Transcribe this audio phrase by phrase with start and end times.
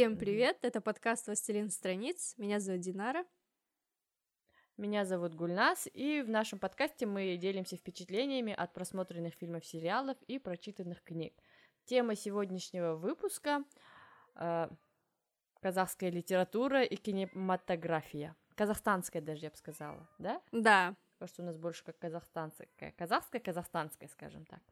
[0.00, 3.22] Всем привет, это подкаст «Властелин страниц», меня зовут Динара.
[4.78, 10.38] Меня зовут Гульнас, и в нашем подкасте мы делимся впечатлениями от просмотренных фильмов, сериалов и
[10.38, 11.34] прочитанных книг.
[11.84, 13.62] Тема сегодняшнего выпуска
[14.36, 14.70] э,
[15.60, 18.34] казахская литература и кинематография.
[18.54, 20.40] Казахстанская даже, я бы сказала, да?
[20.50, 20.96] Да.
[21.18, 24.62] Потому что у нас больше как казахстанская, казахская, казахстанская, скажем так.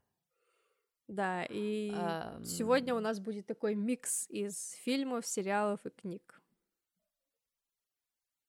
[1.09, 2.45] Да, и um...
[2.45, 6.43] сегодня у нас будет такой микс из фильмов, сериалов и книг.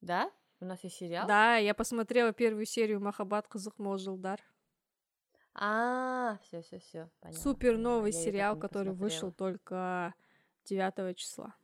[0.02, 0.30] Да?
[0.60, 1.26] У нас есть сериал?
[1.26, 4.42] Да, я посмотрела первую серию Махабат Кызык Молжилдар.
[5.54, 7.10] А, все, все, все.
[7.32, 10.14] Супер новый я сериал, который вышел только
[10.66, 11.56] 9 числа.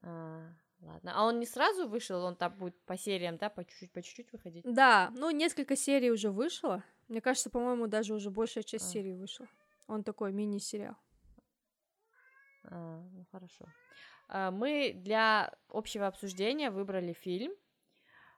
[0.00, 0.48] А,
[0.84, 1.12] ладно.
[1.14, 4.32] А он не сразу вышел, он там будет по сериям, да, по чуть-чуть, по чуть-чуть
[4.32, 4.64] выходить?
[4.64, 6.82] Да, ну несколько серий уже вышло.
[7.08, 8.88] Мне кажется, по-моему, даже уже большая часть а.
[8.88, 9.46] серии вышла.
[9.86, 10.96] Он такой мини-сериал.
[12.64, 13.66] А, ну хорошо.
[14.28, 17.52] А, мы для общего обсуждения выбрали фильм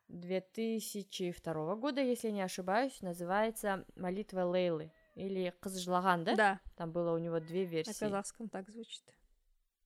[0.09, 6.35] 2002 года, если не ошибаюсь, называется «Молитва Лейлы» или «Кызжлаган», да?
[6.35, 6.61] Да.
[6.77, 7.91] Там было у него две версии.
[7.91, 9.03] На казахском так звучит.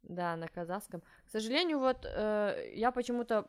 [0.02, 1.02] Да, на казахском.
[1.26, 3.46] К сожалению, вот э, я почему-то...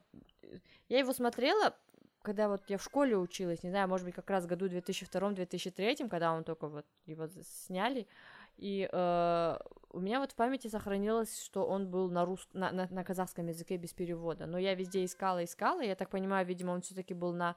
[0.90, 1.76] Я его смотрела
[2.24, 6.08] когда вот я в школе училась, не знаю, может быть, как раз в году 2002-2003,
[6.08, 8.08] когда он только вот его сняли,
[8.58, 9.58] и э,
[9.90, 12.48] у меня вот в памяти сохранилось, что он был на, рус...
[12.54, 16.46] на, на, на казахском языке без перевода, но я везде искала, искала, я так понимаю,
[16.46, 17.56] видимо, он все-таки был на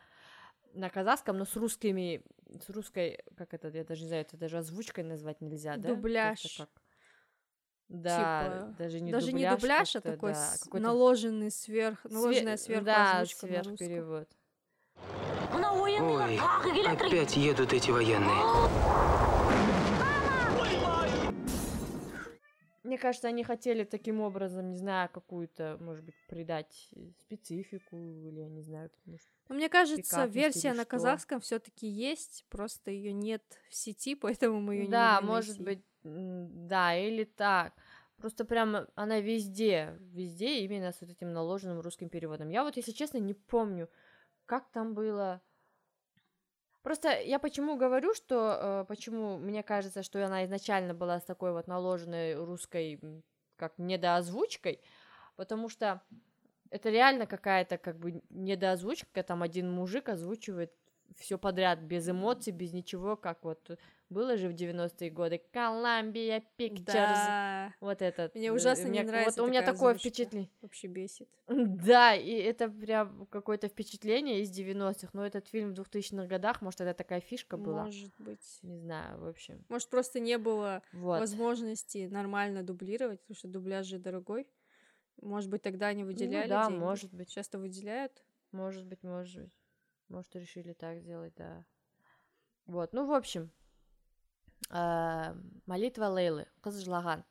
[0.72, 2.24] на казахском, но с русскими,
[2.60, 5.90] с русской, как это, я даже не знаю, это даже озвучкой назвать нельзя, да?
[5.90, 6.56] Дубляж.
[6.58, 6.68] Как...
[7.88, 12.84] Да, типа, даже не даже дубляж, не дубляж, а такой да, наложенный сверх, наложенная сверху
[12.84, 14.28] да, озвучка сверх перевод.
[16.00, 16.38] Ой,
[16.86, 18.34] опять едут эти военные.
[22.84, 28.48] Мне кажется, они хотели таким образом, не знаю, какую-то, может быть, придать специфику, или я
[28.48, 28.90] не знаю.
[29.06, 34.60] Может, Но мне кажется, версия на казахском все-таки есть, просто ее нет в сети, поэтому
[34.60, 37.72] мы ее да, не Да, может быть, да, или так.
[38.18, 42.48] Просто прям она везде, везде именно с вот этим наложенным русским переводом.
[42.50, 43.88] Я вот, если честно, не помню,
[44.46, 45.40] как там было.
[46.82, 51.52] Просто я почему говорю, что э, почему мне кажется, что она изначально была с такой
[51.52, 53.00] вот наложенной русской
[53.56, 54.80] как недоозвучкой,
[55.36, 56.02] потому что
[56.70, 60.72] это реально какая-то как бы недоозвучка, там один мужик озвучивает
[61.16, 63.78] все подряд, без эмоций, без ничего, как вот
[64.14, 65.42] было же в 90-е годы.
[65.52, 66.84] Columbia Pictures.
[66.86, 67.74] Да.
[67.80, 68.34] Вот этот.
[68.34, 69.40] Мне ужасно мне, не нравится.
[69.40, 70.48] Вот у меня такое впечатление.
[70.62, 71.28] Вообще бесит.
[71.48, 75.08] Да, и это прям какое-то впечатление из 90-х.
[75.12, 77.84] Но этот фильм в 2000-х годах, может, это такая фишка была.
[77.84, 78.58] Может быть.
[78.62, 79.64] Не знаю, в общем.
[79.68, 81.20] Может, просто не было вот.
[81.20, 84.46] возможности нормально дублировать, потому что дубляж же дорогой.
[85.20, 86.80] Может быть, тогда они выделяли ну, да, деньги.
[86.80, 87.30] может быть.
[87.30, 88.24] Часто выделяют.
[88.52, 89.58] Может быть, может быть.
[90.08, 91.64] Может, решили так сделать, да.
[92.66, 93.50] Вот, ну, в общем,
[94.70, 95.34] э,
[95.66, 97.24] «Молитва Лейлы», «Кызжлаган».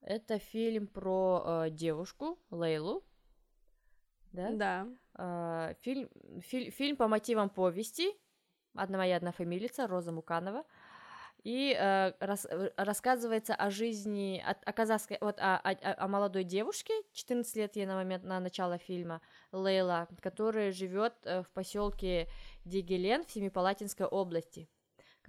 [0.00, 3.04] Это фильм про э, девушку Лейлу,
[4.32, 4.50] да?
[4.52, 4.88] Да.
[5.18, 6.08] Э, фильм,
[6.40, 8.12] фильм, фильм по мотивам повести
[8.74, 10.64] «Одна моя одна фамилица» Роза Муканова.
[11.42, 16.92] И э, рас, рассказывается о жизни, о, о казахской, вот о, о, о молодой девушке,
[17.12, 22.28] 14 лет ей на момент на начало фильма, Лейла, которая живет э, в поселке
[22.66, 24.68] Дигелен в Семипалатинской области.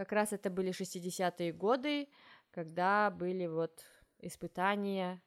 [0.01, 2.09] Как раз это были 60-е годы,
[2.49, 3.85] когда были вот
[4.17, 5.21] испытания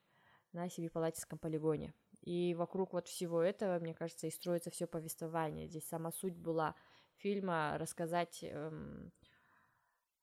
[0.51, 1.95] на Семипалатинском полигоне.
[2.23, 5.69] И вокруг вот всего этого, мне кажется, и строится все повествование.
[5.69, 6.75] Здесь сама суть была
[7.19, 9.13] фильма рассказать эм,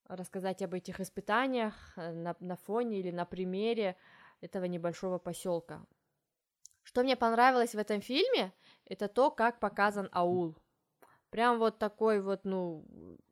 [0.04, 3.96] рассказать об этих испытаниях э, на, на фоне или на примере
[4.42, 5.86] этого небольшого поселка.
[6.84, 8.52] Что мне понравилось в этом фильме,
[8.84, 10.58] это то, как показан аул.
[11.32, 12.86] Прям вот такой вот, ну,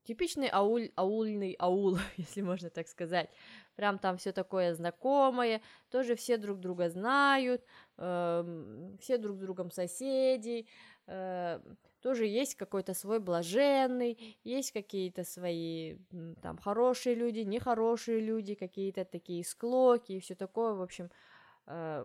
[0.06, 3.30] типичный ауль, аульный аул, если можно так сказать.
[3.76, 5.62] Прям там все такое знакомое,
[5.92, 7.62] тоже все друг друга знают,
[7.98, 10.66] э, все друг с другом соседи,
[11.08, 11.60] э,
[12.02, 15.98] тоже есть какой-то свой блаженный, есть какие-то свои
[16.42, 21.10] там хорошие люди, нехорошие люди, какие-то такие склоки и все такое, в общем,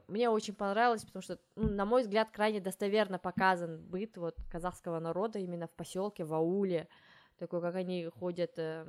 [0.08, 5.00] мне очень понравилось, потому что, ну, на мой взгляд, крайне достоверно показан быт вот казахского
[5.00, 6.88] народа именно в поселке, в ауле,
[7.38, 8.84] такой, как они ходят э,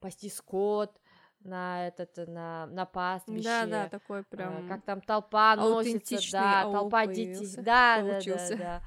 [0.00, 0.98] пасти скот,
[1.40, 3.44] на этот на на пастбище.
[3.44, 4.66] Да, да, такой прям.
[4.66, 8.82] Э, как там толпа носится, да, толпа детей, да, да, да, да.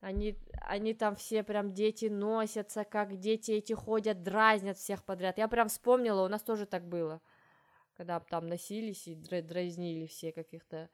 [0.00, 5.38] Они, они там все прям дети носятся, как дети эти ходят, дразнят всех подряд.
[5.38, 7.20] Я прям вспомнила, у нас тоже так было.
[8.02, 10.90] Когда там носились и дразнили все каких-то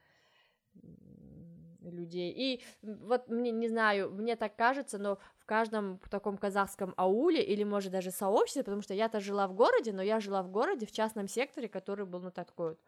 [1.81, 2.31] людей.
[2.31, 7.63] И вот мне, не знаю, мне так кажется, но в каждом таком казахском ауле или,
[7.63, 10.91] может, даже сообществе, потому что я-то жила в городе, но я жила в городе в
[10.91, 12.79] частном секторе, который был, ну, такой вот,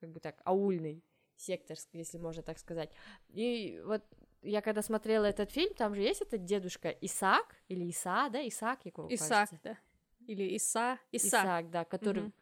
[0.00, 1.04] как бы так, аульный
[1.36, 2.90] сектор, если можно так сказать.
[3.28, 4.02] И вот
[4.42, 8.84] я когда смотрела этот фильм, там же есть этот дедушка Исаак, или Иса, да, Исаак
[8.84, 9.60] его, Исаак, кажется.
[9.62, 9.78] да.
[10.26, 11.28] Или Иса, Иса.
[11.28, 12.32] Исаак, да, который угу.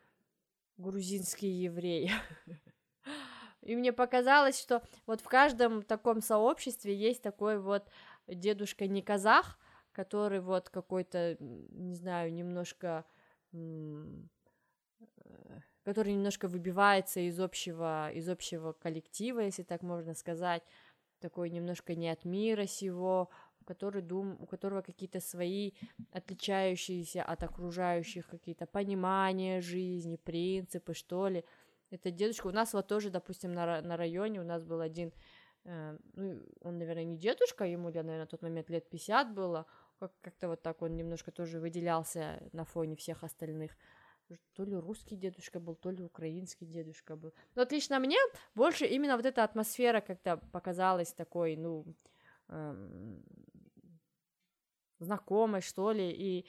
[0.79, 2.11] Грузинский еврей.
[3.63, 7.89] И мне показалось, что вот в каждом таком сообществе есть такой вот
[8.27, 9.59] дедушка не казах,
[9.93, 13.05] который вот какой-то, не знаю, немножко
[13.53, 13.59] э,
[15.83, 20.63] который немножко выбивается из общего, из общего коллектива, если так можно сказать,
[21.19, 23.31] такой немножко не от мира сего,
[23.69, 25.73] который дум, у которого какие-то свои
[26.13, 31.45] отличающиеся от окружающих какие-то понимания жизни, принципы, что ли.
[31.91, 32.49] Это дедушка.
[32.49, 35.13] У нас вот тоже, допустим, на, на районе у нас был один,
[35.65, 39.65] э, ну, он, наверное, не дедушка, ему, я, наверное, на тот момент лет 50 было,
[40.01, 43.77] как- как-то вот так он немножко тоже выделялся на фоне всех остальных.
[44.53, 47.33] То ли русский дедушка был, то ли украинский дедушка был.
[47.55, 48.19] Но вот лично мне
[48.55, 51.85] больше именно вот эта атмосфера как-то показалась такой, ну,
[52.49, 53.23] эм,
[54.99, 56.47] знакомой, что ли, и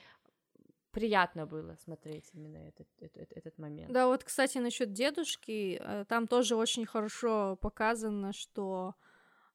[0.92, 3.92] приятно было смотреть именно этот, этот, этот момент.
[3.92, 8.96] Да, вот, кстати, насчет дедушки, э, там тоже очень хорошо показано, что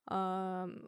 [0.07, 0.13] э,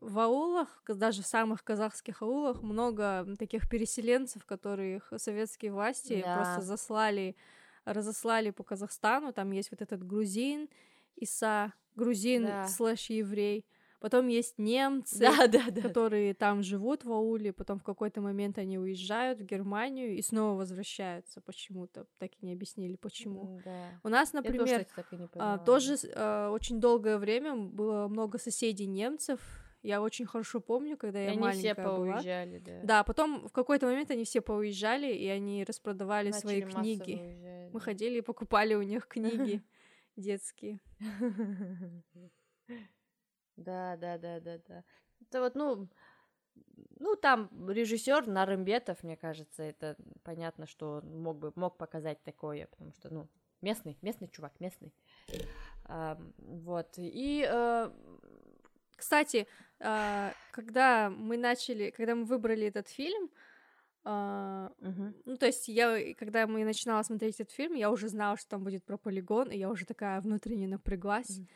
[0.00, 6.36] в аулах, даже в самых казахских аулах, много таких переселенцев, которых советские власти да.
[6.36, 7.36] просто заслали,
[7.84, 9.32] разослали по Казахстану.
[9.32, 10.68] Там есть вот этот грузин,
[11.16, 12.68] Иса, грузин да.
[12.68, 13.66] слэш еврей.
[14.06, 15.82] Потом есть немцы, да, да, да.
[15.82, 20.58] которые там живут в ауле, потом в какой-то момент они уезжают в Германию и снова
[20.58, 22.06] возвращаются почему-то.
[22.18, 23.60] Так и не объяснили, почему.
[23.64, 23.88] Да.
[24.04, 28.86] У нас, например, Я тоже, кстати, а, тоже а, очень долгое время было много соседей
[28.86, 29.40] немцев,
[29.82, 32.76] я очень хорошо помню, когда я и маленькая они все поуезжали, была.
[32.76, 32.80] да.
[32.84, 37.14] Да, потом в какой-то момент они все поуезжали, и они распродавали Начали свои книги.
[37.20, 39.64] Уезжать, Мы ходили и покупали у них книги
[40.16, 40.78] детские.
[43.56, 44.84] Да, да, да, да, да.
[45.20, 45.88] Это вот, ну,
[46.98, 52.66] ну, там режиссер Нарымбетов, мне кажется, это понятно, что он мог бы мог показать такое,
[52.66, 53.28] потому что, ну,
[53.62, 54.92] местный, местный чувак, местный.
[55.84, 56.94] А, вот.
[56.96, 57.90] И э...
[58.96, 59.46] кстати,
[59.78, 63.30] э, когда мы начали, когда мы выбрали этот фильм,
[64.08, 65.20] Uh, uh-huh.
[65.24, 68.62] Ну, то есть я, когда мы начинала смотреть этот фильм, я уже знала, что там
[68.62, 71.40] будет про полигон, и я уже такая внутренне напряглась.
[71.40, 71.48] Uh-huh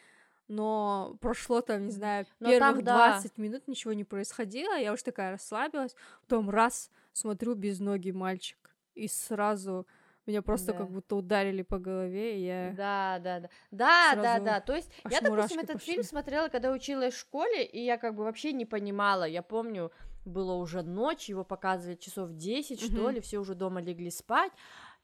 [0.50, 3.12] но прошло там, не знаю, но первых там, да.
[3.12, 8.58] 20 минут ничего не происходило, я уж такая расслабилась, потом раз смотрю без ноги мальчик,
[8.96, 9.86] и сразу
[10.26, 10.78] меня просто да.
[10.78, 12.72] как будто ударили по голове, и я...
[12.76, 13.48] Да, да, да.
[13.70, 14.60] Да, да, да.
[14.60, 15.92] То есть я, допустим, этот пошли.
[15.92, 19.24] фильм смотрела, когда училась в школе, и я как бы вообще не понимала.
[19.24, 19.92] Я помню,
[20.24, 22.92] было уже ночь, его показывали часов 10, mm-hmm.
[22.92, 24.52] что ли, все уже дома легли спать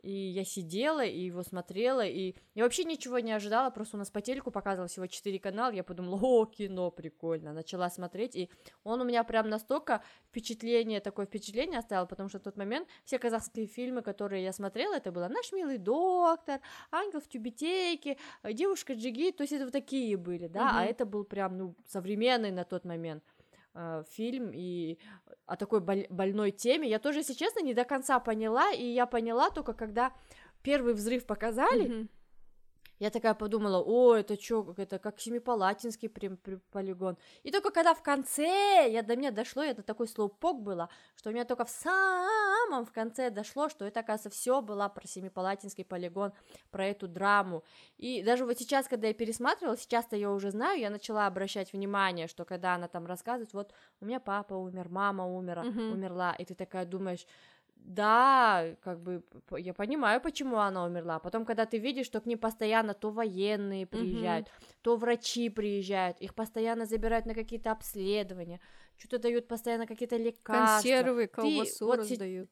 [0.03, 4.11] и я сидела и его смотрела, и я вообще ничего не ожидала, просто у нас
[4.11, 8.51] по телеку показывал всего 4 канала, я подумала, о, кино, прикольно, начала смотреть, и
[8.85, 13.19] он у меня прям настолько впечатление, такое впечатление оставил, потому что в тот момент все
[13.19, 16.61] казахские фильмы, которые я смотрела, это было «Наш милый доктор»,
[16.91, 20.71] «Ангел в тюбетейке», «Девушка Джиги», то есть это вот такие были, да, угу.
[20.75, 23.23] а это был прям, ну, современный на тот момент
[23.77, 24.99] э, фильм и
[25.47, 26.89] о такой боль- больной теме.
[26.89, 30.13] Я тоже, если честно, не до конца поняла, и я поняла только когда
[30.63, 31.87] первый взрыв показали.
[31.87, 32.09] Mm-hmm.
[32.99, 37.19] Я такая подумала, о, это что, это как Семипалатинский при, при, полигон.
[37.43, 41.33] И только когда в конце я до меня дошло, это такой слоупок было, что у
[41.33, 46.33] меня только в самом в конце дошло, что это, оказывается, все было про Семипалатинский полигон,
[46.71, 47.65] про эту драму.
[47.99, 52.29] И даже вот сейчас, когда я пересматривала, сейчас-то я уже знаю, я начала обращать внимание,
[52.29, 55.93] что когда она там рассказывает, вот у меня папа умер, мама умерла, mm-hmm.
[55.93, 57.27] умерла, и ты такая думаешь,
[57.87, 59.23] да, как бы
[59.57, 61.21] я понимаю, почему она умерла.
[61.21, 64.75] Потом, когда ты видишь, что к ним постоянно то военные приезжают, mm-hmm.
[64.83, 68.61] то врачи приезжают, их постоянно забирают на какие-то обследования,
[68.97, 70.75] что-то дают постоянно какие-то лекарства.
[70.75, 72.51] Консервы, колбасу ты, вот, раздают.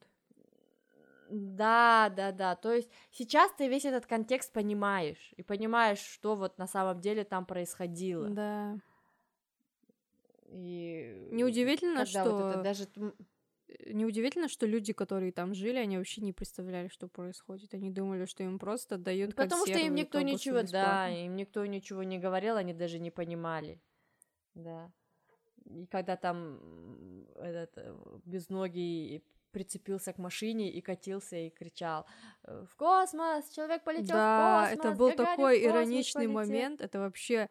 [1.30, 2.54] Да, да, да.
[2.54, 7.24] То есть сейчас ты весь этот контекст понимаешь и понимаешь, что вот на самом деле
[7.24, 8.28] там происходило.
[8.28, 8.76] Да.
[10.46, 12.86] И неудивительно, что вот даже
[13.86, 17.74] неудивительно, что люди, которые там жили, они вообще не представляли, что происходит.
[17.74, 22.02] Они думали, что им просто дают Потому что им никто ничего, да, им никто ничего
[22.02, 23.80] не говорил, они даже не понимали.
[24.54, 24.90] Да.
[25.64, 32.06] И когда там этот э, безногий прицепился к машине и катился и кричал
[32.42, 33.48] «Э, «В космос!
[33.50, 34.78] Человек полетел да, в космос!
[34.78, 37.48] это был Гагарин такой ироничный полетел!» момент, это вообще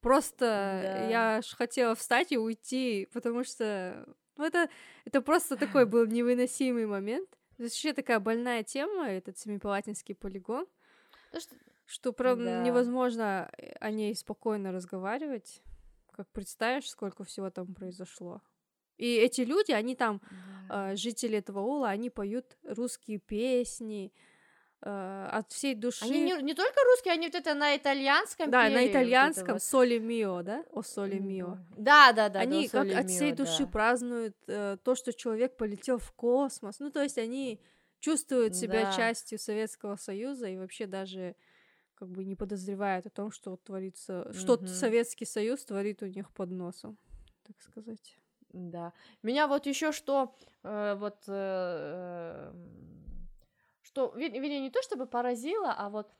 [0.00, 0.44] просто
[0.82, 1.08] Да.
[1.08, 4.68] я аж хотела встать и уйти, потому что ну, это,
[5.04, 7.28] это просто такой был невыносимый момент.
[7.56, 10.66] То есть Вообще такая больная тема, этот Семипалатинский полигон,
[11.32, 12.62] То, что- что прям Да.
[12.62, 15.62] невозможно э, о ней спокойно разговаривать.
[16.12, 18.40] Как представишь, сколько всего там произошло.
[18.96, 20.20] И эти люди, они там
[20.70, 24.12] э, жители этого Ула, они поют русские песни
[24.84, 26.04] э, от всей души.
[26.04, 29.62] Они не, не только русские, они вот это на итальянском да, пели, на итальянском вот.
[29.62, 30.64] соли мио, да?
[30.70, 31.58] О соли мио.
[31.76, 32.40] Да, да, да.
[32.40, 33.66] они как от всей души да.
[33.66, 36.78] празднуют э, то, что человек полетел в космос.
[36.80, 37.60] Ну, то есть они
[38.00, 38.92] чувствуют себя Да.
[38.92, 41.34] частью Советского Союза и вообще даже
[41.94, 44.66] как бы не подозревают о том, что вот творится, что Мгм.
[44.66, 46.98] Советский Союз творит у них под носом,
[47.46, 48.18] так сказать.
[48.52, 48.92] Да.
[49.22, 52.52] Меня вот еще что, э, вот, э,
[53.94, 56.10] что, вер- вернее, не то чтобы поразило, а вот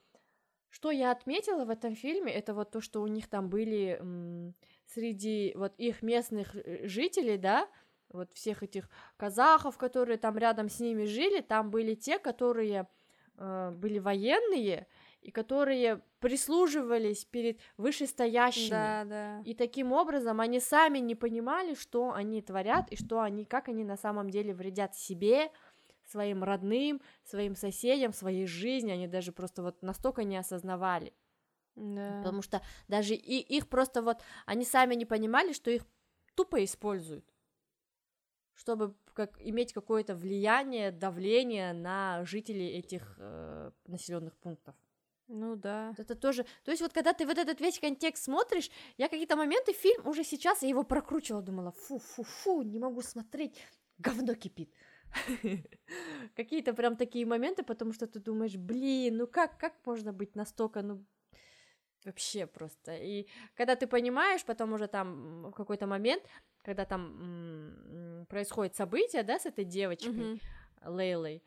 [0.69, 4.55] что я отметила в этом фильме, это вот то, что у них там были м,
[4.85, 7.67] среди вот их местных э, жителей, да,
[8.09, 12.87] вот всех этих казахов, которые там рядом с ними жили, там были те, которые
[13.37, 14.87] э, были военные
[15.21, 18.69] и которые прислуживались перед вышестоящими.
[18.69, 19.41] Да, да.
[19.43, 23.83] И таким образом они сами не понимали, что они творят и что они, как они
[23.83, 25.51] на самом деле вредят себе,
[26.07, 28.91] своим родным, своим соседям, своей жизни.
[28.91, 31.13] Они даже просто вот настолько не осознавали.
[31.75, 32.19] Да.
[32.19, 35.85] Потому что даже и их просто вот, они сами не понимали, что их
[36.35, 37.25] тупо используют,
[38.53, 43.19] чтобы как, иметь какое-то влияние, давление на жителей этих
[43.87, 44.75] населенных пунктов.
[45.27, 45.89] Ну да.
[45.89, 46.45] Вот Это тоже.
[46.63, 50.23] То есть, вот когда ты вот этот весь контекст смотришь, я какие-то моменты фильм уже
[50.23, 53.59] сейчас я его прокручивала, думала, фу, фу, фу, не могу смотреть,
[53.97, 54.71] говно кипит.
[56.35, 60.81] Какие-то прям такие моменты, потому что ты думаешь, блин, ну как, как можно быть настолько,
[60.81, 61.05] ну
[62.05, 62.95] вообще просто.
[62.95, 66.23] И когда ты понимаешь, потом уже там в какой-то момент,
[66.63, 70.39] когда там происходит событие, да, с этой девочкой, Мгм.
[70.85, 71.43] Лейлой.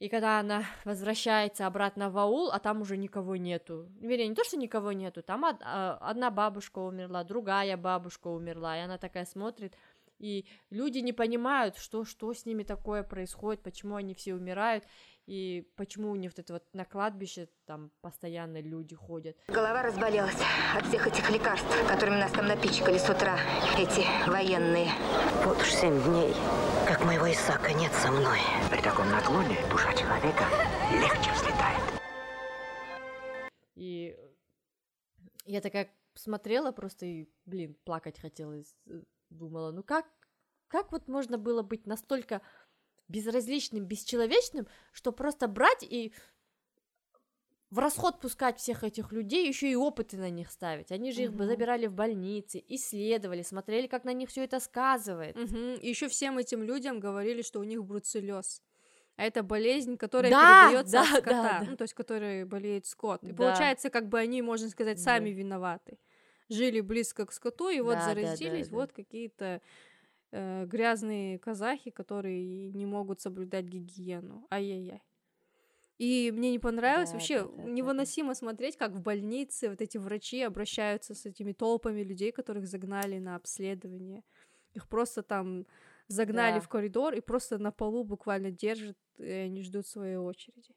[0.00, 3.88] И когда она возвращается обратно в аул, а там уже никого нету.
[4.00, 8.76] Вернее, не то, что никого нету, там од- а, одна бабушка умерла, другая бабушка умерла,
[8.76, 9.76] и она такая смотрит,
[10.18, 14.84] и люди не понимают, что, что с ними такое происходит, почему они все умирают,
[15.26, 19.36] и почему у них вот это вот на кладбище там постоянно люди ходят.
[19.48, 20.36] Голова разболелась
[20.76, 23.38] от всех этих лекарств, которыми нас там напичкали с утра
[23.78, 24.88] эти военные.
[25.44, 26.34] Вот уж семь дней,
[26.86, 28.38] как моего Исака нет со мной.
[28.70, 30.44] При таком наклоне душа человека
[30.92, 31.80] легче взлетает.
[33.76, 34.16] И
[35.46, 38.76] я такая смотрела просто и, блин, плакать хотелось.
[39.34, 40.06] Думала, ну как,
[40.68, 42.40] как вот можно было быть настолько
[43.08, 46.14] безразличным, бесчеловечным, что просто брать и
[47.70, 50.92] в расход пускать всех этих людей, еще и опыты на них ставить.
[50.92, 51.46] Они же их бы Мгм.
[51.48, 55.36] забирали в больницы, исследовали, смотрели, как на них все это сказывает.
[55.36, 58.62] И еще всем этим людям говорили, что у них бруцеллез.
[59.16, 61.66] А это болезнь, которая Да, передается да, от да, скота, да.
[61.70, 63.22] ну, то есть, которой болеет скот.
[63.24, 63.36] И Да.
[63.36, 65.36] получается, как бы они, можно сказать, сами Да.
[65.36, 65.98] виноваты.
[66.54, 68.76] Жили близко к скоту, и вот Да, да, да, заразились да.
[68.76, 69.60] вот какие-то
[70.32, 74.46] э, грязные казахи, которые не могут соблюдать гигиену.
[74.50, 75.02] Ай-яй-яй.
[75.98, 77.70] И мне не понравилось Да, вообще да, да, да, да.
[77.70, 83.18] невыносимо смотреть, как в больнице вот эти врачи обращаются с этими толпами людей, которых загнали
[83.18, 84.24] на обследование.
[84.72, 85.66] Их просто там
[86.08, 86.60] загнали Да.
[86.60, 90.74] в коридор и просто на полу буквально держат, и они ждут своей очереди.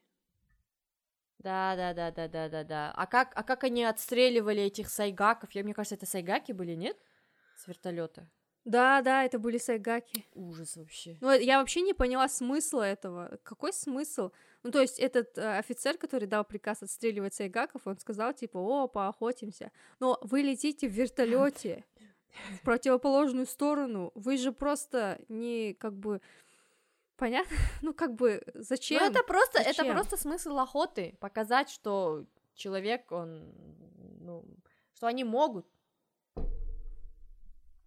[1.38, 2.92] Да, да, да, да, да, да, да.
[2.96, 5.50] А как, а как они отстреливали этих сайгаков?
[5.52, 6.96] Я, мне кажется, это сайгаки были, нет?
[7.56, 8.28] С вертолета.
[8.64, 10.26] Да, да, это были сайгаки.
[10.34, 11.16] Ужас вообще.
[11.20, 13.38] Ну, я вообще не поняла смысла этого.
[13.42, 14.30] Какой смысл?
[14.62, 18.88] Ну, то есть этот э, офицер, который дал приказ отстреливать сайгаков, он сказал, типа, о,
[18.88, 19.70] поохотимся.
[20.00, 21.84] Но вы летите в вертолете
[22.60, 24.12] в противоположную сторону.
[24.14, 26.20] Вы же просто не, как бы,
[27.18, 27.56] понятно?
[27.82, 29.02] Ну, как бы, зачем?
[29.02, 29.92] Ну, это просто, это Зачем?
[29.92, 31.16] просто смысл охоты.
[31.20, 33.52] Показать, что человек, он,
[34.20, 34.44] ну,
[34.94, 35.66] что они могут.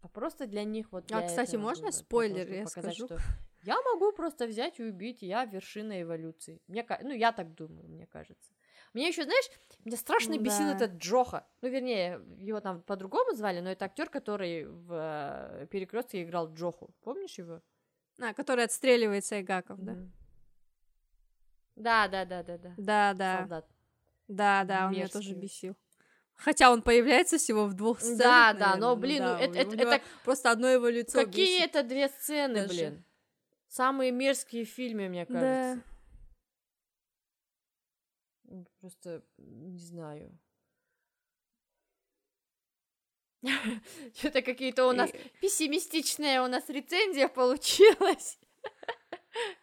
[0.01, 1.11] А просто для них вот.
[1.11, 3.05] А, для кстати, этого можно спойлер, я показать, скажу?
[3.05, 3.17] что
[3.63, 6.61] Я могу просто взять и убить, я вершина эволюции.
[6.67, 8.53] Мне, ну, я так думаю, мне кажется.
[8.93, 9.49] Мне еще, знаешь,
[9.85, 10.75] меня страшно Ну бесил да.
[10.75, 11.47] этот Джоха.
[11.61, 16.93] Ну, вернее, его там по-другому звали, но это актер, который в перекрестке играл Джоху.
[17.01, 17.61] Помнишь его?
[18.19, 19.95] А, который отстреливает сайгаков, да?
[21.75, 22.73] Да, да, да, да, да.
[22.77, 23.37] Да, да.
[23.39, 23.67] Солдат.
[24.27, 25.75] Да, да, он меня тоже бесил.
[26.35, 28.17] Хотя он появляется всего в двух сценах.
[28.19, 30.67] Да, да, наверное, но, ну блин, ну, да, это, у это, него это просто одно
[30.67, 31.75] его лицо какие бесит.
[31.75, 32.67] это две сцены, даже.
[32.73, 33.03] блин?
[33.67, 35.33] Самые мерзкие фильмы, мне Да.
[35.33, 35.83] кажется.
[38.49, 40.37] М, Просто не знаю.
[44.17, 48.37] Что-то какие-то у нас И- пессимистичная у нас рецензия получилась.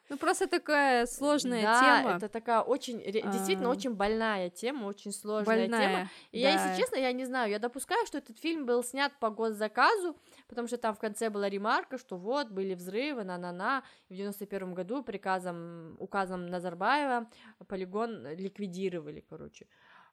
[0.08, 2.16] Ну, просто такая сложная да, тема.
[2.16, 3.72] это такая очень, действительно А.
[3.72, 5.78] очень больная тема, очень сложная тема.
[5.78, 6.10] больная.
[6.32, 6.64] И я, да.
[6.70, 10.16] если честно, я не знаю, я допускаю, что этот фильм был снят по госзаказу,
[10.48, 14.72] потому что там в конце была ремарка, что вот, были взрывы, на-на-на, и в 91
[14.72, 17.28] году приказом, указом Назарбаева
[17.66, 19.66] полигон ликвидировали, короче.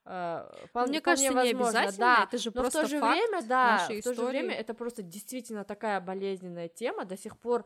[0.05, 2.23] Э, Мне вполне кажется, не возможно, обязательно, да.
[2.27, 4.53] это же Но просто в то же факт время, да, нашей в то же время
[4.53, 7.65] это просто действительно такая болезненная тема, до сих пор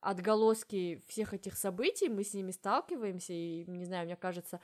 [0.00, 4.60] отголоски всех этих событий, мы с ними сталкиваемся, и, не знаю, мне кажется,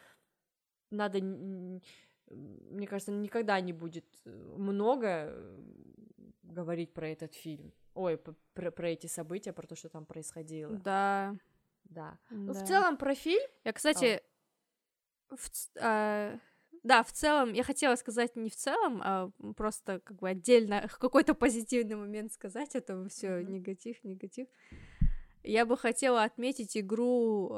[0.90, 5.59] надо, мне кажется, никогда не будет э, много э,
[6.45, 11.35] говорить про этот фильм, ой, про, про эти события, про то, что там происходило, Да.
[11.85, 12.18] да.
[12.30, 12.64] Ну, в да.
[12.66, 14.23] целом, про фильм, Я, кстати,
[15.28, 16.38] в ц- а,
[16.87, 21.35] да, в целом, я хотела сказать не в целом, а просто как бы отдельно какой-то
[21.35, 23.52] позитивный момент сказать, а то все Мгм.
[23.52, 24.47] негатив, негатив.
[25.43, 27.52] Я бы хотела отметить игру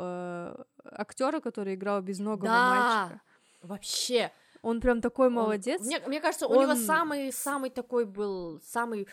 [0.85, 2.71] актера, который играл безногого Да.
[2.71, 3.21] мальчика.
[3.63, 4.31] вообще,
[4.63, 5.81] Он прям такой он- молодец.
[5.81, 9.07] мне, мне кажется, у него Он- самый, самый такой был, самый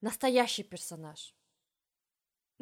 [0.00, 1.34] настоящий персонаж.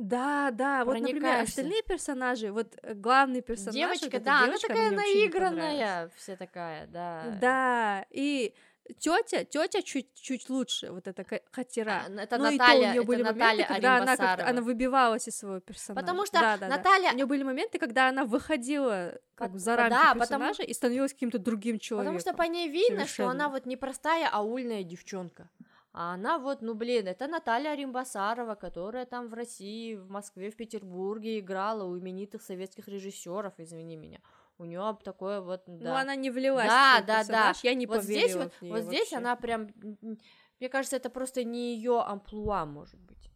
[0.00, 4.90] Да, да, вот, например, остальные персонажи, вот э, главный персонаж, девочка, да, девочка, она такая
[4.90, 7.38] не наигранная, вся такая, да.
[7.38, 8.54] Да, и
[8.98, 12.04] тетя, тетя чуть-чуть лучше, вот эта Хатира.
[12.06, 14.62] А, это Ну, и то Наталья- у нее это были Наталья моменты, когда она она
[14.62, 16.00] выбивалась из своего персонажа.
[16.06, 16.76] Потому что Да, да, да.
[16.76, 20.62] Наталья, У нее были моменты, когда она выходила как бы за рамки да, потому- персонажа
[20.62, 22.14] и становилась каким-то другим человеком.
[22.14, 23.30] потому что по ней видно, что Совершенно.
[23.32, 25.50] она вот непростая аульная девчонка.
[26.00, 30.56] А она вот, ну блин, это Наталья Римбасарова, которая там в России, в Москве, в
[30.56, 34.20] Петербурге играла у именитых советских режиссеров, извини меня.
[34.56, 36.00] У нее такое вот, Ну, да.
[36.00, 37.52] она не влилась Да, в да, да.
[37.62, 39.16] я не вот поверила здесь вот, вот здесь вообще.
[39.16, 39.68] она прям,
[40.58, 43.29] мне кажется, это просто не ее амплуа, может быть.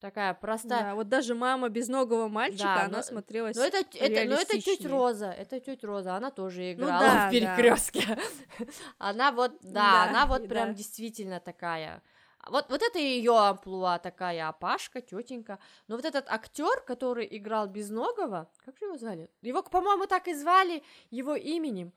[0.00, 0.82] Такая простая.
[0.82, 4.54] Да, вот даже мама безногого мальчика, Да, она но- смотрелась Но это, это, но это
[4.54, 4.88] реалистичнее.
[4.88, 8.18] Роза, это тетя Роза, она тоже играла Ну да, в перекрестке.
[8.98, 10.74] Она вот, да, Да, она вот прям да.
[10.74, 12.02] действительно такая.
[12.48, 15.58] Вот, вот это ее амплуа такая опашка, тетенька.
[15.86, 19.28] Но вот этот актер, который играл Безногого, как же его звали?
[19.42, 21.92] Его, по-моему, так и звали его именем.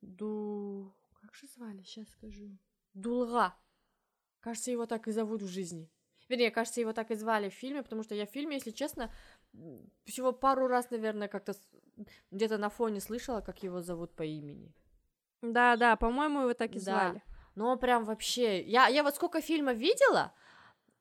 [0.00, 0.92] Ду...
[1.22, 1.82] Как же звали?
[1.84, 2.58] Сейчас скажу.
[2.94, 3.54] Дулга.
[4.40, 5.88] Кажется, его так и зовут в жизни.
[6.28, 9.12] Вернее, кажется, его так и звали в фильме, потому что я в фильме, если честно,
[10.04, 11.54] всего пару раз, наверное, как-то
[12.30, 14.72] где-то на фоне слышала, как его зовут по имени.
[15.42, 16.80] Да, да, по-моему, его так и Да.
[16.80, 17.22] звали.
[17.54, 18.62] Но прям вообще...
[18.62, 20.32] Я, я вот сколько фильмов видела,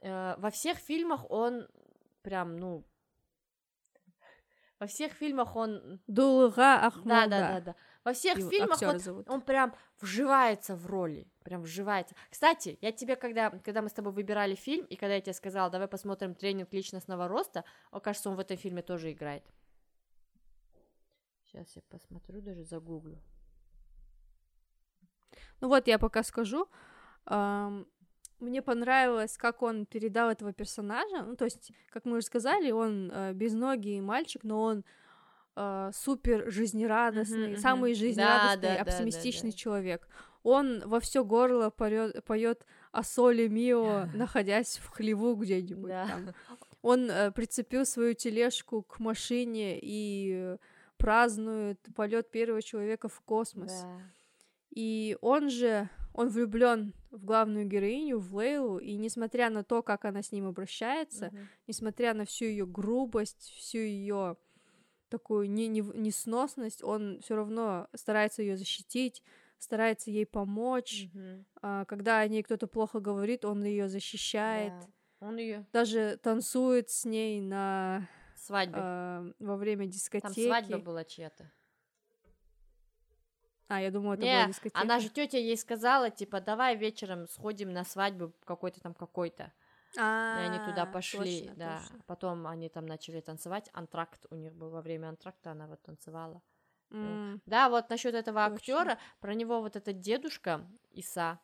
[0.01, 1.67] э, во всех фильмах он
[2.21, 2.83] прям, ну...
[4.79, 6.01] Во всех фильмах он...
[6.07, 7.29] Дулга Да, Ахмада.
[7.29, 7.75] да, да, да.
[8.03, 9.29] Во всех Его фильмах вот зовут.
[9.29, 12.15] он прям вживается в роли, прям вживается.
[12.31, 15.69] Кстати, я тебе, когда, когда мы с тобой выбирали фильм, и когда я тебе сказала,
[15.69, 19.43] давай посмотрим тренинг личностного роста, о, кажется, он в этом фильме тоже играет.
[21.45, 23.21] Сейчас я посмотрю, даже загуглю.
[25.61, 26.67] Ну вот, я пока скажу.
[27.25, 31.23] Мне понравилось, как он передал этого персонажа.
[31.23, 34.83] Ну, то есть, как мы уже сказали, он э, безногий мальчик, но он
[35.55, 39.57] э, супер жизнерадостный, самый жизнерадостный, Да, да, да, оптимистичный да, да.
[39.57, 40.07] человек.
[40.43, 46.07] Он во все горло поет о соли Мио, находясь в хлеву где-нибудь Да.
[46.07, 46.33] там.
[46.81, 50.57] Он э, прицепил свою тележку к машине и
[50.97, 53.71] празднует полет первого человека в космос.
[53.83, 54.01] Да.
[54.71, 60.03] И он же, он влюблен в главную героиню, в Лейлу, и несмотря на то, как
[60.05, 61.47] она с ним обращается, Мгм.
[61.67, 64.35] несмотря на всю ее грубость, всю ее
[65.09, 69.21] такую не- не- несносность, он все равно старается ее защитить,
[69.63, 71.07] старается ей помочь.
[71.61, 74.73] А, Когда о ней кто-то плохо говорит, он ее защищает.
[75.19, 75.27] Да.
[75.27, 78.75] Он ее Даже танцует с ней на свадьбе.
[78.77, 80.45] а, во время Там дискотеки.
[80.45, 81.49] свадьба была чья-то.
[83.69, 84.81] А, я думала, это Не, была дискотека.
[84.81, 89.51] она же тетя ей сказала, типа, давай вечером сходим на свадьбу какой-то там какой-то.
[89.95, 91.79] И они туда А, пошли, точно, да.
[91.79, 91.99] точно.
[92.07, 93.69] Потом они там начали танцевать.
[93.73, 96.41] Антракт у них был во время антракта, она вот танцевала.
[96.93, 101.39] М, Да, вот насчет этого актера, про него вот этот дедушка Иса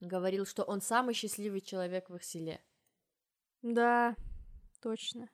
[0.00, 2.60] говорил, что он самый счастливый человек в их селе.
[3.62, 4.16] Да,
[4.80, 5.28] точно.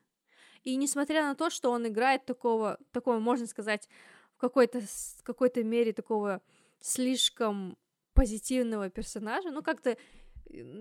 [0.63, 3.89] И несмотря на то, что он играет такого, такого, можно сказать,
[4.35, 4.81] в какой-то
[5.23, 6.41] какой-то мере такого
[6.79, 7.77] слишком
[8.13, 9.97] позитивного персонажа, ну как-то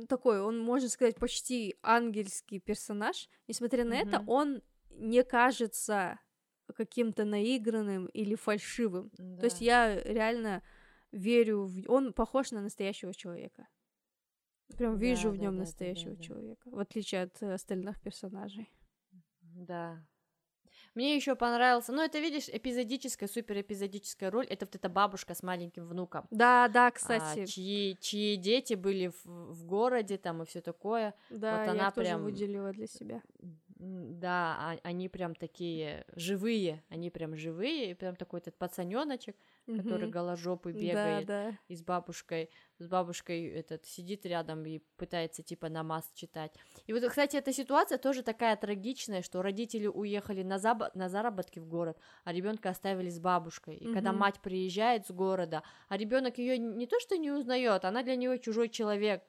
[0.09, 3.29] такой, он, можно сказать, почти ангельский персонаж.
[3.49, 4.29] Несмотря на это, Мгм.
[4.29, 6.19] он не кажется
[6.73, 9.11] каким-то наигранным или фальшивым.
[9.11, 9.65] То есть Да.
[9.65, 10.63] я реально
[11.13, 11.89] верю в...
[11.89, 13.67] Он похож на настоящего человека.
[14.77, 16.23] Прям Да, вижу в да, нем да, да, настоящего да, да.
[16.23, 18.71] человека, в отличие от э, остальных персонажей.
[19.43, 20.05] Да.
[20.95, 25.43] Мне еще понравился, ну это видишь, эпизодическая, супер эпизодическая роль, это вот эта бабушка с
[25.43, 26.27] маленьким внуком.
[26.31, 31.15] Да, да, а, кстати, чьи, чьи дети были в, в городе там и все такое.
[31.31, 33.23] да, вот я она тоже прям- выделила для себя.
[33.83, 40.05] Да, а- они прям такие живые, они прям живые, и прям такой этот пацаненочек, который
[40.05, 40.11] Мгм.
[40.11, 41.59] голожопый Да, бегает, да.
[41.69, 46.53] и с бабушкой, с бабушкой этот сидит рядом и пытается типа намаз читать.
[46.87, 51.59] И вот, кстати, эта ситуация тоже такая трагичная, что родители уехали на, забо- на заработки
[51.59, 53.77] в город, а ребенка оставили с бабушкой.
[53.77, 54.21] И когда Мгм.
[54.21, 58.37] мать приезжает с города, а ребенок ее не то что не узнает, она для него
[58.37, 59.23] чужой человек.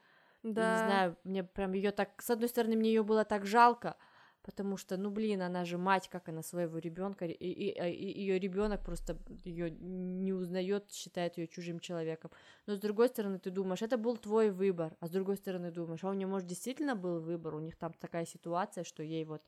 [0.43, 0.71] Да.
[0.73, 3.95] Не знаю, мне прям ее так, с одной стороны, мне ее было так жалко,
[4.43, 9.17] потому что, ну блин, она же мать, как она своего ребенка, и, ее ребенок просто
[9.45, 12.31] ее не узнает, считает ее чужим человеком.
[12.67, 16.03] Но с другой стороны, ты думаешь, это был твой выбор, а с другой стороны думаешь,
[16.03, 19.41] а у нее, может, действительно был выбор, у них там такая ситуация, что ей вот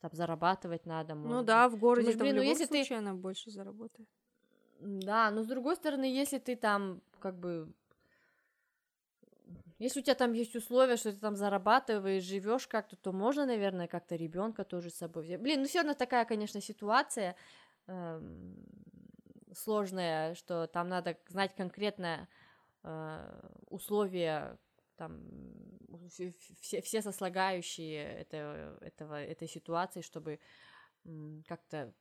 [0.00, 1.14] там зарабатывать надо.
[1.14, 1.78] Ну может да, быть.
[1.78, 4.08] в городе Думаешь, там блин, в ну любом если ты- случае она больше заработает.
[4.80, 7.72] Да, но с другой стороны, если ты там как бы
[9.82, 13.88] если у тебя там есть условия, что ты там зарабатываешь, живешь как-то, то можно, наверное,
[13.88, 15.40] как-то ребенка тоже с собой взять.
[15.40, 17.34] Блин, ну все равно такая, конечно, ситуация
[17.88, 18.64] эм,
[19.54, 22.28] сложная, что там надо знать конкретно
[22.84, 24.56] э, условия,
[24.96, 25.20] там
[26.08, 26.32] все,
[26.80, 30.38] все, сослагающие это, этого, этой ситуации, чтобы
[31.48, 31.92] как-то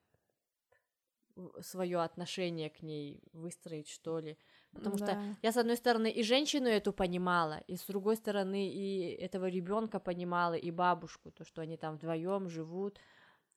[1.61, 4.37] свое отношение к ней выстроить, что ли.
[4.73, 5.21] Потому что Да.
[5.41, 9.99] я, с одной стороны, и женщину эту понимала, и с другой стороны, и этого ребенка
[9.99, 12.97] понимала, и бабушку, то, что они там вдвоем живут.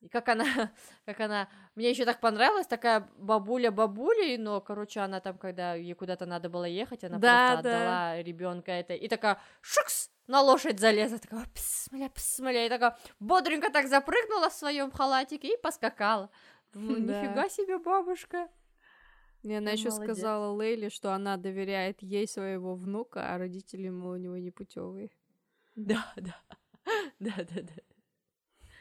[0.01, 0.43] И как она,
[1.05, 5.93] как она, мне еще так понравилась такая бабуля бабулей, но, короче, она там, когда ей
[5.93, 7.77] куда-то надо было ехать, она Да, просто да.
[7.77, 13.69] отдала ребенка это, и такая шукс, на лошадь залезла, такая псмля, псмля, и такая бодренько
[13.71, 16.29] так запрыгнула в своем халатике и поскакала.
[16.75, 18.49] Думаю, нифига себе бабушка.
[19.43, 24.17] И она еще сказала Лейле, что она доверяет ей своего внука, а родители, мол, у
[24.17, 25.11] него не путевые.
[25.75, 26.41] Да, да,
[27.19, 27.73] да, да, да.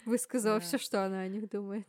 [0.07, 1.89] Высказала все, что она о них думает.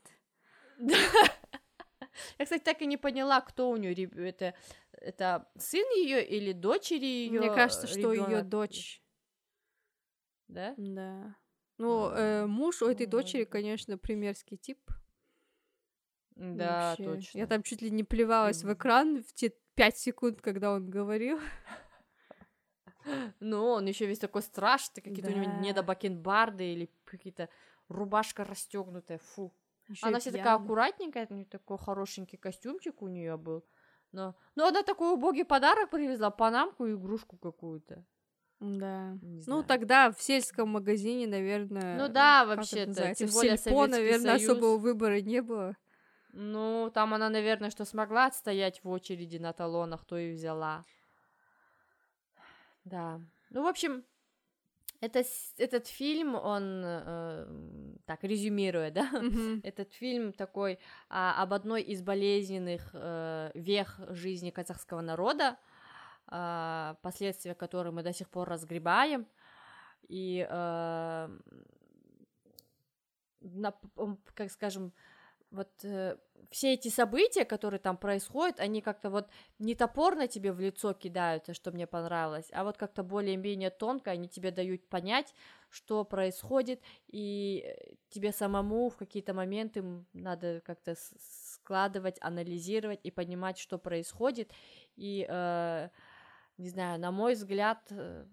[0.77, 0.95] Да.
[2.37, 4.53] Я, кстати, так и не поняла, кто у нее это,
[4.91, 7.39] это сын ее или дочери ее.
[7.39, 9.01] Мне кажется, что ее дочь.
[10.47, 10.73] Да?
[10.77, 11.35] Да.
[11.77, 14.79] Ну, э, муж у этой Ну, дочери, конечно, примерский тип.
[16.35, 17.03] Да, Вообще.
[17.05, 17.37] точно.
[17.37, 18.73] Я там чуть ли не плевалась в Мгм.
[18.73, 21.39] экран в те пять секунд, когда он говорил.
[23.39, 25.59] Ну, он еще весь такой страшный, какие-то у него Да.
[25.59, 27.49] недобакенбарды или какие-то
[27.87, 29.53] рубашка расстегнутая, фу.
[29.87, 30.63] Ещё она вся такая пьяный.
[30.65, 33.63] аккуратненькая, у нее такой хорошенький костюмчик у нее был.
[34.11, 38.03] Но, но она такой убогий подарок привезла, панамку и игрушку какую-то.
[38.59, 39.11] Да.
[39.21, 39.63] Не Ну, знаю.
[39.65, 41.97] тогда в сельском магазине, наверное...
[41.99, 44.49] Ну да, вообще-то, в сельпо, наверное, Союз.
[44.49, 45.75] особого выбора не было.
[46.37, 50.83] Ну, там она, наверное, что смогла отстоять в очереди на талонах, то и взяла.
[52.83, 53.21] Да.
[53.51, 54.03] Ну, в общем,
[54.99, 55.23] это,
[55.57, 59.09] этот фильм, он, э, м, так, резюмируя, да,
[59.63, 60.77] этот фильм такой
[61.09, 65.57] а, об одной из болезненных э, вех жизни казахского народа,
[66.27, 69.25] а, последствия которой мы до сих пор разгребаем.
[70.09, 71.29] И, э,
[73.41, 73.73] на-
[74.33, 74.91] как скажем,
[75.55, 76.17] вот э,
[76.51, 81.53] все эти события, которые там происходят, они как-то вот не топорно тебе в лицо кидаются,
[81.53, 85.33] что мне понравилось, а вот как-то более-менее тонко они тебе дают понять,
[85.69, 93.57] что происходит, и э, тебе самому в какие-то моменты надо как-то складывать, анализировать и понимать,
[93.57, 94.51] что происходит.
[94.95, 95.89] И, э,
[96.57, 98.25] не знаю, на мой взгляд, э,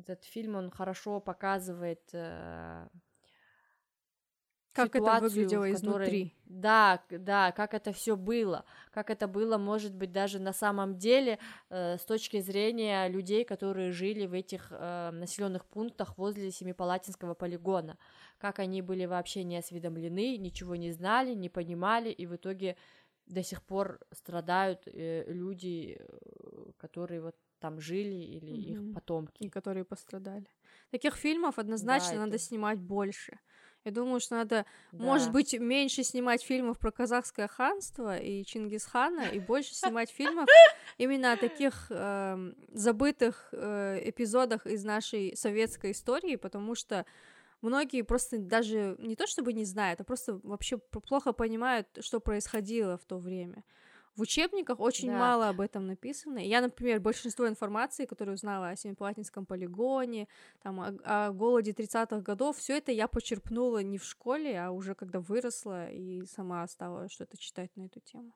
[0.00, 2.02] этот фильм, он хорошо показывает...
[2.12, 2.88] э,
[4.84, 5.74] Как это ситуацию, выглядело в которой-
[6.06, 6.34] изнутри.
[6.46, 11.38] Да, да, как это все было, как это было, может быть, даже на самом деле
[11.70, 17.98] э, с точки зрения людей, которые жили в этих населенных пунктах возле Семипалатинского полигона,
[18.38, 22.76] как они были вообще не осведомлены, ничего не знали, не понимали, и в итоге
[23.26, 28.94] до сих пор страдают э, люди, э, которые вот там жили или их Мгм.
[28.94, 29.42] потомки.
[29.42, 30.46] и которые пострадали.
[30.90, 33.38] Таких фильмов однозначно Да, надо это- снимать больше.
[33.84, 35.32] Я думаю, что надо, может Да.
[35.32, 40.48] быть, меньше снимать фильмов про казахское ханство и Чингисхана, и больше снимать фильмов
[40.98, 47.06] именно о таких эм, забытых э, эпизодах из нашей советской истории, потому что
[47.62, 52.98] многие просто даже не то чтобы не знают, а просто вообще плохо понимают, что происходило
[52.98, 53.64] в то время.
[54.18, 55.16] В учебниках очень Да.
[55.16, 56.38] мало об этом написано.
[56.38, 60.26] Я, например, большинство информации, которую узнала о Семипалатинском полигоне,
[60.60, 64.96] там, о, о голоде 30-х годов, все это я почерпнула не в школе, а уже
[64.96, 68.34] когда выросла и сама стала что-то читать на эту тему.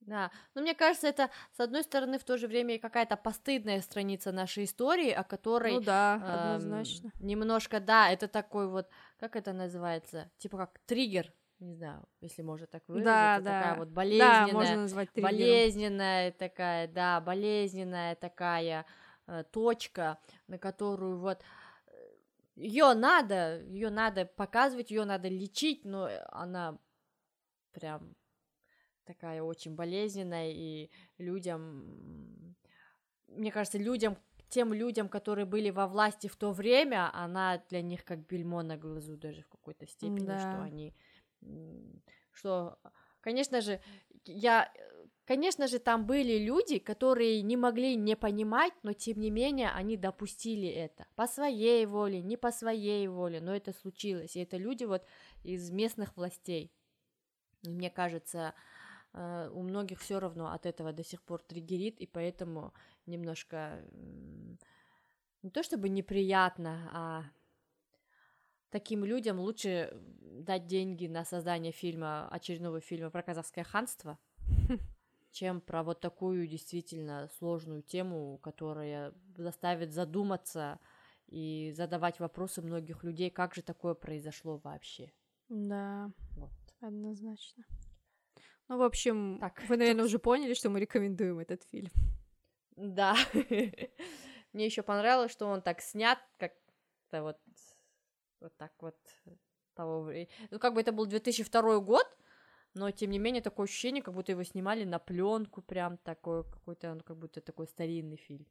[0.00, 3.80] Да, но мне кажется, это, с одной стороны, в то же время и какая-то постыдная
[3.80, 5.74] страница нашей истории, о которой...
[5.74, 7.12] ну да, эм, однозначно.
[7.20, 12.66] немножко, да, это такой вот, как это называется, типа как триггер, не знаю, если можно
[12.66, 13.76] так выразиться, Да, такая да.
[13.76, 15.22] вот Да, болезненная, можно назвать триггером.
[15.22, 18.84] болезненная такая, да, болезненная такая
[19.26, 21.42] э, точка, на которую вот
[22.56, 26.78] ее надо, ее надо показывать, ее надо лечить, но она
[27.72, 28.14] прям
[29.04, 32.56] такая очень болезненная, и людям,
[33.28, 34.16] мне кажется, людям,
[34.48, 38.76] тем людям, которые были во власти в то время, она для них как бельмо на
[38.76, 40.38] глазу даже в какой-то степени, Да.
[40.38, 40.94] что они,
[42.32, 42.78] что,
[43.20, 43.80] конечно же,
[44.24, 44.72] я,
[45.24, 49.96] конечно же, там были люди, которые не могли не понимать, но тем не менее они
[49.96, 54.84] допустили это по своей воле, не по своей воле, но это случилось, и это люди
[54.84, 55.04] вот
[55.44, 56.72] из местных властей.
[57.62, 58.54] И мне кажется,
[59.12, 62.72] э, у многих все равно от этого до сих пор триггерит, и поэтому
[63.06, 63.84] немножко
[65.42, 67.24] не то чтобы неприятно, а
[68.72, 74.18] таким людям лучше дать деньги на создание фильма, очередного фильма про казахское ханство,
[75.30, 80.80] чем про вот такую действительно сложную тему, которая заставит задуматься
[81.28, 85.12] и задавать вопросы многих людей, как же такое произошло вообще.
[85.48, 86.50] Да, Вот.
[86.80, 87.64] однозначно.
[88.68, 91.90] Ну, в общем, Так, вы, наверное, уже поняли, что мы рекомендуем этот фильм.
[92.76, 93.14] Да.
[94.52, 97.38] Мне еще понравилось, что он так снят, как-то вот,
[98.42, 98.96] вот так вот
[99.74, 102.06] того вре- Ну, как бы это был 2002 год,
[102.74, 106.94] но тем не менее такое ощущение, как будто его снимали на пленку, прям такой какой-то,
[106.94, 108.46] ну, как будто такой старинный фильм.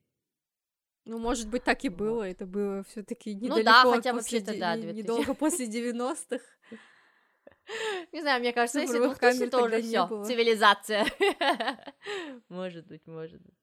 [1.06, 1.98] Ну, может быть, так и Вот.
[1.98, 2.24] было.
[2.30, 5.04] Это было все-таки Ну недалеко да, от хотя вообще-то да, не- 2000.
[5.04, 6.44] недолго после 90-х.
[8.12, 11.06] Не знаю, мне кажется, если Цифровых 2000, камер то тогда уже не все, цивилизация.
[12.50, 13.56] Может быть, может быть.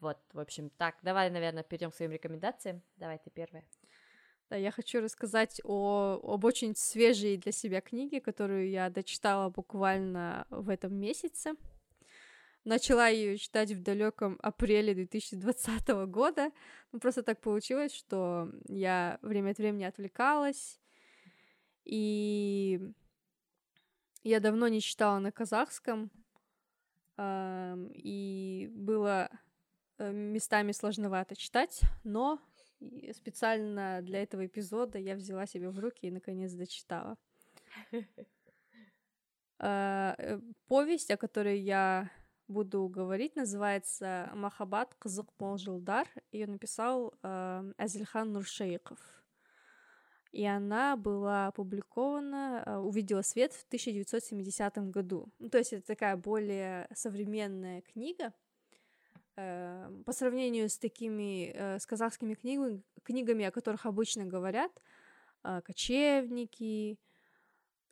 [0.00, 2.82] Вот, в общем, так, давай, наверное, перейдем к своим рекомендациям.
[2.96, 3.64] Давай ты первая.
[4.50, 10.46] Да, я хочу рассказать о, об очень свежей для себя книге, которую я дочитала буквально
[10.48, 11.52] в этом месяце.
[12.64, 16.50] Начала ее читать в далеком апреле 2020 года.
[16.92, 20.80] Ну, просто так получилось, что я время от времени отвлекалась,
[21.84, 22.80] и
[24.22, 26.10] я давно не читала на казахском,
[27.20, 29.30] и было
[29.98, 32.40] э, местами сложновато читать, но
[32.80, 37.16] и специально для этого эпизода я взяла себя в руки и наконец дочитала.
[39.60, 40.38] А, э,
[40.68, 42.12] Повесть, о которой я
[42.46, 46.06] буду говорить, называется «Махаббат қызық мол жылдар».
[46.30, 48.98] Ее написал э, Азельхан Нуршейков.
[50.30, 55.28] И она была опубликована, э, увидела свет в 1970 году.
[55.38, 58.32] Ну, то есть это такая более современная книга,
[60.04, 64.72] по сравнению с такими, э, с казахскими книгами, книгами, о которых обычно говорят,
[65.44, 66.98] э, «Кочевники»,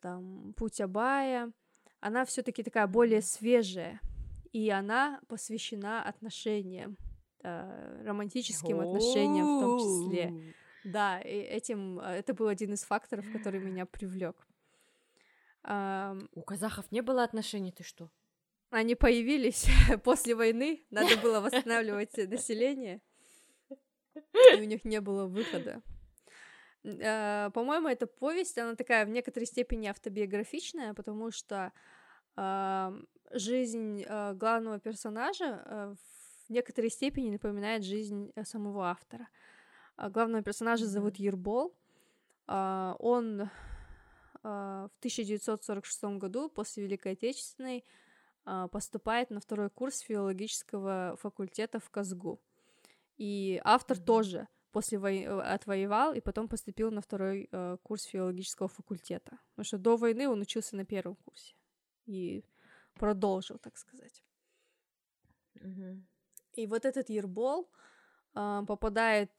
[0.01, 1.51] там, «Путь Абая»,
[1.99, 4.01] она все таки такая более свежая,
[4.51, 6.97] и она посвящена отношениям,
[7.43, 10.53] э, романтическим отношениям в том числе.
[10.83, 14.47] Да, и этим это был один из факторов, который меня привлек.
[15.63, 18.09] У казахов не было отношений, ты что?
[18.69, 19.67] Они появились
[20.03, 23.01] после войны, надо было восстанавливать население,
[24.53, 25.81] и у них не было выхода.
[26.83, 31.71] Э, По-моему, эта повесть, она такая в некоторой степени автобиографичная, потому что
[33.31, 35.95] жизнь э, главного персонажа э,
[36.47, 39.27] в некоторой степени напоминает жизнь самого автора.
[39.95, 41.75] А Главного персонажа зовут Ербол.
[42.45, 43.49] А, Он
[44.43, 47.83] в 1946 году после Великой Отечественной
[48.71, 52.39] поступает на второй курс филологического факультета в Казгу.
[53.17, 55.23] И автор тоже после вой...
[55.23, 59.39] э, отвоевал и потом поступил на второй э, курс филологического факультета.
[59.49, 61.55] Потому что до войны он учился на первом курсе
[62.05, 62.43] и
[62.93, 64.23] продолжил, так сказать.
[66.53, 67.67] И вот этот Ербол
[68.33, 69.31] а, попадает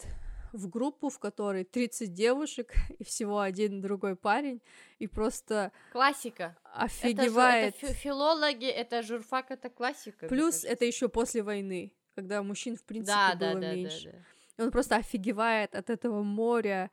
[0.53, 4.61] в группу, в которой 30 девушек и всего один другой парень,
[4.99, 6.57] и просто Классика.
[6.65, 7.75] Это, офигевает.
[7.77, 10.27] это фи- филологи, это журфак, это классика.
[10.29, 14.11] Плюс это еще после войны, когда мужчин в принципе да, было да, да, меньше.
[14.11, 14.19] да,
[14.57, 14.63] да.
[14.63, 16.91] и он просто офигевает от этого моря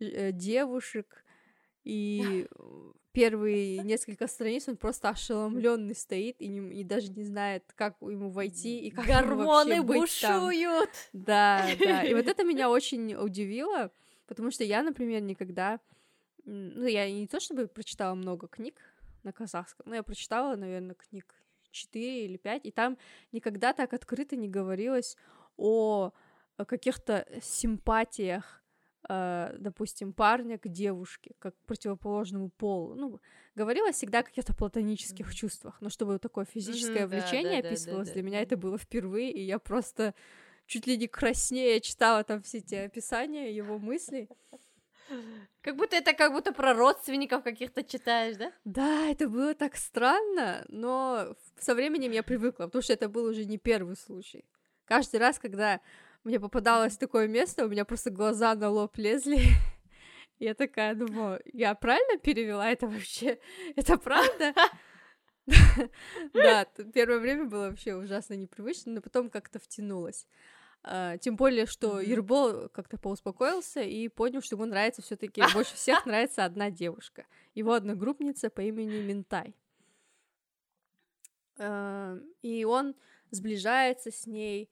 [0.00, 1.24] э, девушек,
[1.84, 2.46] и
[3.18, 8.30] первые несколько страниц он просто ошеломленный стоит и, не, и даже не знает, как ему
[8.30, 10.40] войти и как Гормоны ему вообще быть там.
[10.40, 10.90] бушуют!
[11.12, 12.04] Да, да.
[12.04, 13.90] И вот это меня очень удивило,
[14.26, 15.80] потому что я, например, никогда...
[16.44, 18.80] Ну, я не то чтобы прочитала много книг
[19.22, 21.34] на казахском, но я прочитала, наверное, книг
[21.72, 22.96] 4 или 5, и там
[23.32, 25.16] никогда так открыто не говорилось
[25.56, 26.12] о
[26.56, 28.67] каких-то симпатиях э,
[29.06, 32.94] допустим, парня к девушке, как к противоположному полу.
[32.94, 33.20] Ну,
[33.54, 38.14] говорила всегда о каких-то платонических чувствах, но чтобы такое физическое да, влечение да, описывалось, да,
[38.14, 40.14] для меня это было впервые, и я просто
[40.66, 44.28] чуть ли не краснее читала там все эти описания его мыслей.
[45.62, 48.52] Как будто это как будто про родственников каких-то читаешь, да?
[48.64, 53.44] Да, это было так странно, но со временем я привыкла, потому что это был уже
[53.44, 54.44] не первый случай.
[54.84, 55.80] Каждый раз, когда
[56.24, 59.40] мне попадалось такое место, у меня просто глаза на лоб лезли.
[60.38, 63.40] Я такая думаю, я правильно перевела это вообще?
[63.76, 64.54] Это правда?
[66.34, 70.28] Да, первое время было вообще ужасно непривычно, но потом как-то втянулась.
[70.82, 72.00] А, Тем более, что.
[72.00, 77.26] Ербол как-то поуспокоился и понял, что ему нравится все таки больше всех нравится одна девушка.
[77.54, 79.56] Его одногруппница по имени Ментай.
[81.58, 82.94] А, И он
[83.30, 84.70] сближается с ней,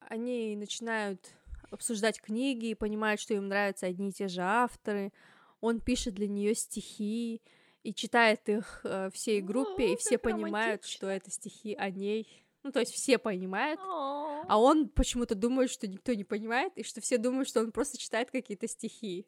[0.00, 1.34] они начинают
[1.70, 5.12] обсуждать книги и понимают, что им нравятся одни и те же авторы.
[5.60, 7.42] Он пишет для нее стихи
[7.82, 10.96] и читает их э, всей группе, и О, все как понимают, романтично.
[10.96, 12.26] что это стихи о ней.
[12.62, 16.82] Ну, то есть все понимают, О, а он почему-то думает, что никто не понимает, и
[16.82, 19.26] что все думают, что он просто читает какие-то стихи.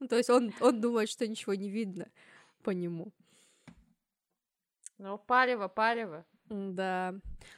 [0.00, 2.08] Ну, то есть он, он думает, что ничего не видно
[2.62, 3.12] по нему.
[4.98, 6.24] Ну, палево, палево.
[6.48, 7.14] Да.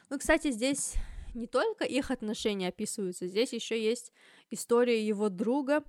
[0.09, 0.95] Ну, кстати, здесь
[1.33, 4.11] не только их отношения описываются, здесь еще есть
[4.49, 5.83] история его друга,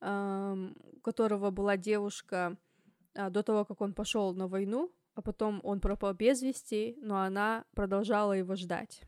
[0.00, 2.56] у которого была девушка
[3.14, 7.22] а, до того, как он пошел на войну, а потом он пропал без вести, но
[7.22, 9.00] она продолжала его ждать.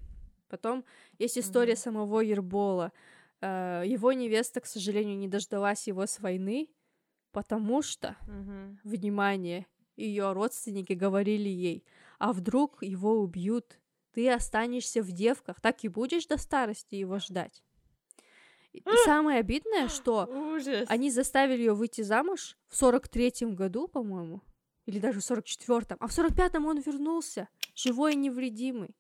[0.49, 0.85] Потом
[1.19, 1.83] есть история Мгм.
[1.83, 2.93] самого Ербола.
[3.43, 6.71] А, Его невеста, к сожалению, не дождалась его с войны,
[7.33, 8.81] потому что Мгм.
[8.83, 11.85] внимание, ее родственники говорили ей,
[12.19, 13.79] а вдруг его убьют,
[14.19, 17.63] ты останешься в девках, так и будешь до старости его ждать.
[18.73, 20.87] И самое обидное, что Ужас.
[20.89, 24.43] они заставили ее выйти замуж в сорок третьем году, по-моему,
[24.87, 28.97] или даже в сорок четвертом, а в сорок пятом он вернулся, живой и невредимый.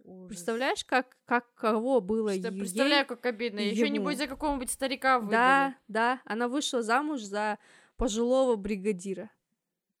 [0.00, 0.30] Ужас.
[0.30, 2.58] Представляешь, как, как кого было Что- ей?
[2.58, 3.60] Представляю, как обидно.
[3.60, 3.94] Еще ему.
[3.94, 5.30] нибудь за какого-нибудь старика выдали.
[5.34, 7.60] Да, да, она вышла замуж за
[7.96, 9.30] пожилого бригадира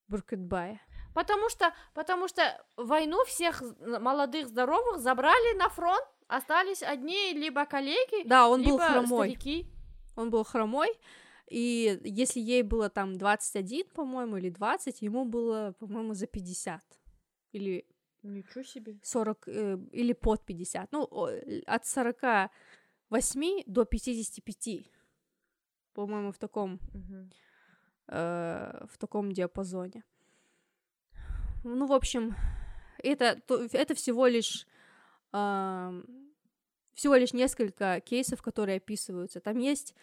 [0.08, 0.80] Буркетбая.
[1.14, 2.42] Потому что, потому что
[2.76, 8.88] войну всех молодых здоровых забрали на фронт, остались одни либо коллеги, Да, он был либо
[8.88, 9.30] хромой.
[9.30, 9.66] старики.
[10.16, 10.88] Он был хромой,
[11.46, 16.82] и если ей было там 21, по-моему, или 20, ему было, по-моему, за 50.
[17.52, 17.84] Или
[18.22, 18.98] Ничего себе.
[19.02, 20.92] 40, э, или под 50.
[20.92, 21.08] Ну,
[21.66, 24.90] от 48 до 55.
[25.92, 26.78] По-моему, в таком,
[28.08, 30.04] э, в таком диапазоне.
[31.64, 32.34] Ну, в общем,
[32.98, 34.66] это, то- это всего лишь
[35.32, 36.04] ам,
[36.94, 39.40] всего лишь несколько кейсов, которые описываются.
[39.40, 39.94] Там есть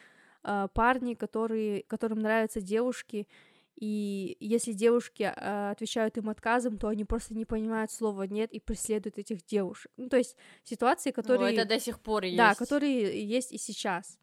[0.44, 3.28] а, парни, которые, которым нравятся девушки,
[3.76, 8.60] и если девушки а, отвечают им отказом, то они просто не понимают слова нет и
[8.60, 9.92] преследуют этих девушек.
[9.98, 11.56] Ну, то есть ситуации, которые...
[11.56, 12.38] Ну, это до сих пор есть.
[12.38, 14.18] Да, которые есть и сейчас.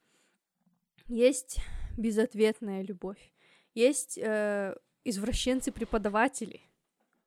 [1.07, 1.59] Есть
[1.97, 3.33] безответная любовь.
[3.75, 6.61] Есть э, извращенцы-преподаватели,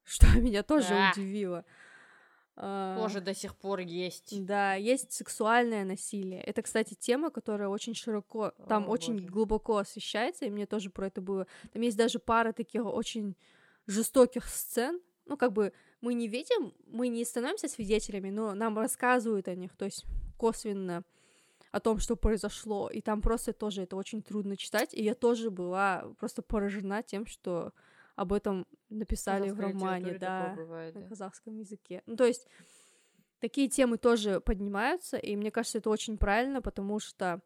[0.09, 1.11] что меня тоже Да.
[1.13, 1.65] удивило.
[2.61, 4.45] А, Тоже до сих пор есть.
[4.45, 6.41] Да, есть сексуальное насилие.
[6.41, 9.27] Это, кстати, тема, которая очень широко, там О, очень боже.
[9.27, 11.47] глубоко освещается, и мне тоже про это было.
[11.71, 13.37] Там есть даже пара таких очень
[13.87, 14.99] жестоких сцен.
[15.25, 19.75] Ну, как бы мы не видим, мы не становимся свидетелями, но нам рассказывают о них,
[19.77, 20.05] то есть
[20.37, 21.03] косвенно
[21.71, 22.89] о том, что произошло.
[22.89, 24.93] И там просто тоже это очень трудно читать.
[24.93, 27.71] И я тоже была просто поражена тем, что
[28.19, 31.07] об этом написали в романе, да бывает, на да.
[31.07, 32.03] казахском языке.
[32.05, 32.47] Ну, то есть
[33.39, 37.41] такие темы тоже поднимаются, и мне кажется, это очень правильно, потому что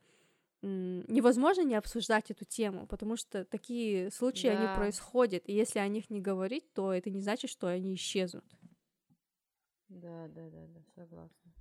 [0.63, 4.57] невозможно не обсуждать эту тему, потому что такие случаи, Да.
[4.57, 8.45] они происходят, и если о них не говорить, то это не значит, что они исчезнут.
[9.89, 11.53] Да, да, да, да, согласна.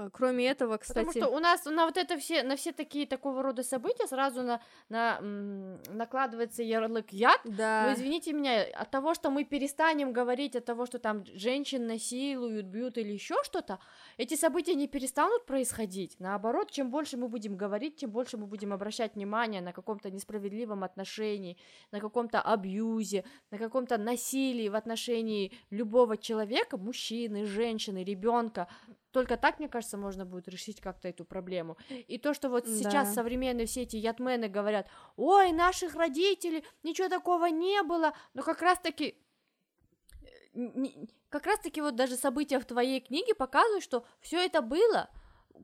[0.00, 1.06] А, Кроме этого, кстати...
[1.06, 4.42] Потому что у нас на вот это все, на все такие такого рода события сразу
[4.42, 7.40] на, на, м, накладывается ярлык яд.
[7.44, 7.84] Да.
[7.86, 12.66] Но извините меня, от того, что мы перестанем говорить, от того, что там женщин насилуют,
[12.66, 13.78] бьют или еще что-то,
[14.16, 16.16] эти события не перестанут происходить.
[16.18, 20.84] Наоборот, чем больше мы будем говорить, тем больше мы будем обращать внимание на каком-то несправедливом
[20.84, 21.58] отношении,
[21.92, 28.66] на каком-то абьюзе, на каком-то насилии в отношении любого человека, мужчины, женщины, ребенка.
[29.12, 31.76] Только так, мне кажется, можно будет решить как-то эту проблему.
[31.88, 33.14] И то, что вот сейчас Да.
[33.14, 39.16] современные все эти ятмены говорят, ой, наших родителей, ничего такого не было, но как раз-таки
[40.54, 40.86] э,
[41.28, 45.10] как раз-таки вот даже события в твоей книге показывают, что все это было.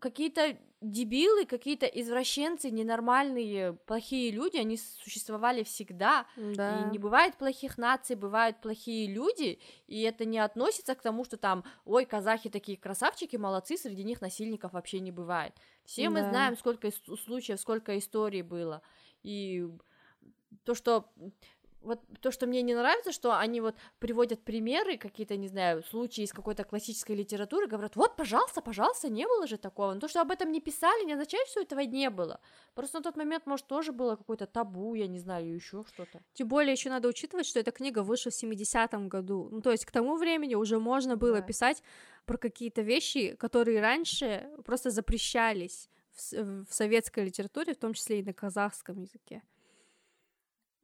[0.01, 6.27] Какие-то дебилы, какие-то извращенцы, ненормальные, плохие люди, они существовали всегда.
[6.37, 6.81] Да.
[6.81, 11.37] И не бывает плохих наций, бывают плохие люди, и это не относится к тому, что
[11.39, 15.55] там, ой, казахи такие красавчики, молодцы, среди них насильников вообще не бывает.
[15.85, 16.31] Все мы Да.
[16.31, 18.83] знаем, сколько случаев, сколько историй было.
[19.23, 19.67] И
[20.65, 21.11] то, что
[21.87, 26.25] вот то, что мне не нравится, что они вот приводят примеры, какие-то, не знаю, случаи
[26.25, 29.95] из какой-то классической литературы, говорят, вот, пожалуйста, пожалуйста, не было же такого.
[29.95, 32.41] Но то, что об этом не писали, не означает, что этого не было.
[32.75, 36.21] Просто на тот момент, может, тоже было какое-то табу, я не знаю, еще что-то.
[36.35, 39.49] Тем более еще надо учитывать, что эта книга вышла в 70-м году.
[39.51, 41.43] Ну, то есть к тому времени уже можно было Да.
[41.43, 41.83] писать
[42.27, 48.23] про какие-то вещи, которые раньше просто запрещались в, в советской литературе, в том числе и
[48.25, 49.43] на казахском языке.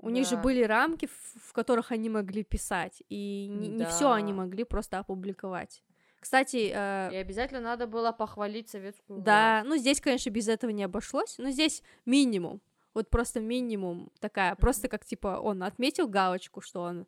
[0.03, 0.42] У них же Да.
[0.42, 4.38] были рамки, в, которых они могли писать, и не, не все они Да.
[4.38, 5.82] могли просто опубликовать.
[6.20, 10.84] Кстати, э, И обязательно надо было похвалить советскую да, ну здесь, конечно, без этого не
[10.84, 12.61] обошлось, но здесь минимум.
[12.94, 17.07] Вот просто минимум такая, просто как типа он отметил галочку, что он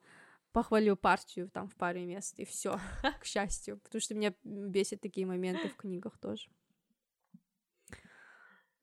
[0.53, 2.79] похвалил партию там в паре мест, и все,
[3.21, 6.49] к счастью, потому что меня бесит такие моменты в книгах тоже.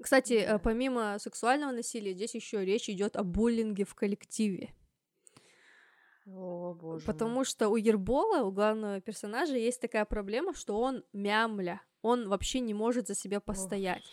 [0.02, 0.60] Кстати, э, Да.
[0.60, 4.74] помимо сексуального насилия, здесь еще речь идет о буллинге в коллективе.
[6.28, 11.82] О, боже Потому что у Ербола, у главного персонажа, есть такая проблема, что он мямля,
[12.02, 14.04] он вообще не может за себя постоять.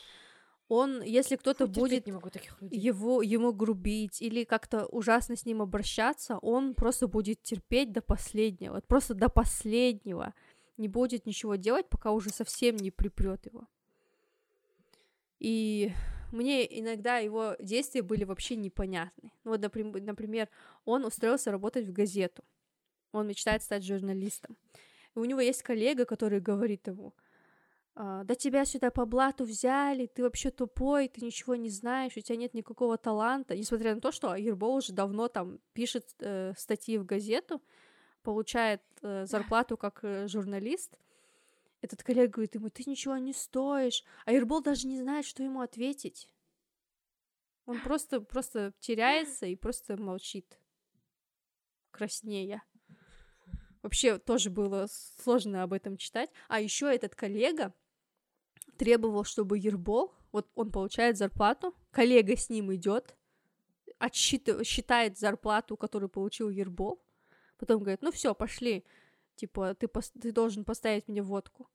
[0.69, 2.07] Он, если кто-то будет
[2.71, 8.75] его, ему грубить или как-то ужасно с ним обращаться, он просто будет терпеть до последнего,
[8.75, 10.35] вот просто до последнего,
[10.77, 13.67] не будет ничего делать, пока уже совсем не припрет его.
[15.39, 15.93] И
[16.33, 19.33] мне иногда его действия были вообще непонятны.
[19.45, 20.49] Ну Вот, наприм- например,
[20.85, 22.43] он устроился работать в газету.
[23.13, 24.57] Он мечтает стать журналистом.
[25.15, 27.15] И у него есть коллега, который говорит ему,
[27.95, 32.21] «А, да тебя сюда по блату взяли, ты вообще тупой, ты ничего не знаешь, у
[32.21, 33.57] тебя нет никакого таланта.
[33.57, 37.61] Несмотря на то, что Ербол уже давно там пишет э, статьи в газету,
[38.23, 40.97] получает э, зарплату как э, журналист,
[41.81, 45.61] этот коллега говорит ему, ты ничего не стоишь, а Ербол даже не знает, что ему
[45.61, 46.29] ответить.
[47.67, 50.59] Он просто, просто теряется и просто молчит,
[51.91, 52.63] краснея.
[53.83, 54.89] Вообще тоже было
[55.23, 56.31] сложно об этом читать.
[56.49, 57.75] А еще этот коллега
[58.77, 63.17] требовал, чтобы Ербол, вот он получает зарплату, коллега с ним идет,
[63.99, 67.03] отсчитывает, считает зарплату, которую получил Ербол,
[67.59, 68.85] потом говорит, ну все, пошли,
[69.39, 71.67] типа, ты, пос- ты должен поставить мне водку.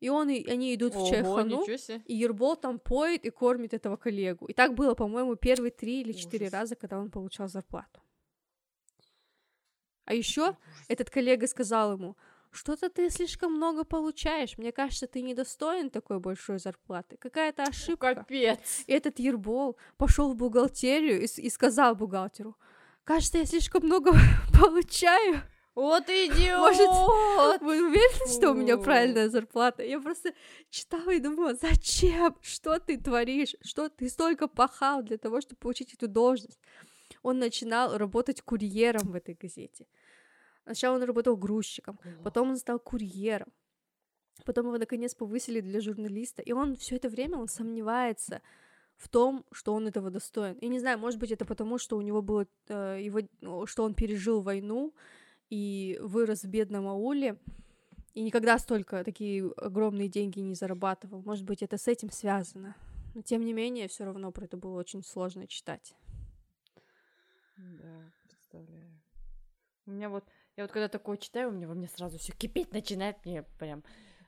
[0.00, 2.02] И он, и они идут в Ого, чайхану, ничего себе.
[2.06, 4.46] и Ербол там поет и кормит этого коллегу.
[4.46, 8.00] И так было, по-моему, первые три или четыре раза, когда он получал зарплату.
[10.04, 10.56] А еще
[10.88, 12.16] этот коллега сказал ему,
[12.50, 17.16] что-то ты слишком много получаешь, мне кажется, ты недостоин такой большой зарплаты.
[17.16, 18.14] Какая-то ошибка.
[18.14, 18.84] Капец.
[18.86, 22.56] И этот Ербол пошел в бухгалтерию и, и сказал бухгалтеру,
[23.04, 24.12] кажется, я слишком много
[24.60, 25.40] получаю.
[25.74, 27.60] Вот идиот!
[27.60, 29.82] Вы уверены, что у меня правильная зарплата?
[29.82, 30.32] Я просто
[30.70, 32.36] читала и думала, зачем?
[32.42, 33.56] Что ты творишь?
[33.60, 36.60] Что ты столько пахал для того, чтобы получить эту должность?
[37.22, 39.86] Он начинал работать курьером в этой газете.
[40.62, 43.52] Сначала он работал грузчиком, потом он стал курьером.
[44.44, 48.42] Потом его наконец повысили для журналиста, и он все это время он сомневается
[48.96, 50.54] в том, что он этого достоин.
[50.54, 53.84] И не знаю, может быть, это потому, что у него было э, его, ну, что
[53.84, 54.94] он пережил войну
[55.54, 57.38] и вырос в бедном ауле,
[58.12, 61.22] и никогда столько такие огромные деньги не зарабатывал.
[61.22, 62.74] Может быть, это с этим связано.
[63.14, 65.94] Но тем не менее, все равно про это было очень сложно читать.
[67.56, 69.00] Да, представляю.
[69.86, 70.24] У меня вот,
[70.56, 73.84] я вот когда такое читаю, у меня во мне сразу все кипеть начинает, мне прям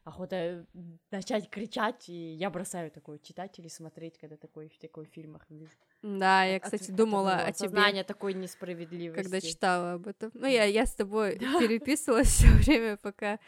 [0.07, 0.64] охота
[1.11, 5.72] начать кричать, и я бросаю такое читать или смотреть, когда такое в такой фильмах вижу.
[6.02, 9.20] Да, я, кстати, от думала о тебе, Сознание такой несправедливости.
[9.22, 10.30] когда читала об этом.
[10.34, 13.40] Ну, я, я с тобой переписывалась все время, пока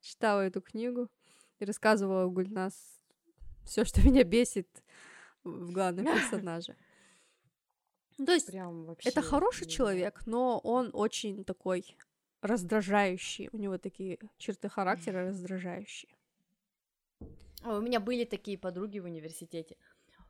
[0.00, 1.08] читала эту книгу.
[1.60, 2.74] и рассказывала Гульнас
[3.64, 4.68] все, что меня бесит
[5.44, 6.76] в главном персонаже.
[8.18, 9.08] Ну, То есть Прям вообще.
[9.08, 11.96] это хороший человек, но он очень такой
[12.42, 13.48] раздражающий.
[13.52, 16.12] У него такие черты характера раздражающие.
[17.62, 19.76] А у меня были такие подруги в университете.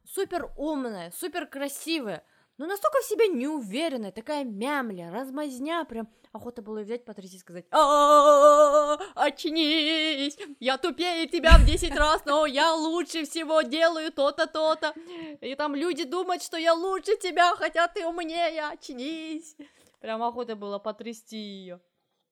[0.04, 2.24] Супер умная, супер красивая,
[2.58, 7.64] но настолько в себе неуверенная, такая мямля, размазня, прям охота было взять, потрясти и сказать
[7.70, 14.92] «А, очнись, я тупее тебя в 10 раз, но я лучше всего делаю то-то, то-то,
[15.40, 19.56] и там люди думают, что я лучше тебя, хотя ты умнее, очнись».
[20.00, 21.80] Прям охота было потрясти ее.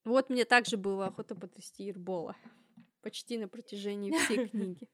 [0.05, 2.36] Вот мне также было охота потрясти Ирбола.
[3.03, 4.88] Почти на протяжении всей книги.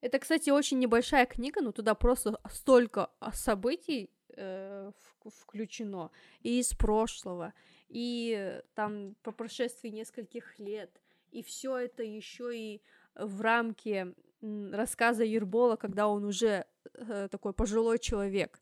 [0.00, 4.92] Это, кстати, очень небольшая книга, но туда просто столько а, событий э,
[5.24, 6.10] включено.
[6.42, 7.54] И из прошлого,
[7.88, 11.00] и там по прошествии нескольких лет.
[11.30, 12.82] И все это еще и
[13.14, 18.60] в рамке рассказа Ербола, когда он уже э, такой пожилой человек.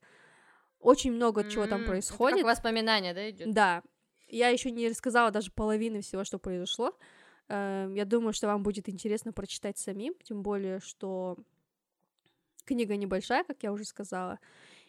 [0.82, 2.38] Очень много чего там М, это происходит.
[2.40, 3.52] Как воспоминания, да, идет?
[3.54, 3.82] Да.
[4.28, 6.96] Я еще не рассказала даже половины всего, что произошло.
[7.48, 11.36] Эм, Я думаю, что вам будет интересно прочитать самим, тем более, что
[12.64, 14.38] книга небольшая, как я уже сказала.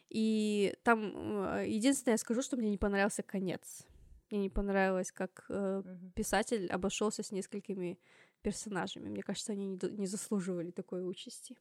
[0.09, 1.11] И там
[1.57, 3.85] э, единственное, я скажу, что мне не понравился конец.
[4.31, 5.83] Мне не понравилось, как э,
[6.15, 7.99] писатель обошелся с несколькими
[8.41, 9.09] персонажами.
[9.09, 11.55] Мне кажется, они не заслуживали такой участи.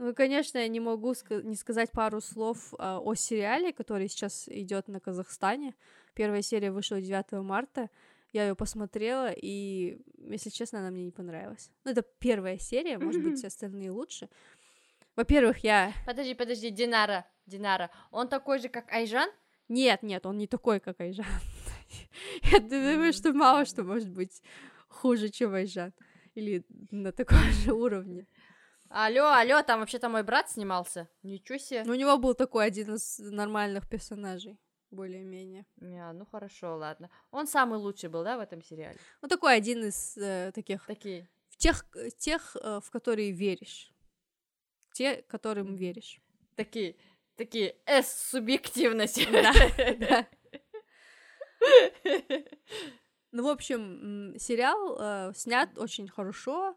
[0.02, 4.48] Ну, конечно, я не могу ска- не сказать пару слов а, о сериале, который сейчас
[4.48, 5.76] идет на Казахстане.
[6.14, 7.90] Первая серия вышла 9 марта.
[8.32, 11.70] Я ее посмотрела, и, если честно, она мне не понравилась.
[11.84, 14.30] Ну, это первая серия, может быть, все остальные лучше.
[15.18, 15.92] Во-первых, я...
[16.06, 19.30] Подожди, подожди, Динара, Динара, он такой же, как Айжан?
[19.68, 21.26] Нет, нет, он не такой, как Айжан.
[22.44, 24.42] Я думаю, что мало что может быть
[24.88, 25.94] хуже, чем Айжан.
[26.40, 28.26] Или на таком же уровне.
[28.90, 31.10] Алло, алло, там вообще-то мой брат снимался.
[31.22, 31.84] Ничего себе.
[31.86, 34.58] Ну, у него был такой один из нормальных персонажей,
[34.90, 35.66] более-менее.
[35.82, 37.10] Не, ну хорошо, ладно.
[37.32, 38.98] Он самый лучший был, да, в этом сериале?
[39.22, 41.30] Ну, такой один из э, таких, Такие.
[41.50, 41.86] в тех,
[42.18, 43.94] тех, э, в которые веришь.
[44.94, 46.22] Те, которым веришь.
[46.56, 46.96] Такие,
[47.36, 49.28] такие С-субъективность.
[49.32, 49.54] Да,
[50.00, 50.28] да.
[53.32, 56.76] Ну, в общем, сериал э, снят очень хорошо,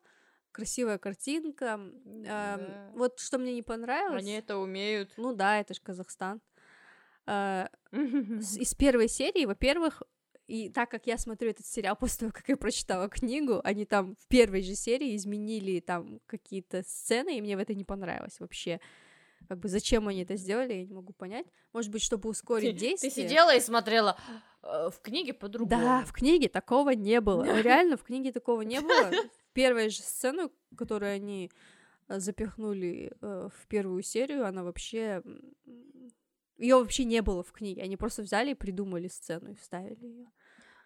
[0.52, 1.80] красивая картинка.
[2.04, 2.90] Эм, Да.
[2.94, 4.22] Вот что мне не понравилось.
[4.22, 5.12] Они это умеют.
[5.16, 6.40] Ну да, это же Казахстан.
[7.26, 10.02] Э, из первой серии, во-первых,
[10.46, 14.16] и так как я смотрю этот сериал после того, как я прочитала книгу, они там
[14.16, 18.80] в первой же серии изменили там какие-то сцены, и мне в это не понравилось вообще.
[19.48, 21.46] Как бы зачем они это сделали, я не могу понять.
[21.72, 23.10] Может быть, чтобы ускорить Ты действие.
[23.10, 24.16] сидела и смотрела
[24.62, 25.82] э, в книге по-другому.
[25.82, 27.44] Да, в книге такого не было.
[27.62, 29.10] Реально, в книге такого не было.
[29.52, 31.50] Первая же сцену, которую они
[32.08, 35.22] э, запихнули э, в первую серию, она вообще...
[36.58, 37.82] Ее вообще не было в книге.
[37.82, 40.26] Они просто взяли и придумали сцену и вставили ее.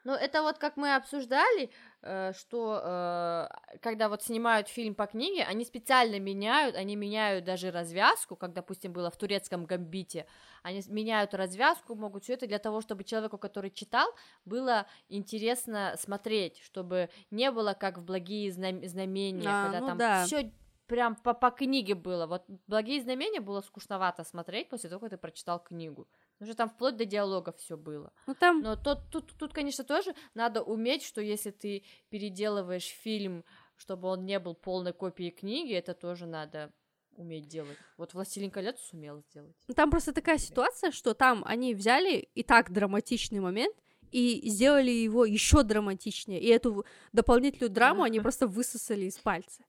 [0.07, 1.69] Ну, это вот как мы обсуждали,
[2.03, 3.49] э, что э,
[3.83, 8.93] когда вот снимают фильм по книге, они специально меняют, они меняют даже развязку, как, допустим,
[8.93, 10.27] было в турецком гамбите,
[10.63, 14.07] они меняют развязку, могут все это для того, чтобы человеку, который читал,
[14.45, 19.99] было интересно смотреть, чтобы не было как в благие знам- знамения, А, когда ну там
[19.99, 20.25] да.
[20.25, 20.53] все
[20.87, 22.29] прям по, по книге было.
[22.29, 26.07] Вот благие знамения было скучновато смотреть после того, как ты прочитал книгу.
[26.39, 28.13] Потому что там вплоть до диалогов все было.
[28.27, 28.61] Ну там...
[28.61, 33.45] Но тут, тут, тут, конечно, тоже надо уметь, что если ты переделываешь фильм,
[33.77, 36.73] чтобы он не был полной копией книги, это тоже надо
[37.13, 37.79] уметь делать.
[37.97, 39.57] Вот «Властелин колец» сумел сделать.
[39.67, 43.75] Ну, Там просто такая ситуация, что там они взяли и так драматичный момент
[44.13, 46.41] и сделали его еще драматичнее.
[46.41, 49.65] И эту дополнительную драму они просто высосали из пальца.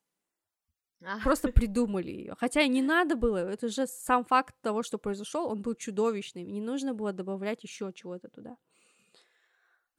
[1.04, 2.36] А, Просто придумали ее.
[2.40, 3.38] Хотя и не надо было.
[3.38, 6.48] Это же сам факт того, что произошел, он был чудовищным.
[6.48, 8.58] Не нужно было добавлять еще чего-то туда.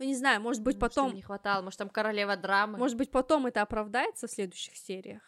[0.01, 1.15] Ну, не знаю, может быть, может, им потом.
[1.15, 2.79] не хватало, может, там королева драмы.
[2.79, 5.23] Может быть, потом это оправдается в следующих сериях.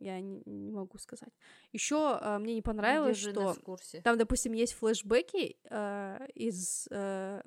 [0.00, 1.32] Я не, не могу сказать.
[1.72, 3.56] Еще мне не понравилось, Держи что
[4.02, 7.42] там, допустим, есть флешбеки э, из э,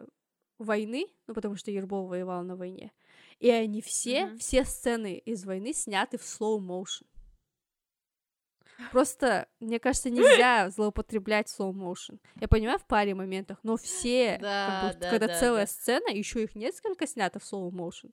[0.57, 2.91] войны, ну потому что Ербол воевал на войне,
[3.39, 4.38] и они все, Мгм.
[4.38, 7.05] все сцены из войны сняты в slow motion.
[8.91, 12.19] Просто, мне кажется, нельзя злоупотреблять slow motion.
[12.39, 15.71] Я понимаю в паре моментах, но все, как Да, бы, да, когда да, целая да.
[15.71, 18.11] сцена, еще их несколько снято в slow motion.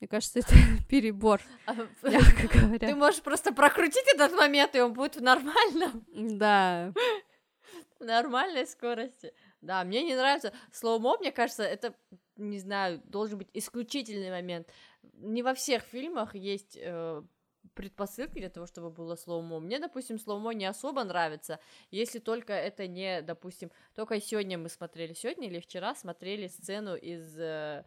[0.00, 0.48] Мне кажется, это
[0.88, 2.96] перебор, А, мягко Ты говоря.
[2.96, 6.04] можешь просто прокрутить этот момент, и он будет в нормальном,
[6.38, 6.92] Да.
[8.00, 9.32] в нормальной скорости.
[9.60, 10.52] Да, мне не нравится.
[10.72, 11.94] Slow-mo, мне кажется, это
[12.36, 14.66] не знаю, должен быть исключительный момент.
[15.14, 17.22] Не во всех фильмах есть э,
[17.74, 19.60] предпосылки для того, чтобы было slow-mo.
[19.60, 21.58] Мне, допустим, slow-mo не особо нравится,
[21.90, 27.38] если только это не, допустим, только сегодня мы смотрели, сегодня или вчера смотрели сцену из,
[27.38, 27.84] э,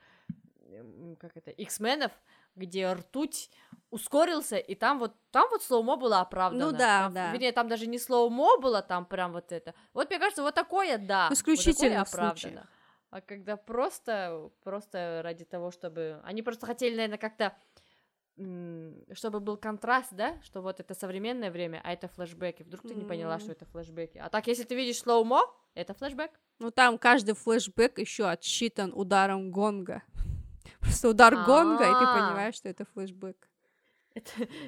[1.19, 2.11] как это, X-Men ов,
[2.55, 3.49] где ртуть
[3.91, 6.71] ускорился, и там вот, там вот slow-mo было оправдано.
[6.71, 7.31] Ну да, там, да.
[7.31, 9.73] Вернее, там даже не slow-mo было, там прям вот это.
[9.93, 11.29] Вот мне кажется, вот такое, да.
[11.29, 12.36] В вот такое оправдано.
[12.36, 12.67] случаях.
[13.11, 16.19] А когда просто, просто ради того, чтобы...
[16.25, 17.55] Они просто хотели, наверное, как-то
[19.13, 22.63] чтобы был контраст, да, что вот это современное время, а это флешбеки.
[22.63, 24.17] Вдруг ты не поняла, что это флешбеки.
[24.17, 25.41] А так, если ты видишь слоумо,
[25.73, 26.31] это флешбек.
[26.59, 30.03] Ну там каждый флешбэк еще отсчитан ударом гонга.
[30.79, 32.13] Просто удар гонга, и ты А.
[32.27, 33.49] понимаешь, что это флешбэк.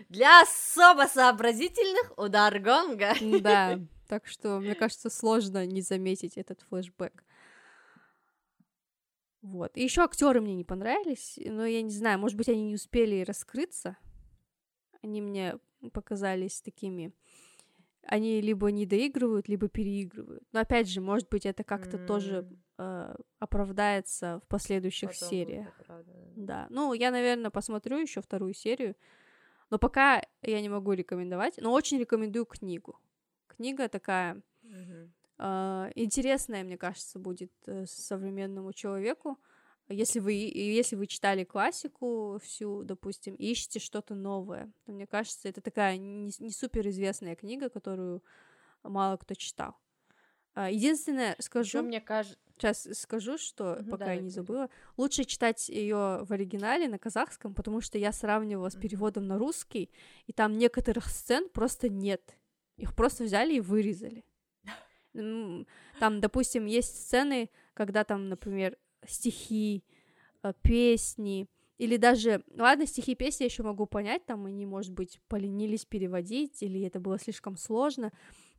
[0.10, 3.14] Для особо сообразительных удар гонга.
[3.42, 7.24] Да, так что, мне кажется, сложно не заметить этот флешбэк.
[9.48, 9.78] Вот.
[9.78, 13.24] И еще актеры мне не понравились, но я не знаю, может быть, они не успели
[13.24, 13.96] раскрыться.
[15.02, 15.58] Они мне
[15.94, 17.14] показались такими.
[18.04, 20.44] Они либо не доигрывают, либо переигрывают.
[20.52, 22.64] Но опять же, может быть, это как-то тоже М.
[22.78, 25.68] э, оправдается в последующих Потом сериях.
[26.36, 26.68] Да.
[26.70, 28.96] Ну, я, наверное, посмотрю еще вторую серию.
[29.70, 31.58] Но пока я не могу рекомендовать.
[31.58, 33.00] Но очень рекомендую книгу.
[33.48, 35.14] Книга такая Мгм.
[35.38, 39.38] А, интересная, мне кажется, будет э, современному человеку.
[39.90, 45.48] Если вы, если вы читали классику всю, допустим, и ищете что-то новое, то мне кажется,
[45.48, 48.22] это такая не, не суперизвестная книга, которую
[48.84, 49.78] мало кто читал.
[50.56, 52.38] А, Единственное, скажу, мне кажется...
[52.58, 56.98] сейчас скажу, что Мгм, пока давай, я не забыла, лучше читать ее в оригинале на
[56.98, 59.92] казахском, потому что я сравнивала с переводом на русский,
[60.26, 62.38] и там некоторых сцен просто нет.
[62.76, 64.26] Их просто взяли и вырезали.
[66.00, 69.84] Там, допустим, есть сцены, когда там, например, стихи,
[70.44, 71.48] э, песни,
[71.78, 76.64] или даже, ладно, стихи песни я еще могу понять, там они, может быть, поленились переводить,
[76.64, 78.12] или это было слишком сложно,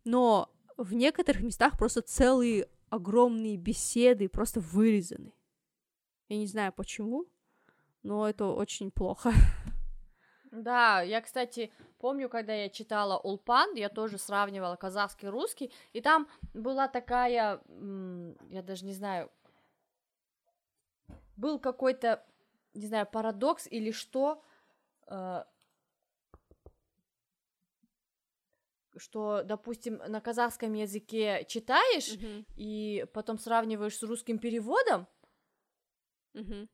[0.05, 5.33] но в некоторых местах просто целые огромные беседы просто вырезаны.
[6.29, 7.27] Я не знаю почему,
[8.03, 9.33] но это очень плохо.
[10.51, 16.01] Да, я, кстати, помню, когда я читала Улпан, я тоже сравнивала казахский и русский, и
[16.01, 17.61] там была такая,
[18.51, 19.31] я даже не знаю,
[21.37, 22.25] был какой-то,
[22.75, 24.43] не знаю, парадокс или что,
[25.07, 25.45] э,
[28.97, 32.17] что, допустим, на казахском языке читаешь
[32.57, 35.07] и потом сравниваешь с русским переводом,
[36.35, 36.69] Мгм.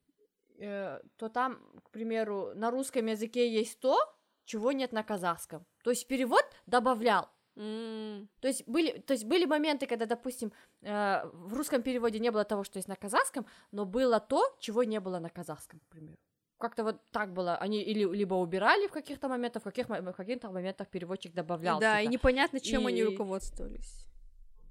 [0.59, 3.97] Э, то там, к примеру, на русском языке есть то,
[4.45, 5.65] чего нет на казахском.
[5.83, 7.29] То есть перевод добавлял.
[7.57, 10.53] М, То есть были, то есть были моменты, когда, допустим,
[10.83, 14.83] э, в русском переводе не было того, что есть на казахском, но было то, чего
[14.85, 16.19] не было на казахском, к примеру.
[16.59, 17.57] Как-то вот так было.
[17.57, 21.79] Они или либо убирали в каких-то моментах, в, каких, в каких-то моментах переводчик добавлял.
[21.81, 22.13] Да, и что-то.
[22.13, 24.07] непонятно, чем они И- руководствовались.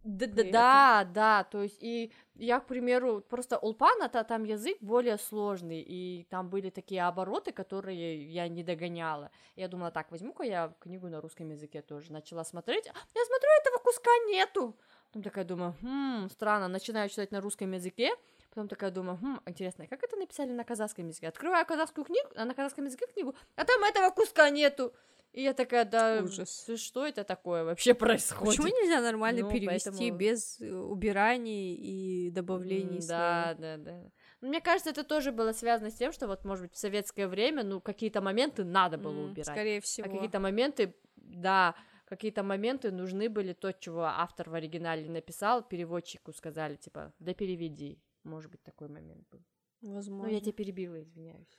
[0.03, 4.77] Да, да, да, да, то есть и я, к примеру, просто Улпан, это там язык
[4.81, 9.31] более сложный, и там были такие обороты, которые я не догоняла.
[9.55, 12.11] Я думала, так, возьму-ка я книгу на русском языке тоже.
[12.11, 14.77] Начала смотреть, а, я смотрю, этого куска нету.
[15.07, 18.11] Потом такая думаю, хм, странно, начинаю читать на русском языке,
[18.49, 21.29] потом такая думаю, хм, интересно, как это написали на казахском языке?
[21.29, 24.93] Открываю казахскую книгу, а на казахском языке книгу, а там этого куска нету.
[25.33, 26.69] И я такая, да, Ужас.
[26.77, 28.55] что это такое вообще происходит?
[28.57, 33.07] Почему нельзя нормально Ну, перевести поэтому- без э, убираний и добавлений слоев?
[33.07, 34.11] Да, да, да.
[34.41, 37.27] Ну, Мне кажется, это тоже было связано с тем, что вот, может быть, в советское
[37.27, 39.47] время, ну, какие-то моменты надо было М, убирать.
[39.47, 40.07] Скорее всего.
[40.07, 41.73] А какие-то моменты, да,
[42.05, 47.99] какие-то моменты нужны были то, чего автор в оригинале написал, переводчику сказали, типа, да переведи.
[48.23, 49.43] Может быть, такой момент был.
[49.81, 50.27] Возможно.
[50.27, 51.49] Ну, я тебя перебила, извиняюсь.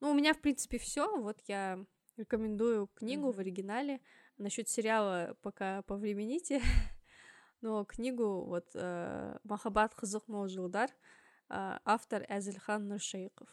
[0.00, 1.16] Ну, у меня, в принципе, все.
[1.18, 1.78] Вот я
[2.16, 3.40] рекомендую книгу в Мгм.
[3.40, 4.00] оригинале.
[4.38, 6.60] Насчет сериала пока повремените.
[7.60, 13.48] Но книгу вот э, Махаббат Хызык Молжилдар э, автор Азельхан Нуршейков.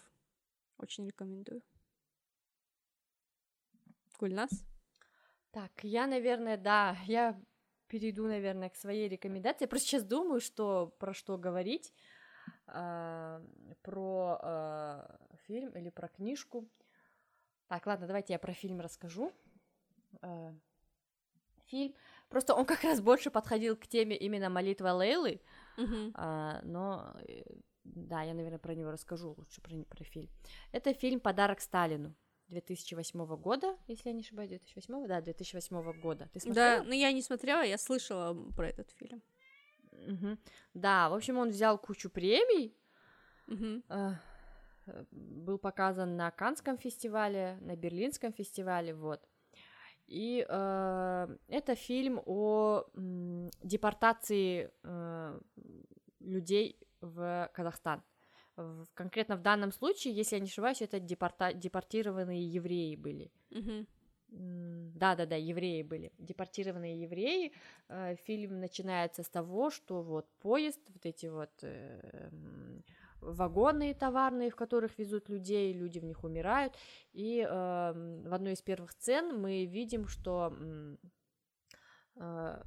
[0.78, 1.62] Очень рекомендую.
[4.20, 4.50] Гульнас?
[5.52, 7.40] Так, я, наверное, да, я
[7.88, 9.64] перейду, наверное, к своей рекомендации.
[9.64, 11.94] Я просто сейчас думаю, что про что говорить.
[12.68, 13.42] А,
[13.82, 16.70] про а, фильм или про книжку.
[17.70, 19.32] Так, ладно, давайте я про фильм расскажу.
[20.22, 20.54] А,
[21.68, 21.94] фильм.
[22.28, 25.40] Просто он как раз больше подходил к теме именно молитва Лейлы.
[26.16, 27.44] А, но э,
[27.84, 30.30] да, я, наверное, про него расскажу лучше, про, про фильм.
[30.72, 32.16] Это фильм «Подарок Сталину»
[32.48, 36.28] 2008 года, если я не ошибаюсь, 2008, да, 2008 года.
[36.34, 36.84] Ты Да, смотрела?
[36.84, 39.22] но я не смотрела, я слышала про этот фильм.
[39.92, 40.40] Мгм.
[40.74, 42.76] Да, в общем, он взял кучу премий,
[43.48, 43.84] Мгм.
[44.92, 49.22] Э, был показан на Канском фестивале, на Берлинском фестивале, вот.
[50.08, 55.40] И э, это фильм о м, депортации э,
[56.20, 58.02] людей в Казахстан.
[58.56, 63.32] В- конкретно в данном случае, если я не ошибаюсь, это депорта- депортированные евреи были.
[63.52, 63.88] Мгм.
[64.32, 66.12] М, Да-да-да, евреи были.
[66.18, 67.52] Депортированные евреи.
[67.88, 72.30] Э, Фильм начинается с того, что вот поезд, вот эти вот э,
[73.22, 76.74] вагоны товарные, в которых везут людей, люди в них умирают.
[77.14, 80.54] И э, в одной из первых сцен мы видим, что
[82.16, 82.62] э,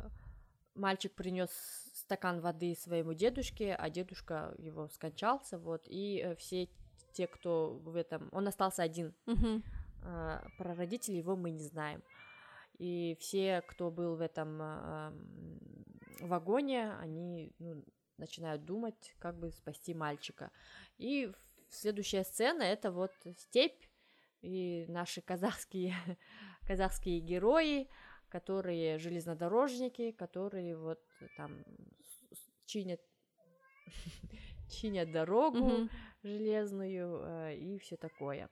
[0.74, 1.50] мальчик принес
[1.94, 6.68] стакан воды своему дедушке, а дедушка его скончался, вот, и э, все
[7.12, 8.28] те, кто в этом...
[8.32, 9.62] Он остался один, Мгм.
[10.03, 12.03] а, про родителей его мы не знаем.
[12.78, 15.84] И все, кто был в этом м,
[16.20, 17.84] вагоне, они ну,
[18.19, 20.51] начинают думать, как бы спасти мальчика.
[20.99, 21.33] И
[21.69, 23.85] следующая сцена это вот степь
[24.43, 25.95] и наши казахские,
[26.67, 27.89] казахские герои,
[28.29, 31.01] которые железнодорожники, которые вот
[31.37, 31.65] там
[32.67, 33.01] чинят
[34.71, 35.91] чинят дорогу, Мгм.
[36.23, 38.49] железную э, и все такое.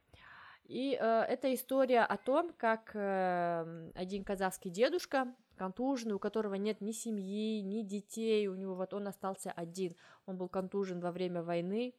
[0.64, 6.80] И э, это история о том, как э, один казахский дедушка, контуженный, у которого нет
[6.80, 9.94] ни семьи, ни детей, у него вот он остался один.
[10.24, 11.94] Он был контужен во время войны,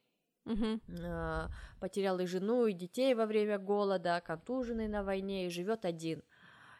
[0.45, 1.47] э,
[1.79, 6.23] потерял и жену, и детей во время голода, контуженный на войне и живет один.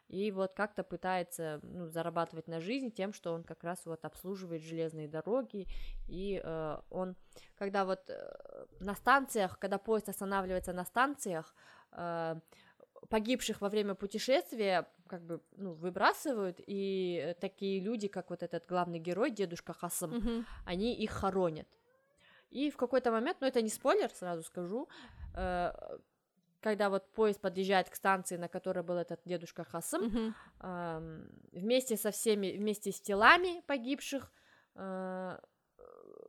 [0.07, 4.63] И вот как-то пытается ну, зарабатывать на жизнь тем, что он как раз вот обслуживает
[4.63, 5.67] железные дороги,
[6.07, 7.15] и э, он,
[7.59, 11.53] когда вот э, на станциях, когда поезд останавливается на станциях,
[11.91, 12.39] э,
[13.09, 18.65] погибших во время путешествия как бы ну, выбрасывают, и э, такие люди, как вот этот
[18.65, 20.45] главный герой, дедушка Хасам, Мгм.
[20.65, 21.67] они их хоронят.
[22.49, 24.87] И в какой-то момент, ну это не спойлер, сразу скажу,
[25.35, 25.71] э,
[26.61, 30.35] когда вот поезд подъезжает к станции, на которой был этот дедушка Хасым, Мгм.
[30.59, 34.31] ам, вместе со всеми, вместе с телами погибших
[34.75, 35.39] э,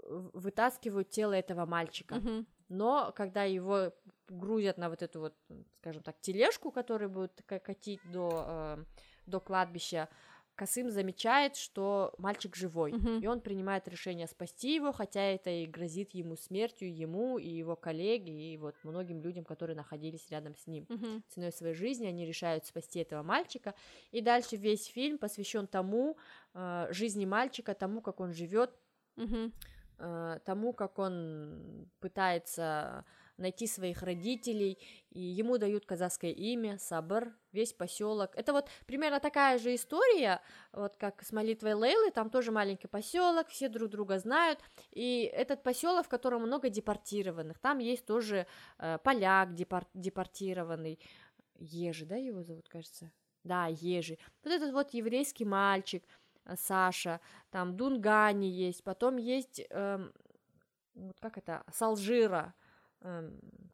[0.09, 2.17] вытаскивают тело этого мальчика.
[2.17, 2.47] Мгм.
[2.69, 3.93] Но когда его
[4.39, 5.35] грузят на вот эту вот,
[5.79, 8.85] скажем так, тележку, которая будет ка- катить до, э,
[9.27, 10.09] до кладбища,
[10.55, 13.21] Касым замечает, что мальчик живой, Мгм.
[13.21, 17.75] и он принимает решение спасти его, хотя это и грозит ему смертью, ему и его
[17.75, 21.23] коллеге, и вот многим людям, которые находились рядом с ним Мгм.
[21.29, 23.75] ценой своей жизни они решают спасти этого мальчика.
[24.11, 26.19] И дальше весь фильм посвящен тому,
[26.53, 28.71] э, жизни мальчика, тому, как он живет,
[29.17, 29.53] Мгм.
[29.99, 33.07] э, тому, как он пытается
[33.37, 34.79] найти своих родителей,
[35.11, 38.31] и ему дают казахское имя, Сабр, весь поселок.
[38.35, 40.41] Это вот примерно такая же история,
[40.73, 44.61] вот как с молитвой Лейлы, там тоже маленький поселок, все друг друга знают,
[44.91, 48.47] и этот поселок, в котором много депортированных, там есть тоже
[48.79, 50.99] э, поляк депор- депортированный,
[51.59, 53.13] Ежи, да, его зовут, кажется?
[53.45, 54.19] Да, Ежи.
[54.43, 56.05] Вот этот вот еврейский мальчик,
[56.45, 57.21] э, Саша,
[57.51, 60.13] там Дунгани есть, потом есть, эм,
[60.95, 62.55] вот как это, Салжира,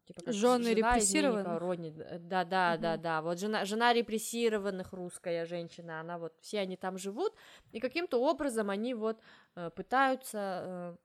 [0.05, 1.61] типа как Жёны жена репрессированных?
[1.61, 3.01] Рони, э, да, да, да, Мгм.
[3.01, 7.33] да, вот жена, жена репрессированных русская женщина, она вот, все они там живут,
[7.71, 9.21] и каким-то образом они вот
[9.55, 10.97] э, пытаются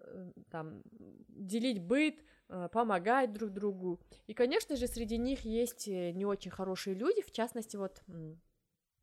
[0.00, 0.82] э, там
[1.28, 2.24] делить быт,
[2.72, 4.00] помогать друг другу.
[4.26, 8.02] И, конечно же, среди них есть не очень хорошие люди, в частности, вот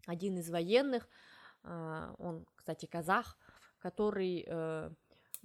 [0.07, 1.07] один из военных,
[1.63, 3.37] а, он, кстати, казах,
[3.77, 4.47] который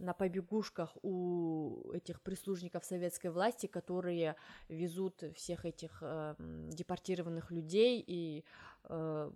[0.01, 4.37] на побегушках у этих прислужников советской власти, которые
[4.69, 6.35] везут всех этих э,
[6.71, 8.45] депортированных людей и
[8.85, 9.31] э,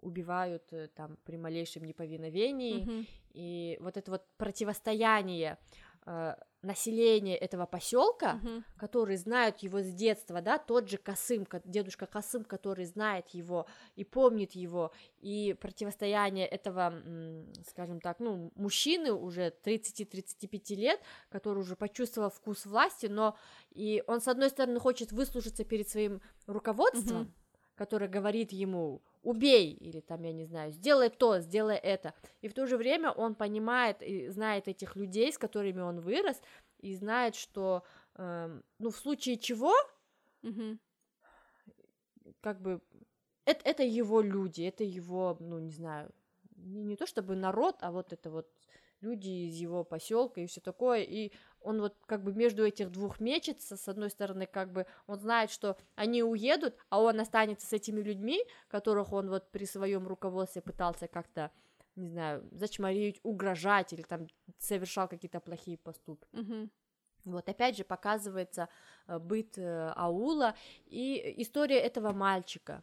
[0.00, 2.84] убивают э, там при малейшем неповиновении.
[2.84, 3.06] Мгм.
[3.34, 5.58] И вот это вот противостояние
[6.06, 8.64] э, населения этого поселка, Мгм.
[8.78, 14.04] которые знают его с детства, да, тот же Касым, дедушка Касым, который знает его и
[14.04, 16.94] помнит его, и противостояние этого,
[17.68, 23.36] скажем так, ну, мужчины уже 30-35 лет, который уже почувствовал вкус власти, но
[23.70, 27.34] и он, с одной стороны, хочет выслужиться перед своим руководством, Мгм.
[27.76, 32.14] которое говорит ему убей, или там, я не знаю, сделай то, сделай это.
[32.42, 36.40] И в то же время он понимает и знает этих людей, с которыми он вырос,
[36.80, 37.84] и знает, что,
[38.16, 39.72] эм, ну, в случае чего,
[40.42, 40.78] Мгм.
[42.40, 42.80] как бы,
[43.44, 46.12] это, это его люди, это его, ну, не знаю,
[46.56, 48.48] не, не то чтобы народ, а вот это вот
[49.00, 51.32] люди из его поселка и все такое, и
[51.64, 55.50] он вот как бы между этих двух мечется, с одной стороны, как бы он знает,
[55.50, 60.62] что они уедут, а он останется с этими людьми, которых он вот при своем руководстве
[60.62, 61.50] пытался как-то
[61.96, 64.26] не знаю, зачморить, угрожать или там
[64.58, 66.28] совершал какие-то плохие поступки.
[66.32, 66.70] Мгм.
[67.24, 68.68] Вот опять же показывается
[69.06, 70.54] э, быт э, аула
[70.86, 72.82] и история этого мальчика.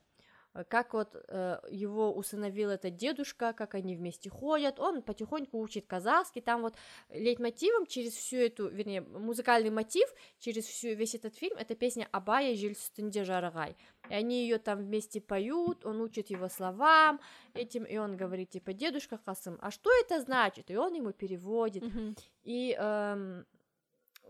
[0.53, 5.85] Э, Как вот э, его усыновил этот дедушка, как они вместе ходят, он потихоньку учит
[5.87, 6.75] казахский, там вот
[7.09, 12.55] лейтмотивом через всю эту, вернее, музыкальный мотив через всю, весь этот фильм, это песня Абая
[12.55, 13.75] Жильстунде Жарагай,
[14.09, 17.19] и они ее там вместе поют, он учит его словам
[17.53, 20.69] этим, и он говорит, типа, дедушка Хасым, а что это значит?
[20.71, 22.15] И он ему переводит, Мгм.
[22.43, 22.77] и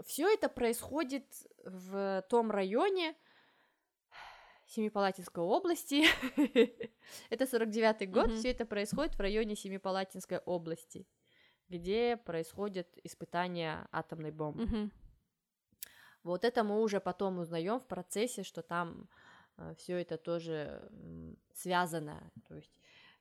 [0.05, 1.25] все это происходит
[1.63, 3.15] в том районе
[4.71, 6.05] Семипалатинской области.
[7.29, 11.05] это 49-й год, все это происходит в районе Семипалатинской области,
[11.69, 14.91] где происходят испытания атомной бомбы.
[16.23, 19.09] Вот это мы уже потом узнаем в процессе, что там
[19.77, 20.89] все это тоже
[21.53, 22.31] связано.
[22.47, 22.73] То есть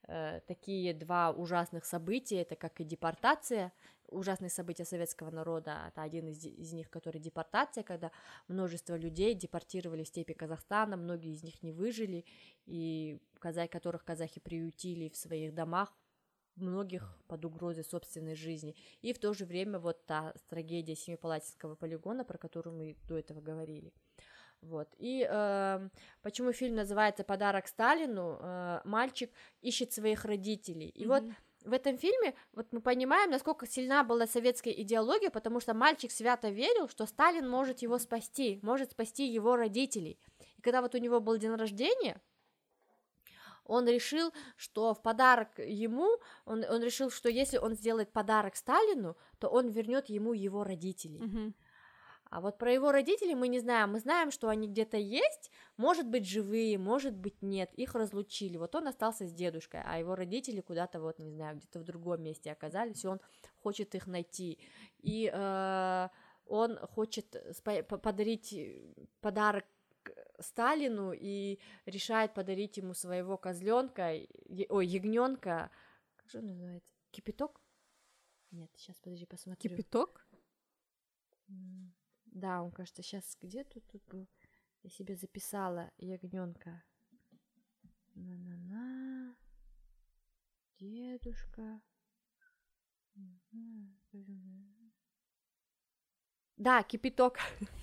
[0.06, 3.72] э, такие два ужасных события, это как и депортация,
[4.10, 8.10] ужасные события советского народа, это один из, из них, который депортация, когда
[8.48, 12.24] множество людей депортировали в степи Казахстана, многие из них не выжили,
[12.66, 15.94] и казахи, которых казахи приютили в своих домах,
[16.56, 18.74] многих под угрозой собственной жизни.
[19.00, 23.40] И в то же время вот та трагедия Семипалатинского полигона, про которую мы до этого
[23.40, 23.92] говорили.
[24.60, 24.88] Вот.
[24.98, 25.88] И э,
[26.22, 29.30] почему фильм называется «Подарок Сталину», э, мальчик
[29.62, 30.88] ищет своих родителей.
[30.88, 31.36] И вот Мгм.
[31.64, 36.48] В этом фильме вот мы понимаем, насколько сильна была советская идеология, потому что мальчик свято
[36.50, 40.18] верил, что Сталин может его спасти, может спасти его родителей.
[40.56, 42.20] И когда вот у него был день рождения,
[43.64, 49.16] он решил, что в подарок ему, он, он решил, что если он сделает подарок Сталину,
[49.38, 51.20] то он вернет ему его родителей.
[51.20, 51.54] Мгм.
[52.30, 53.92] А вот про его родителей мы не знаем.
[53.92, 57.72] Мы знаем, что они где-то есть, может быть, живые, может быть, нет.
[57.74, 58.56] Их разлучили.
[58.56, 62.22] Вот он остался с дедушкой, а его родители куда-то, вот, не знаю, где-то в другом
[62.22, 63.20] месте оказались, и он
[63.58, 64.58] хочет их найти.
[64.98, 66.08] И э,
[66.46, 68.54] он хочет подарить
[69.20, 69.64] подарок
[70.38, 74.14] Сталину и решает подарить ему своего козленка,
[74.68, 75.70] ой, ягненка.
[76.16, 76.94] Как же он называется?
[77.10, 77.60] Кипяток?
[78.52, 79.70] Нет, сейчас подожди, посмотрю.
[79.70, 80.26] Кипяток?
[82.32, 84.28] Да, он, кажется, сейчас где тут тут был?
[84.82, 86.82] Я себе записала ягненка.
[88.14, 89.36] На-на-на.
[90.78, 91.82] Дедушка.
[96.56, 97.38] Да, кипяток.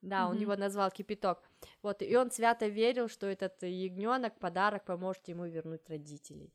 [0.00, 1.42] Да, он его назвал кипяток.
[1.82, 6.54] Вот, и он свято верил, что этот ягненок подарок поможет ему вернуть родителей.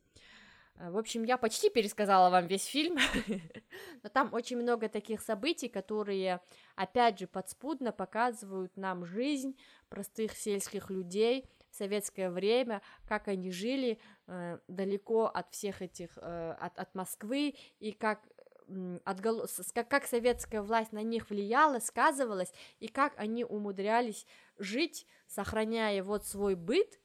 [0.75, 2.97] А, В общем, я почти пересказала вам весь фильм,
[4.03, 6.41] но там очень много таких событий, которые,
[6.75, 9.55] опять же, подспудно показывают нам жизнь
[9.89, 16.55] простых сельских людей в советское время, как они жили э, далеко от всех этих, э,
[16.59, 18.21] от, от Москвы, и как
[18.67, 24.25] м, отгол- с- как, как советская власть на них влияла, сказывалась, и как они умудрялись
[24.57, 26.99] жить, сохраняя вот свой быт,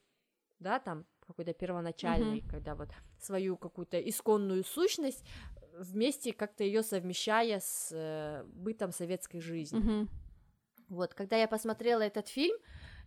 [0.59, 2.89] да, там какой-то первоначальный, когда вот
[3.20, 5.24] свою какую-то исконную сущность
[5.57, 9.79] э, вместе как-то ее совмещая с э, бытом советской жизни.
[9.79, 10.09] Мгм.
[10.89, 12.57] Вот, когда я посмотрела этот фильм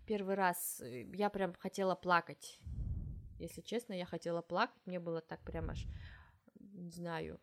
[0.05, 2.59] первый раз, э, я прям хотела плакать.
[3.39, 5.87] Если честно, я хотела плакать, мне было так прям аж,
[6.59, 7.39] не знаю,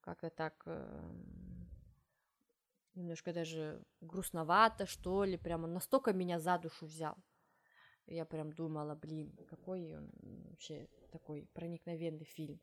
[0.00, 1.68] как-то так эм,
[2.94, 7.16] немножко даже грустновато, что ли, прямо настолько меня за душу взял.
[8.10, 10.10] Я прям думала, блин, какой он
[10.50, 12.60] вообще такой проникновенный фильм.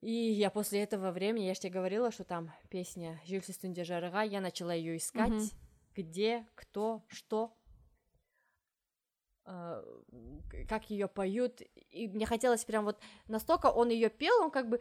[0.00, 4.22] И я после этого времени, я же тебе говорила, что там песня Жюльс Стунде Жарыга,
[4.22, 5.48] я начала ее искать, Мгм.
[5.96, 7.56] где, кто, что,
[9.46, 9.82] э,
[10.68, 14.80] как ее поют, и мне хотелось прям вот настолько он ее пел, он как бы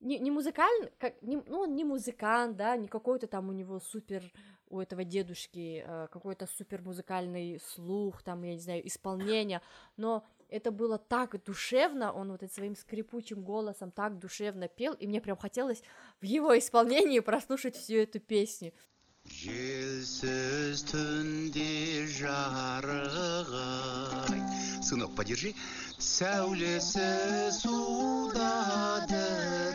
[0.00, 3.80] не, не музыкальный, как, не, ну он не музыкант, да, не какой-то там у него
[3.80, 4.22] супер
[4.68, 9.60] у этого дедушки э, какой-то супер музыкальный слух, там, я не знаю, исполнение,
[9.96, 15.06] но это было так душевно, он вот этим своим скрипучим голосом так душевно пел, и
[15.06, 15.82] мне прям хотелось
[16.20, 18.72] в его исполнении прослушать всю эту песню.
[19.24, 23.32] Желсіз түнде жарығай
[24.84, 25.54] Сынок, подержи
[25.96, 28.52] Сәулесі суда
[29.08, 29.67] дірілдеп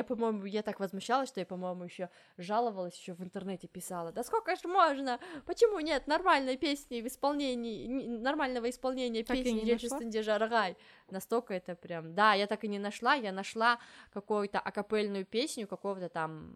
[0.00, 4.12] Я, по-моему, я так возмущалась, что я, по-моему, еще жаловалась, еще в интернете писала.
[4.12, 5.20] Да сколько ж можно?
[5.44, 7.86] Почему нет нормальной песни в исполнении,
[8.18, 9.98] нормального исполнения Так песни Речи нашла?
[9.98, 10.76] Стенди Жаргай?
[11.10, 12.14] Настолько это прям...
[12.14, 13.14] Да, я так и не нашла.
[13.14, 13.78] Я нашла
[14.14, 16.50] какую-то акапельную песню какого-то там...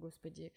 [0.00, 0.52] Господи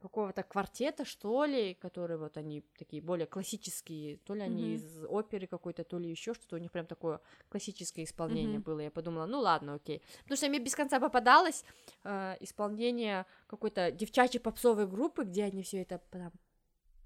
[0.00, 4.74] какого-то квартета, что ли, которые вот они такие более классические, то ли они Мгм.
[4.74, 8.62] из оперы какой-то, то ли еще что-то, у них прям такое классическое исполнение Мгм.
[8.64, 8.80] было.
[8.80, 10.02] Я подумала, ну ладно, окей.
[10.22, 11.64] Потому что мне без конца попадалось
[12.04, 16.32] э, исполнение какой-то девчачьей попсовой группы, где они все это там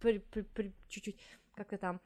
[0.01, 1.21] при- при- при- чуть-чуть
[1.55, 2.01] как-то там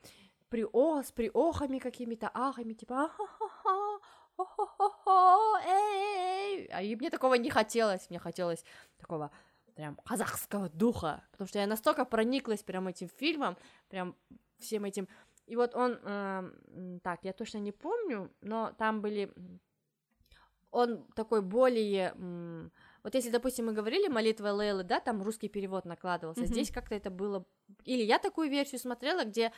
[0.50, 3.98] при о, с приохами какими-то, ахами, типа ахахаха,
[4.36, 8.64] о-хо-хо-хо, эй, а и мне такого не хотелось, мне хотелось
[8.98, 9.30] такого
[9.78, 13.56] прям казахского духа, потому что я настолько прониклась прям этим фильмом,
[13.88, 14.16] прям
[14.58, 15.06] всем этим,
[15.46, 19.32] и вот он, м, так, я точно не помню, но там были,
[20.72, 22.72] он такой более, м,
[23.04, 26.52] вот если, допустим, мы говорили молитва Лейлы, да, там русский перевод накладывался, Мгм.
[26.54, 27.46] здесь как-то это было,
[27.84, 29.52] или я такую версию смотрела, где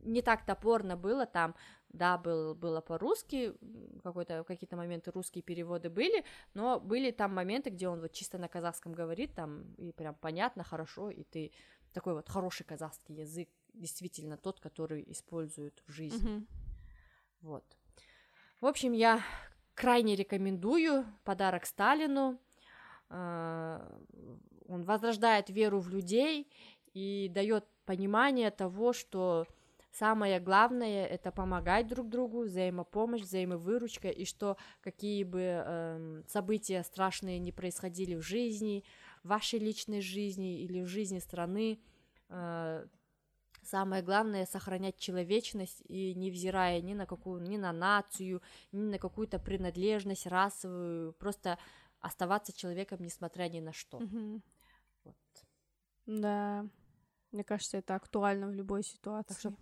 [0.00, 1.54] не так топорно было там,
[1.92, 3.54] да, был, было по-русски,
[4.02, 6.24] какой-то, какие-то моменты русские переводы были,
[6.54, 10.64] но были там моменты, где он вот чисто на казахском говорит, там, и прям понятно,
[10.64, 11.52] хорошо, и ты
[11.92, 16.46] такой вот хороший казахский язык, действительно тот, который используют в жизни, Мгм.
[17.40, 17.64] вот.
[18.60, 19.22] В общем, я
[19.74, 22.38] крайне рекомендую подарок Сталину,
[23.12, 24.00] А,
[24.68, 26.48] он возрождает веру в людей
[26.94, 29.46] и дает понимание того, что
[29.92, 37.38] самое главное это помогать друг другу, взаимопомощь, взаимовыручка, и что какие бы эм, события страшные
[37.38, 38.84] не происходили в жизни,
[39.22, 41.80] в вашей личной жизни или в жизни страны,
[42.28, 42.86] э,
[43.62, 49.38] самое главное сохранять человечность и невзирая ни на какую, ни на нацию, ни на какую-то
[49.38, 51.58] принадлежность расовую, просто
[52.00, 54.00] оставаться человеком несмотря ни на что.
[54.00, 54.42] Мгм.
[55.04, 55.16] Вот.
[56.06, 56.66] Да.
[57.32, 59.34] Мне кажется, это актуально в любой ситуации.
[59.38, 59.54] что-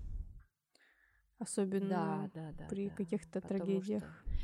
[1.39, 2.67] Особенно Да, да, да.
[2.69, 4.03] при да, каких-то трагедиях.
[4.03, 4.39] что-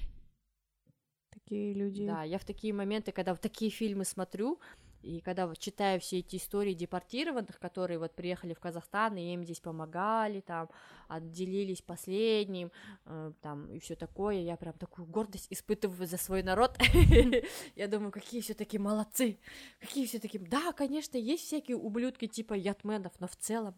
[1.30, 2.06] такие люди.
[2.06, 4.60] Да, я в такие моменты, когда вот такие фильмы смотрю,
[5.02, 9.44] и когда вот читаю все эти истории депортированных, которые вот приехали в Казахстан, и им
[9.44, 10.70] здесь помогали, там,
[11.08, 12.70] отделились последним,
[13.04, 16.78] э, там, и все такое, я прям такую гордость испытываю за свой народ.
[17.76, 19.38] Я думаю, какие все таки молодцы,
[19.78, 23.74] какие все таки Да, конечно, есть всякие ублюдки типа ятменов, но в целом,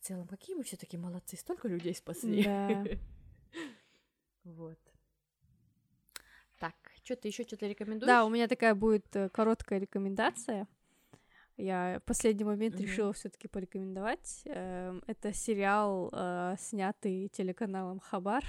[0.00, 2.44] в целом, какие мы все таки молодцы, столько людей спасли.
[2.44, 2.84] Да.
[4.44, 4.78] Вот.
[6.58, 6.74] Так,
[7.04, 8.06] что ты еще что-то рекомендуешь?
[8.06, 10.66] Да, у меня такая будет э, короткая рекомендация.
[11.58, 12.84] Я в последний момент Мгм.
[12.84, 14.42] решила все-таки порекомендовать.
[14.46, 18.44] Эм, Это сериал, э, снятый телеканалом Хабар.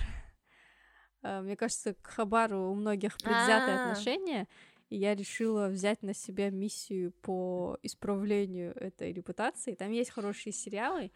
[1.24, 3.94] Э, Мне кажется, к Хабару у многих предвзятое А.
[4.92, 9.74] и я решила взять на себя миссию по исправлению этой репутации.
[9.74, 11.12] Там есть хорошие сериалы.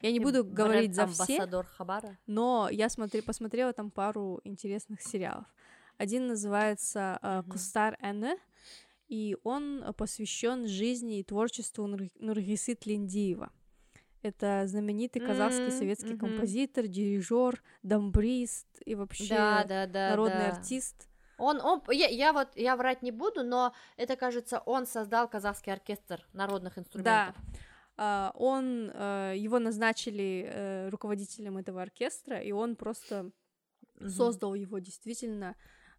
[0.00, 1.46] Я не буду говорить за все,
[1.76, 2.18] Хабара.
[2.26, 5.44] но я смотри, посмотрела там пару интересных сериалов.
[5.98, 7.42] Один называется э.
[7.50, 8.38] Кустар Энне,
[9.08, 13.52] и он посвящен жизни и творчеству Нур- Нургисы Тлендиева.
[14.22, 16.20] Это знаменитый казахский М, советский мгм.
[16.20, 20.10] композитор, дирижер, дамбрист и вообще Да, да, да.
[20.10, 20.56] народный да.
[20.56, 21.09] артист.
[21.40, 25.72] Он, он, я, я вот, я врать не буду, но это, кажется, он создал казахский
[25.72, 27.34] оркестр народных инструментов.
[27.96, 33.30] А, он, э, его назначили э, руководителем этого оркестра, и он просто
[33.96, 34.08] Мгм.
[34.10, 35.54] создал его действительно,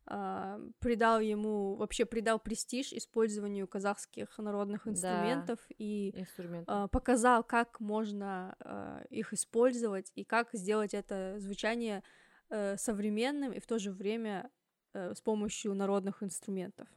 [0.07, 4.91] а, придал ему, вообще придал престиж использованию казахских народных Да.
[4.91, 6.65] инструментов и Инструменты.
[6.71, 12.01] а, показал, как можно их использовать и как сделать это звучание
[12.49, 14.49] э, современным и в то же время
[14.93, 16.87] э, с помощью народных инструментов.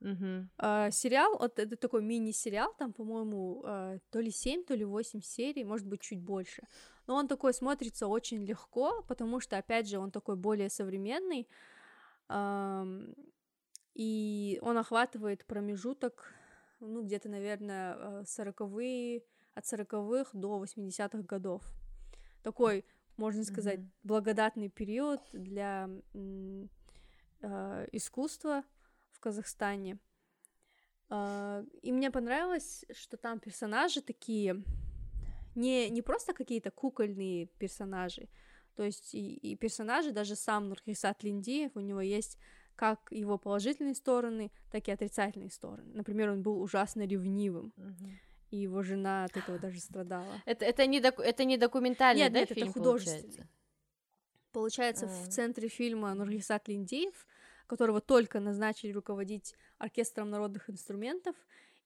[0.00, 0.50] Мгм.
[0.56, 5.20] А, сериал, вот это такой мини-сериал, там, по-моему, а, то ли 7, то ли 8
[5.20, 6.62] серий, может быть, чуть больше.
[7.06, 11.48] Но он такой смотрится очень легко, потому что, опять же, он такой более современный,
[12.28, 13.14] ам,
[13.94, 16.32] и он охватывает промежуток,
[16.80, 19.22] ну, где-то, наверное, сороковые,
[19.54, 21.62] от сороковых до 80-х годов.
[22.42, 22.84] Такой,
[23.20, 23.92] можно сказать, Мгм.
[24.02, 25.88] благодатный период для
[27.42, 28.62] а, искусства
[29.10, 29.98] в Казахстане.
[31.08, 34.64] А, И мне понравилось, что там персонажи такие
[35.54, 38.28] не, не просто какие-то кукольные персонажи,
[38.74, 42.38] то есть и, и персонажи, даже сам Нурхисат Линдиев, у него есть
[42.76, 45.92] как его положительные стороны, так и отрицательные стороны.
[45.94, 48.18] Например, он был ужасно ревнивым, Мгм.
[48.50, 50.42] И его жена от этого даже страдала.
[50.46, 53.22] Это, это, не доку- это не документальный, Нет, да, нет, это фильм художественный.
[53.22, 53.48] получается?
[54.52, 55.08] Получается, А.
[55.08, 57.26] в центре фильма Нургисат Линдеев,
[57.66, 61.36] которого только назначили руководить оркестром народных инструментов,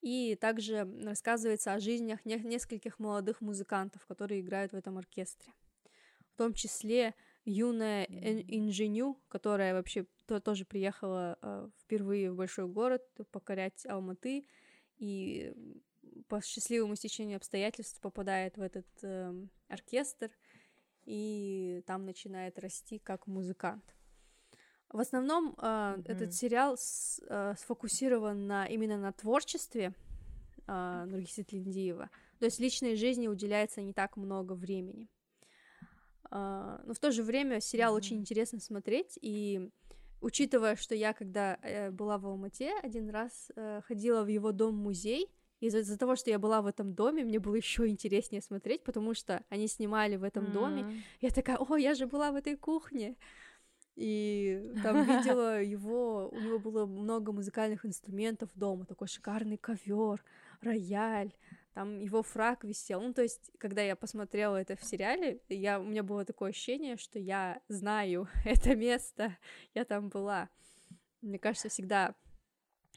[0.01, 5.53] и также рассказывается о жизнях не- нескольких молодых музыкантов, которые играют в этом оркестре.
[6.33, 7.13] В том числе
[7.45, 14.47] юная Инженю, которая вообще то- тоже приехала э, впервые в большой город покорять Алматы,
[14.97, 15.53] и
[16.27, 20.31] по счастливому стечению обстоятельств попадает в этот эм, оркестр
[21.05, 23.83] и там начинает расти как музыкант.
[24.89, 26.05] В основном э, Мгм.
[26.07, 29.93] этот сериал с- э, сфокусирован на, именно на творчестве
[30.67, 32.09] э, Нургисы Тлиндиева.
[32.39, 35.09] То есть личной жизни уделяется не так много времени.
[36.31, 37.97] А, но в то же время сериал Мгм.
[37.97, 39.69] очень интересно смотреть, и
[40.21, 45.29] учитывая, что я, когда э, была в Алмате, один раз э, ходила в его дом-музей,
[45.67, 49.13] из-за из-за того, что я была в этом доме, мне было еще интереснее смотреть, потому
[49.13, 50.81] что они снимали в этом доме.
[50.81, 51.03] М.
[51.21, 53.15] Я такая, о, я же была в этой кухне.
[53.95, 60.23] И там видела его, у него было много музыкальных инструментов дома, такой шикарный ковер,
[60.61, 61.33] рояль,
[61.73, 63.01] там его фраг висел.
[63.01, 66.97] Ну, то есть, когда я посмотрела это в сериале, я, у меня было такое ощущение,
[66.97, 69.37] что я знаю это место,
[69.73, 70.49] я там была.
[71.21, 72.15] Мне кажется, всегда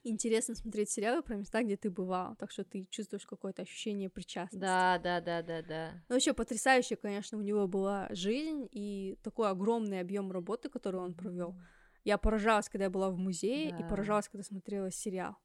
[0.05, 4.61] интересно смотреть сериалы про места, где ты бывал, так что ты чувствуешь какое-то ощущение причастности.
[4.61, 5.93] Да, да, да, да, да.
[6.09, 11.15] Ну, вообще потрясающе, конечно, у него была жизнь и такой огромный объем работы, который он
[11.15, 11.57] провел.
[12.05, 13.89] Я поражалась, когда я была в музее, и Да.
[13.89, 15.37] поражалась, когда смотрела сериал.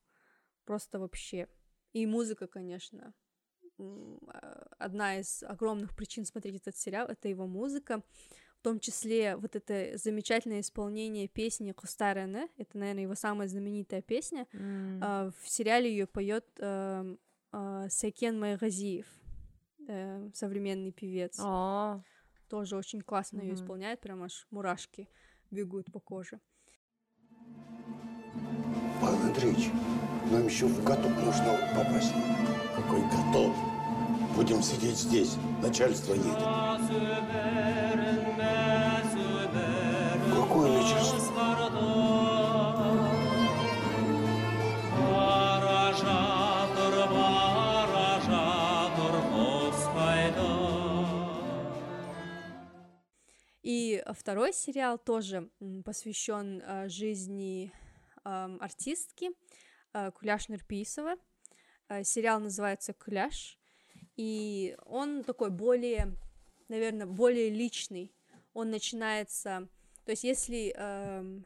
[0.65, 1.47] Просто вообще.
[1.91, 3.13] И музыка, конечно.
[3.79, 8.01] А, Одна из огромных причин смотреть этот сериал это его музыка.
[8.63, 12.47] В том числе вот это замечательное исполнение песни Кустарене.
[12.55, 14.47] Это, наверное, его самая знаменитая песня.
[15.01, 17.19] А, В сериале ее поет эм,
[17.51, 19.05] а, Сайкен Майгазиев,
[19.89, 21.37] э, современный певец.
[21.41, 22.01] О,
[22.47, 23.61] Тоже очень классно ее Мгм.
[23.61, 25.09] исполняет, прям аж мурашки
[25.51, 26.39] бегут по коже.
[29.01, 29.71] Павел Андреевич,
[30.31, 32.13] нам еще в каток нужно попасть.
[32.77, 33.53] Какой каток?
[34.37, 35.35] Будем сидеть здесь.
[35.61, 38.22] Начальство едет.
[40.53, 41.33] Какое начальство?
[53.63, 55.49] И второй сериал тоже
[55.83, 57.73] посвящен жизни
[58.23, 59.31] ам, артистки
[59.93, 61.15] э, Куляш Нурпиисова.
[61.89, 63.57] Э, Сериал называется «Куляш»,
[64.15, 66.15] и он такой более,
[66.67, 68.13] наверное, более личный.
[68.53, 69.67] Он начинается...
[70.05, 71.45] То есть если эм,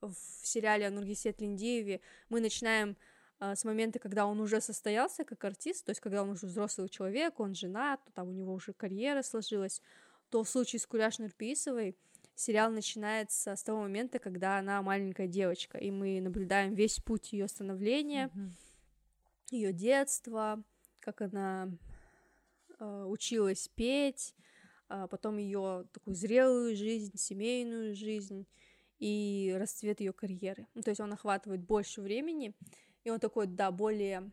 [0.00, 2.96] в сериале о Нургисе Тлиндиеве мы начинаем
[3.40, 6.88] э, с момента, когда он уже состоялся как артист, то есть когда он уже взрослый
[6.88, 9.82] человек, он женат, там у него уже карьера сложилась,
[10.30, 11.96] то в случае с Куляш Нурпиисовой
[12.34, 17.48] сериал начинается с того момента, когда она маленькая девочка, и мы наблюдаем весь путь ее
[17.48, 18.54] становления, Мгм.
[19.50, 20.62] ее детство,
[21.00, 21.70] как она
[22.78, 24.34] э, училась петь,
[24.88, 28.46] потом ее такую зрелую жизнь, семейную жизнь
[28.98, 30.66] и расцвет ее карьеры.
[30.74, 32.54] Ну, то есть он охватывает больше времени,
[33.04, 34.30] и он такой, да, более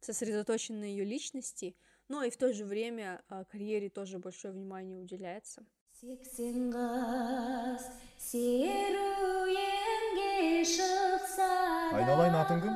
[0.00, 1.76] сосредоточен на ее личности,
[2.08, 5.64] но и в то же время а, карьере тоже большое внимание уделяется.
[6.02, 7.84] сексен қыз
[8.18, 9.20] серуенге
[10.66, 11.50] шықса
[11.94, 12.74] Айналайын, атың кім?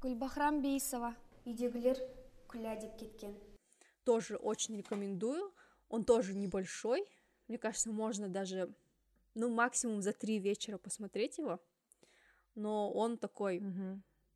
[0.00, 1.10] гүлбахрам бейсова
[1.44, 2.00] үйдегілер
[2.48, 3.34] күлә деп кеткен
[4.06, 5.52] Тоже очень рекомендую.
[5.88, 7.04] Он тоже небольшой.
[7.48, 8.72] Мне кажется, можно даже,
[9.34, 11.58] ну, максимум за три вечера посмотреть его.
[12.54, 13.58] Но он такой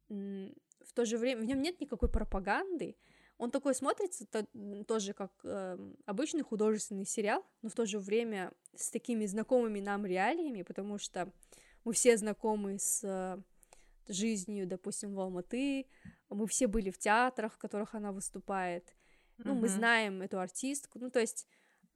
[0.08, 2.96] м, в то же время в нем нет никакой пропаганды.
[3.38, 4.48] Он такой смотрится то-
[4.88, 10.04] тоже как эм, обычный художественный сериал, но в то же время с такими знакомыми нам
[10.04, 11.32] реалиями, потому что
[11.84, 13.38] мы все знакомы с э,
[14.08, 15.86] жизнью, допустим, в Алматы,
[16.28, 18.94] мы все были в театрах, в которых она выступает,
[19.44, 19.76] ну, мы Мгм.
[19.78, 21.46] знаем эту артистку, ну, то есть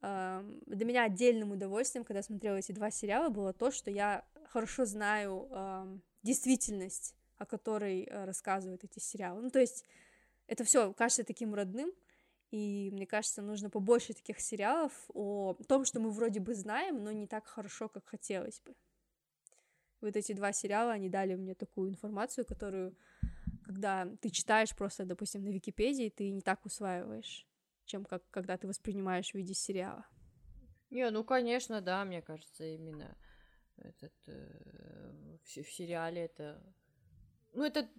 [0.01, 4.25] эм, для меня отдельным удовольствием, когда я смотрела эти два сериала, было то, что я
[4.49, 9.41] хорошо знаю эм, действительность, о которой э, рассказывают эти сериалы.
[9.41, 9.83] Ну, то есть
[10.47, 11.91] это все кажется таким родным,
[12.51, 17.11] и мне кажется, нужно побольше таких сериалов о том, что мы вроде бы знаем, но
[17.11, 18.75] не так хорошо, как хотелось бы.
[20.01, 22.95] Вот эти два сериала, они дали мне такую информацию, которую,
[23.65, 27.47] когда ты читаешь просто, допустим, на Википедии, ты не так усваиваешь,
[27.85, 30.05] чем как когда ты воспринимаешь в виде сериала.
[30.89, 33.17] Не, ну конечно, да, мне кажется, именно
[33.77, 36.61] этот э, в, в сериале это,
[37.53, 37.89] ну это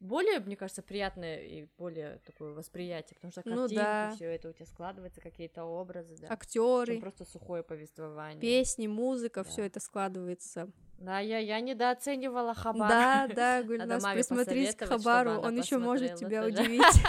[0.00, 4.12] более, мне кажется, приятное и более такое восприятие, потому что Ну картинки, да.
[4.16, 6.28] все это у тебя складывается, какие-то образы, да.
[6.30, 8.40] Актеры, Чем просто сухое повествование.
[8.40, 9.50] песни, музыка, Да.
[9.50, 12.88] все это складывается Да, я, я недооценивала Хабар.
[12.88, 16.62] Да, да, Гульнас, присмотрись к Хабару, он еще может тебя тоже.
[16.62, 17.02] удивить.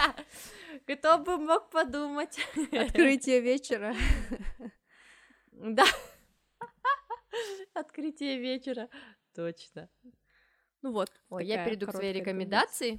[0.98, 2.38] Кто бы мог подумать?
[2.72, 3.94] Открытие вечера.
[5.52, 5.84] Да.
[7.74, 8.88] Открытие вечера.
[9.34, 9.88] Точно.
[10.82, 11.10] Ну вот.
[11.30, 12.98] Ой, я перейду к своей рекомендации.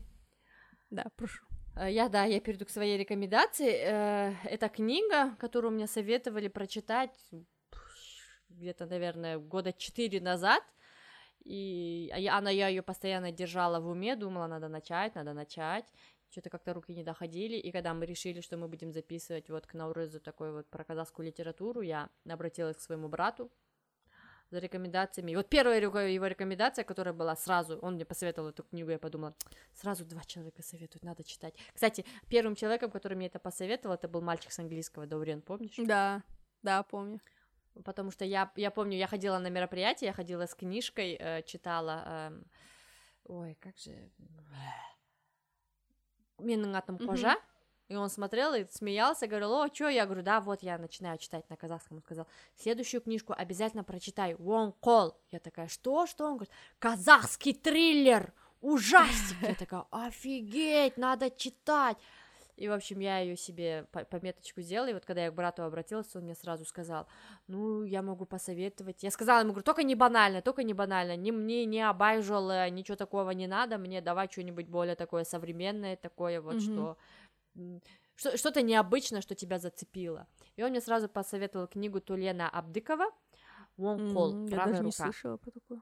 [0.90, 1.46] Да, прошу.
[1.76, 3.72] Э, Я, да, я перейду к своей рекомендации.
[3.72, 7.12] Э, Это книга, которую мне советовали прочитать
[8.50, 10.64] где-то, наверное, года четыре назад.
[11.44, 15.86] И а она, я ее постоянно держала в уме, думала, надо начать, надо начать.
[16.30, 17.56] Что-то как-то руки не доходили.
[17.56, 21.26] И когда мы решили, что мы будем записывать вот к Наурызу такой вот про казахскую
[21.28, 23.52] литературу, я обратилась к своему брату
[24.52, 25.32] за рекомендациями.
[25.32, 29.36] И вот первая его рекомендация, которая была сразу, он мне посоветовал эту книгу, я подумала,
[29.74, 31.56] сразу два человека советуют, надо читать.
[31.74, 35.76] Кстати, первым человеком, который мне это посоветовал, это был мальчик с английского, Даурен, помнишь?
[35.78, 36.24] Да,
[36.64, 37.20] да, помню.
[37.84, 42.04] Потому что я, я помню, я ходила на мероприятие, я ходила с книжкой, э, читала...
[42.06, 42.46] эм,
[43.26, 44.10] ой, как же...
[46.40, 46.98] Менің атым.
[46.98, 47.36] Кожа.
[47.90, 49.90] И он смотрел и смеялся, говорил, о, чё?
[49.90, 51.98] Я говорю, да, вот я начинаю читать на казахском.
[51.98, 55.18] Он сказал, следующую книжку обязательно прочитай, Вон Кол.
[55.32, 56.26] Я такая, что, что?
[56.26, 58.32] Он говорит, казахский триллер,
[58.62, 59.42] ужастик.
[59.42, 61.98] Я такая, офигеть, надо читать.
[62.60, 65.64] И, в общем, я ее себе по- пометочку сделала, и вот когда я к брату
[65.64, 67.08] обратилась, он мне сразу сказал,
[67.48, 69.02] ну, я могу посоветовать.
[69.04, 72.98] Я сказала ему, говорю, только не банально, только не банально, ни мне не обайжало, ничего
[72.98, 76.96] такого не надо, мне давай что-нибудь более такое современное, такое вот, Мгм.
[78.16, 80.28] что что-то необычное, что тебя зацепило.
[80.58, 83.06] И он мне сразу посоветовал книгу Тулена Абдыкова
[83.78, 85.04] «Вон Кол», М, Я «Правая даже не рука».
[85.04, 85.82] слышала про такое.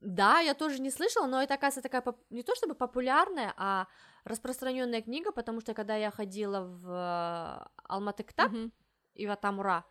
[0.00, 3.86] Да, я тоже не слышала, но это, оказывается, такая поп- не то чтобы популярная, а
[4.24, 8.72] распространенная книга, потому что когда я ходила в э, Алматы Ктаб Мгм.
[9.14, 9.84] и в Атамура,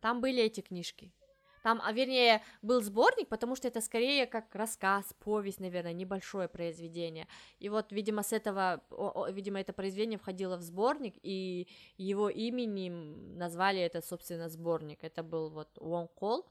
[0.00, 1.12] там были эти книжки.
[1.62, 7.26] Там, а вернее, был сборник, потому что это скорее как рассказ, повесть, наверное, небольшое произведение.
[7.58, 11.68] И вот, видимо, с этого, о- о, видимо, это произведение входило в сборник, и
[11.98, 15.04] его именем назвали это, собственно, сборник.
[15.04, 16.46] Это был вот Уон Кол.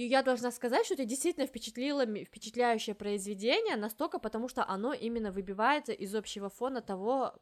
[0.00, 5.30] И я должна сказать, что это действительно впечатлило, впечатляющее произведение, настолько, потому что оно именно
[5.30, 7.34] выбивается из общего фона того,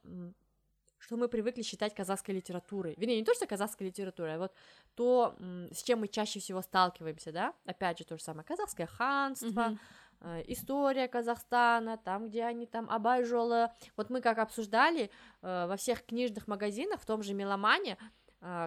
[0.99, 2.95] что мы привыкли считать казахской литературой.
[2.97, 4.53] Вернее, не то, что казахской литературой, а вот
[4.97, 5.37] то,
[5.71, 7.55] с чем мы чаще всего сталкиваемся, да?
[7.65, 9.79] Опять же, то же самое казахское ханство,
[10.21, 13.71] э, история Казахстана, там, где они там Абайжолы.
[13.97, 15.13] Вот мы как обсуждали
[15.43, 17.97] э, во всех книжных магазинах, в том же Меломане,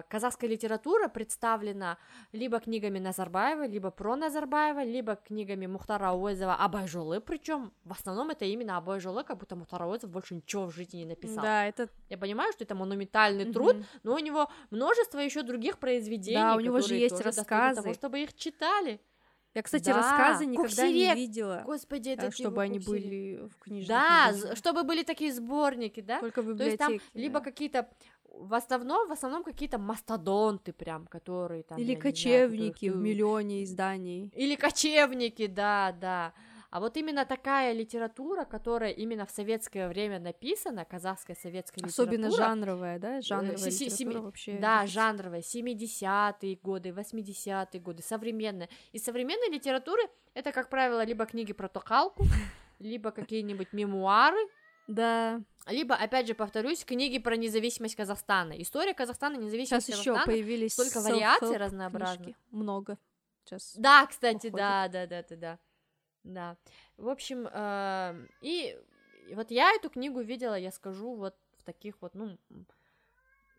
[0.08, 1.96] казахская литература представлена
[2.32, 8.44] либо книгами Назарбаева, либо про Назарбаева, либо книгами Мухтара Ауэзова Абайжолы, причем в основном это
[8.44, 11.42] именно Абайжолы, как будто Мухтар Ауэзов больше ничего в жизни не написал.
[11.42, 11.88] Да, это...
[12.10, 13.84] Я понимаю, что это монументальный труд, Мгм.
[14.02, 17.80] но у него множество еще других произведений, Да, у него же есть рассказы.
[17.82, 19.00] того, чтобы их читали.
[19.54, 21.14] Я, кстати, Да, рассказы никогда не Куксерек.
[21.16, 26.00] видела, Господи, э, это чтобы они были в книжных Да, з- чтобы были такие сборники,
[26.00, 26.20] да?
[26.20, 27.18] Только в То есть там библиотеке.
[27.20, 27.44] либо да.
[27.44, 27.88] какие-то
[28.34, 33.64] в основном, в основном какие-то мастодонты прям, которые там Или знаю, кочевники которых в миллионе
[33.64, 34.30] изданий.
[34.34, 36.32] Или кочевники, да, да.
[36.70, 42.48] А вот именно такая литература, которая именно в советское время написана, казахская советская Особенно литература,
[42.48, 43.20] жанровая, да?
[43.20, 44.58] Жанровая си- литература семи- вообще.
[44.58, 48.70] Да, жанровая, 70-е годы, 80-е годы, современная.
[48.92, 50.02] Из современной литературы
[50.32, 52.24] это, как правило, либо книги про токалку,
[52.78, 54.40] либо какие-нибудь мемуары,
[54.88, 58.60] Да, либо, опять же, повторюсь, книги про независимость Казахстана.
[58.60, 60.26] История Казахстана, сейчас независимость еще Казахстана.
[60.26, 62.36] появились столько вариаций разнообразных.
[62.50, 62.98] Много.
[63.44, 63.74] Сейчас.
[63.76, 64.56] Да, кстати, уходит.
[64.56, 65.58] да, да, да, да, да.
[66.24, 66.56] Да.
[66.96, 68.78] В общем, эм, и
[69.34, 72.38] вот я эту книгу видела, я скажу, вот в таких вот, ну,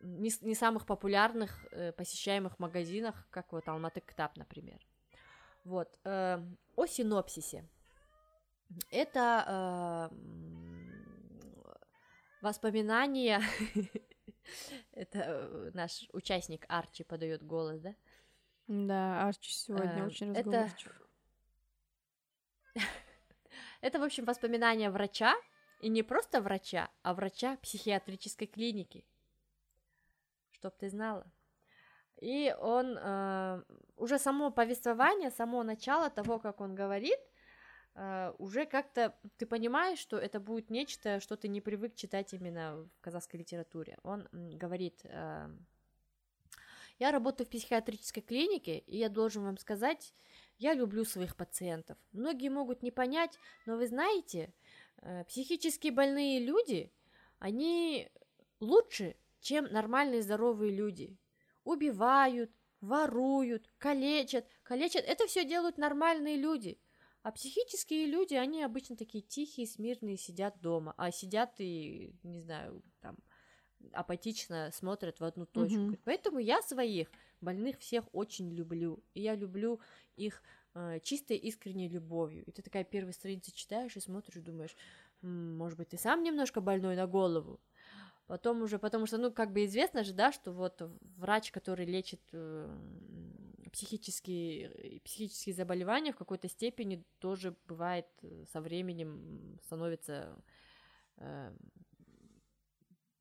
[0.01, 4.79] не, не самых популярных э, посещаемых магазинах, как вот Алматы Ктаб, например.
[5.65, 5.99] Вот.
[6.03, 7.65] эм, о синопсисе.
[8.89, 10.62] Это эм,
[12.43, 13.41] воспоминания.
[14.91, 17.95] Это э, наш участник Арчи подает голос, да?
[18.67, 21.01] Да, Арчи сегодня Э, очень разговорчив.
[23.81, 25.35] Это, в общем, воспоминания врача,
[25.81, 29.03] и не просто врача, а врача психиатрической клиники.
[30.51, 31.25] Чтоб ты знала.
[32.21, 33.63] И он э,
[33.97, 37.19] уже само повествование, само начало того, как он говорит,
[38.39, 43.01] уже как-то ты понимаешь, что это будет нечто, что ты не привык читать именно в
[43.01, 43.97] казахской литературе.
[44.03, 45.49] Он говорит, э,
[46.99, 50.13] я работаю в психиатрической клинике, и я должен вам сказать,
[50.57, 51.97] я люблю своих пациентов.
[52.11, 54.53] Многие могут не понять, но вы знаете,
[55.01, 56.91] э, психически больные люди,
[57.39, 58.09] они
[58.59, 61.17] лучше, чем нормальные здоровые люди.
[61.63, 62.51] Убивают,
[62.81, 65.05] воруют, калечат, калечат.
[65.05, 66.79] Это все делают нормальные люди.
[67.23, 70.93] А психические люди, они обычно такие тихие, смирные, сидят дома.
[70.97, 73.17] А сидят и, не знаю, там,
[73.93, 75.81] апатично смотрят в одну точку.
[75.81, 75.97] Мгм.
[76.03, 77.09] Поэтому я своих
[77.41, 79.03] больных всех очень люблю.
[79.13, 79.79] И я люблю
[80.15, 80.41] их
[80.75, 82.43] э, чистой, искренней любовью.
[82.45, 84.75] И ты такая первая страница читаешь и смотришь, думаешь,
[85.21, 87.59] «М, может быть, ты сам немножко больной на голову.
[88.27, 90.81] Потом уже, потому что, ну, как бы известно же, да, что вот
[91.17, 92.69] врач, который лечит э,
[93.73, 100.37] психические, психические заболевания в какой-то степени тоже бывает э, со временем становится,
[101.17, 101.51] э,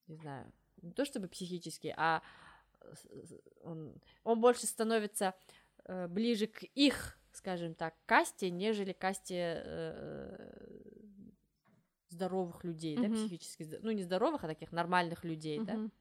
[0.07, 0.53] не знаю,
[0.83, 2.23] не то чтобы психически, а
[3.63, 5.35] он, он больше становится
[5.85, 10.53] э, ближе к их, скажем так, касте, нежели касте э,
[12.11, 13.15] здоровых людей, да, Мгм.
[13.15, 15.73] психически, ну, не здоровых, а таких нормальных людей, да.
[15.73, 15.93] Мгм.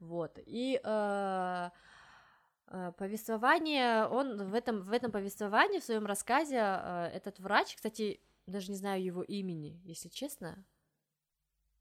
[0.00, 0.38] Вот.
[0.46, 1.70] И э,
[2.96, 8.70] повествование, он в этом, в этом повествовании, в своем рассказе, э, этот врач, кстати, даже
[8.70, 10.64] не знаю его имени, если честно.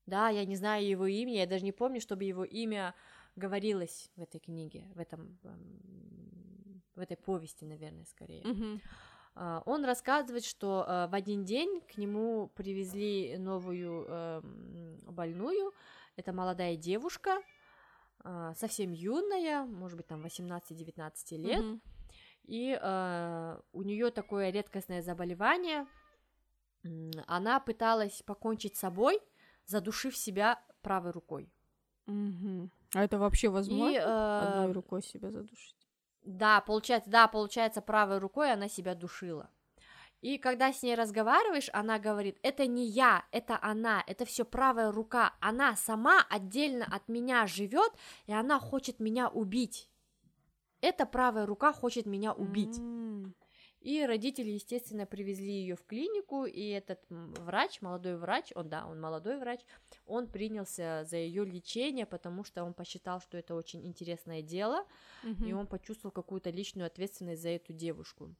[0.05, 2.93] Да, я не знаю его имени, я даже не помню, чтобы его имя
[3.35, 8.43] говорилось в этой книге, в этом, эм, в этой повести, наверное, скорее.
[9.33, 15.71] А, Он рассказывает, что э, в один день к нему привезли новую эм, больную.
[16.17, 17.39] Это молодая девушка,
[18.23, 21.59] а, совсем юная, может быть, там 18-19 лет.
[21.59, 21.81] Мгм.
[22.43, 25.85] И э, у нее такое редкостное заболевание.
[27.27, 29.21] Она пыталась покончить с собой,
[29.65, 31.51] задушив себя правой рукой.
[32.07, 32.71] Мгм.
[32.93, 33.93] А это вообще возможно?
[33.93, 35.75] И, э, Одной рукой себя задушить?
[36.23, 39.49] Да, получается, да, получается, правой рукой она себя душила.
[40.21, 44.91] И когда с ней разговариваешь, она говорит, это не я, это она, это все правая
[44.91, 47.91] рука, она сама отдельно от меня живет,
[48.27, 49.89] и она хочет меня убить.
[50.79, 52.77] Эта правая рука хочет меня убить.
[52.77, 53.33] М.
[53.81, 59.01] И родители, естественно, привезли ее в клинику, и этот врач, молодой врач, он, да, он
[59.01, 59.61] молодой врач,
[60.05, 64.85] он принялся за ее лечение, потому что он посчитал, что это очень интересное дело,
[65.23, 65.57] и Мгм.
[65.57, 68.35] он почувствовал какую-то личную ответственность за эту девушку.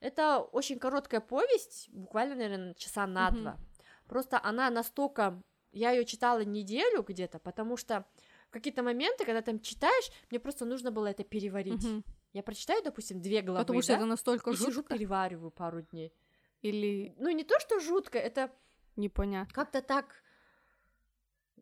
[0.00, 3.40] Это очень короткая повесть, буквально, наверное, часа на Мгм.
[3.40, 3.58] два.
[4.06, 5.42] Просто она настолько...
[5.72, 8.06] Я ее читала неделю где-то, потому что
[8.48, 11.84] в какие-то моменты, когда там читаешь, мне просто нужно было это переварить.
[11.84, 12.04] Мгм.
[12.36, 15.80] Я прочитаю, допустим, две главы, Потому что да, это настолько и сижу, жутко перевариваю пару
[15.80, 16.12] дней.
[16.60, 18.50] или Ну, не то, что жутко, это
[18.96, 19.54] непонятно?
[19.54, 20.22] как-то так...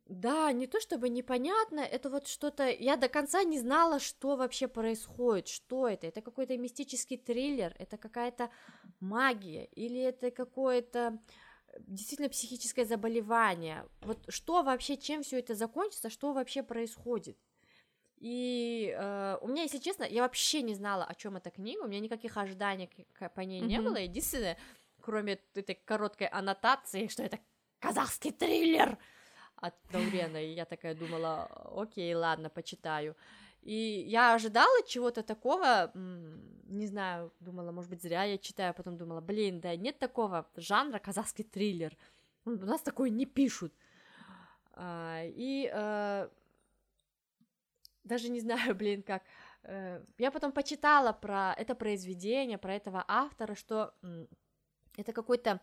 [0.06, 2.68] Да, не то чтобы непонятно, это вот что-то...
[2.68, 6.08] Я до конца не знала, что вообще происходит, что это.
[6.08, 8.50] Это какой-то мистический триллер, это какая-то
[8.98, 11.20] магия, или это какое-то
[11.78, 13.88] действительно психическое заболевание.
[14.02, 17.38] Вот что вообще, чем все это закончится, что вообще происходит?
[18.24, 21.88] И э, у меня, если честно, я вообще не знала, о чем эта книга, у
[21.88, 22.88] меня никаких ожиданий
[23.34, 23.84] по ней не Мгм.
[23.84, 23.96] было.
[23.96, 24.56] Единственное,
[25.02, 27.38] кроме этой короткой аннотации, что это
[27.80, 28.96] казахский триллер
[29.56, 33.14] от Даурена, и я такая думала, окей, ладно, почитаю.
[33.60, 38.96] И я ожидала чего-то такого, не знаю, думала, может быть, зря я читаю, а потом
[38.96, 41.94] думала, блин, да нет такого жанра казахский триллер,
[42.46, 43.74] у нас такое не пишут.
[44.72, 46.28] А, и э,
[48.04, 49.22] даже не знаю, блин, как.
[49.64, 53.92] э, Я потом почитала про это произведение, про этого автора, что
[54.96, 55.60] это какой-то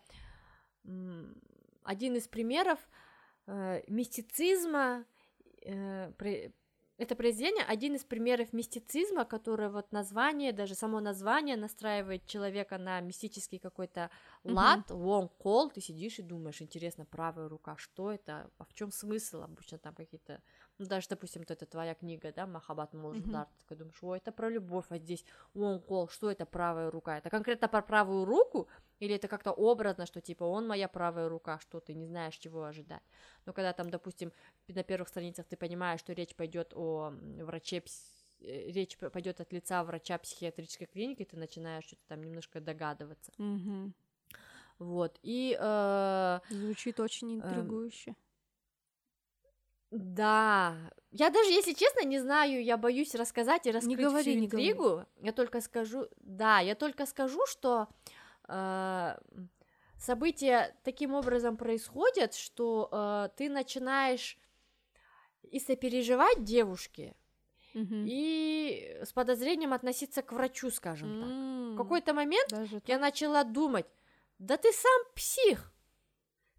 [1.84, 2.80] один из примеров
[3.48, 5.06] э, мистицизма.
[5.66, 6.12] э,
[6.98, 13.02] Это произведение один из примеров мистицизма, которое вот название, даже само название настраивает человека на
[13.02, 14.10] мистический какой-то
[14.44, 18.92] лад, long call, ты сидишь и думаешь, интересно, правая рука, что это, а в чем
[18.92, 19.42] смысл?
[19.42, 20.42] Обычно там какие-то,
[20.82, 24.32] ну даже, допустим, вот это твоя книга, да, Махабат Молжудар, ты такой думаешь, о, это
[24.32, 27.20] про любовь, а здесь long call, что это правая рука?
[27.20, 28.68] Это конкретно про правую руку,
[29.00, 32.64] или это как-то образно, что типа он моя правая рука, что ты не знаешь, чего
[32.64, 33.04] ожидать.
[33.46, 34.32] Но когда там, допустим,
[34.68, 37.14] на первых страницах ты понимаешь, что речь пойдет о
[37.44, 37.84] враче,
[38.42, 43.32] э, речь пойдет от лица врача психиатрической клиники, ты начинаешь что-то там немножко догадываться.
[43.38, 43.94] Мгм.
[44.80, 48.16] Вот, и э, Звучит очень Эм, интригующе.
[49.92, 50.76] Да,
[51.12, 54.70] я даже, если честно, не знаю, я боюсь рассказать и раскрыть говори, всю не говори.
[54.70, 55.06] интригу.
[55.22, 57.88] Я только скажу, да, я только скажу, что
[58.48, 59.18] э,
[59.98, 64.38] события таким образом происходят, что э, ты начинаешь
[65.44, 67.16] и сопереживать девушке,
[67.74, 68.06] Мгм.
[68.08, 71.30] и с подозрением относиться к врачу, скажем так.
[71.30, 73.86] М, В какой-то момент даже я начала думать,
[74.40, 75.74] да ты сам псих,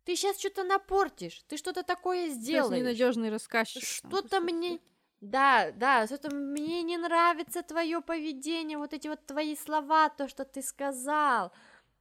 [0.05, 2.81] ты сейчас что-то напортишь, ты что-то такое сделаешь.
[2.81, 3.83] ненадежный рассказчик.
[3.83, 4.81] Что-то мне...
[5.21, 10.45] Да, да, что-то мне не нравится твое поведение, вот эти вот твои слова, то, что
[10.45, 11.53] ты сказал.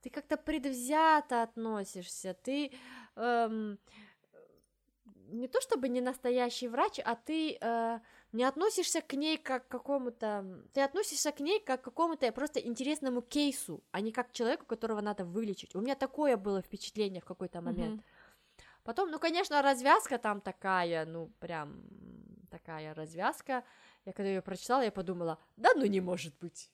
[0.01, 2.71] Ты как-то предвзято относишься, ты
[3.15, 3.77] эм,
[5.27, 7.99] не то чтобы не настоящий врач, а ты э,
[8.31, 12.59] не относишься к ней как к какому-то, ты относишься к ней как к какому-то просто
[12.59, 15.75] интересному кейсу, а не как к человеку, которого надо вылечить.
[15.75, 17.95] У меня такое было впечатление в какой-то момент.
[17.95, 18.03] Мгм.
[18.83, 21.83] Потом, ну, конечно, развязка там такая, ну, прям
[22.49, 23.63] такая развязка.
[24.05, 26.71] Я когда ее прочитала, я подумала, да ну не может быть.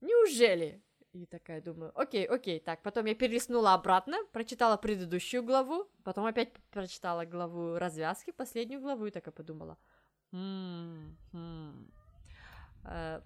[0.00, 0.82] Неужели?
[1.12, 6.54] И такая думаю, окей, окей, так, потом я перелистнула обратно, прочитала предыдущую главу, потом опять
[6.70, 9.76] прочитала главу развязки, последнюю главу, и такая подумала,
[12.84, 13.20] Э,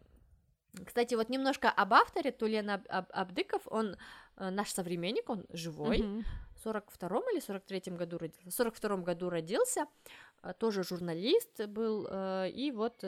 [0.85, 3.97] Кстати, вот немножко об авторе, Тулен Аб- Аб- Абдыков, он
[4.37, 6.25] э, наш современник, он живой, Мгм.
[6.55, 9.87] в 42-м или 43-м году родился, в 42-м году родился,
[10.43, 12.07] э, тоже журналист был,
[12.47, 13.03] и вот...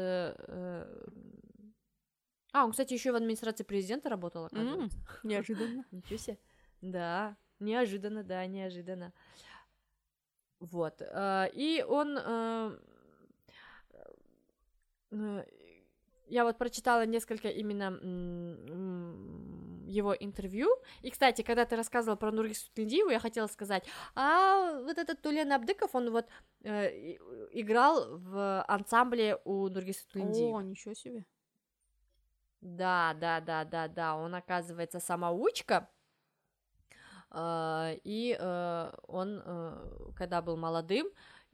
[2.54, 4.96] А, он, кстати, еще в администрации президента работал, оказывается.
[5.22, 5.84] Неожиданно.
[5.90, 6.38] Ничего себе.
[6.80, 9.12] Да, неожиданно, да, неожиданно.
[10.58, 11.02] Вот.
[11.52, 12.18] И он...
[15.10, 15.44] э, э,
[16.26, 17.90] Я вот прочитала несколько именно
[19.88, 20.68] его интервью.
[21.02, 25.50] И, кстати, когда ты рассказывала про Нургис Сутлендиеву, я хотела сказать, а вот этот Тулен
[25.52, 26.26] Абдыков, он вот
[26.64, 27.18] э, и-
[27.52, 30.62] играл в ансамбле у Нургис Сутлендиевой.
[30.62, 31.24] О, ничего себе.
[32.60, 35.88] Да, да, да, да, да, он оказывается самоучка,
[37.30, 41.06] э, и э, он, э, когда был молодым,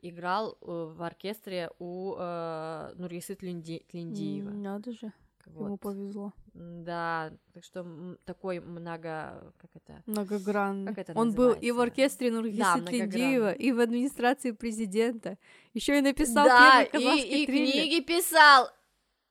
[0.08, 4.50] играл э, в оркестре у э, Нургисы Тлинди- Тлиндиева.
[4.50, 5.12] Надо же,
[5.46, 5.80] ему Вот.
[5.80, 6.32] повезло.
[6.52, 10.86] Да, так что такой много, как это, Многогранный.
[10.94, 15.36] Как это Он был и в оркестре Нургисы Да, Тлендиева, и в администрации президента.
[15.72, 17.72] Еще и написал да, первый и, и триллер.
[17.72, 18.68] книги писал,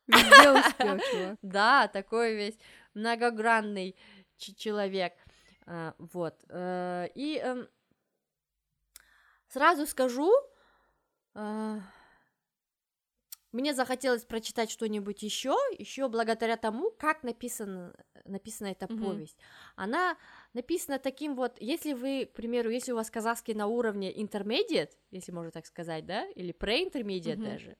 [0.08, 1.38] Везде успел, чувак.
[1.42, 2.58] Да, такой весь
[2.94, 3.96] многогранный
[4.38, 5.14] человек.
[5.66, 6.36] А, вот.
[6.50, 7.68] э, И эм,
[9.48, 10.30] сразу скажу,
[13.52, 17.94] мне захотелось прочитать что-нибудь еще, еще благодаря тому, как написана,
[18.26, 19.24] написана эта Мгм.
[19.28, 19.38] повесть.
[19.76, 20.18] Она
[20.54, 25.32] написана таким вот, если вы, к примеру, если у вас казахский на уровне intermediate, если
[25.32, 27.44] можно так сказать, да, или pre-intermediate Мгм.
[27.44, 27.78] даже,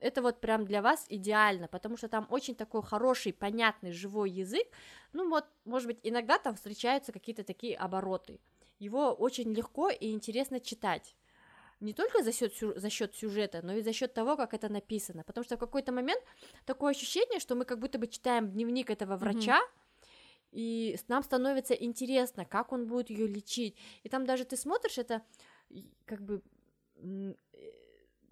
[0.00, 4.66] это вот прям для вас идеально, потому что там очень такой хороший, понятный, живой язык.
[5.12, 8.40] Ну вот, может быть, иногда там встречаются какие-то такие обороты.
[8.78, 11.16] Его очень легко и интересно читать.
[11.80, 15.24] Не только за счет, за счет сюжета, но и за счет того, как это написано.
[15.24, 16.22] Потому что в какой-то момент
[16.64, 19.60] такое ощущение, что мы как будто бы читаем дневник этого врача,
[20.52, 23.76] и с- нам становится интересно, как он будет ее лечить.
[24.04, 25.22] И там даже ты смотришь это,
[25.68, 26.40] и как бы
[26.96, 27.34] э,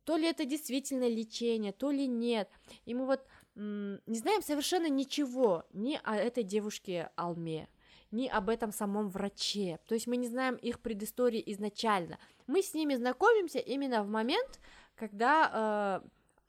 [0.04, 2.48] то ли это действительно лечение, то ли нет.
[2.86, 3.26] И мы вот
[3.56, 7.68] не знаем совершенно ничего ни о этой девушке Алме,
[8.10, 9.78] ни об этом самом враче.
[9.86, 12.18] То есть мы не знаем их предыстории изначально.
[12.46, 14.60] Мы с ними знакомимся именно в момент,
[14.94, 16.00] когда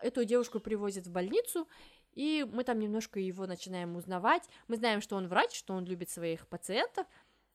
[0.01, 1.67] э, эту девушку привозят в больницу,
[2.13, 4.43] и мы там немножко его начинаем узнавать.
[4.67, 7.07] Мы знаем, что он врач, что он любит своих пациентов.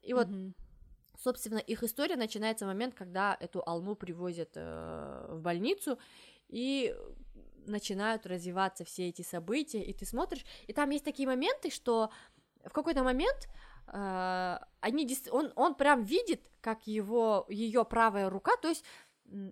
[0.02, 0.54] И вот Мгм.
[1.18, 5.98] собственно, их история начинается в момент, когда эту Алму привозят э, в больницу,
[6.48, 6.94] и
[7.66, 12.10] начинают развиваться все эти события, и ты смотришь, и там есть такие моменты, что
[12.64, 13.48] в какой-то момент
[13.92, 18.84] они, дес- он, он прям видит, как его, ее правая рука, то есть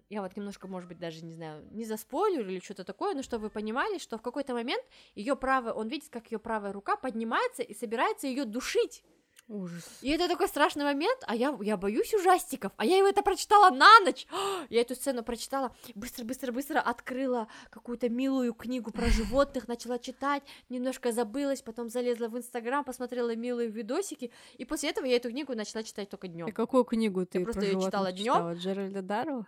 [0.09, 3.44] я вот немножко, может быть, даже не знаю, не заспойлерю или что-то такое, но чтобы
[3.44, 4.85] вы понимали, что в какой-то момент
[5.15, 9.05] ее правая, он видит, как ее правая рука поднимается и собирается ее душить.
[9.49, 9.99] Ужас.
[10.03, 13.70] И это такой страшный момент, а я, я боюсь ужастиков, а я его это прочитала
[13.75, 14.27] на ночь.
[14.69, 20.43] Я эту сцену прочитала, быстро, быстро, быстро открыла какую-то милую книгу про животных, начала читать,
[20.69, 25.55] немножко забылась, потом залезла в Инстаграм, посмотрела милые видосики, и после этого я эту книгу
[25.55, 26.53] начала читать только И днем.
[26.53, 28.55] какую книгу ты просто про её животных читала читала?
[28.55, 29.47] Джеральда Даррелла?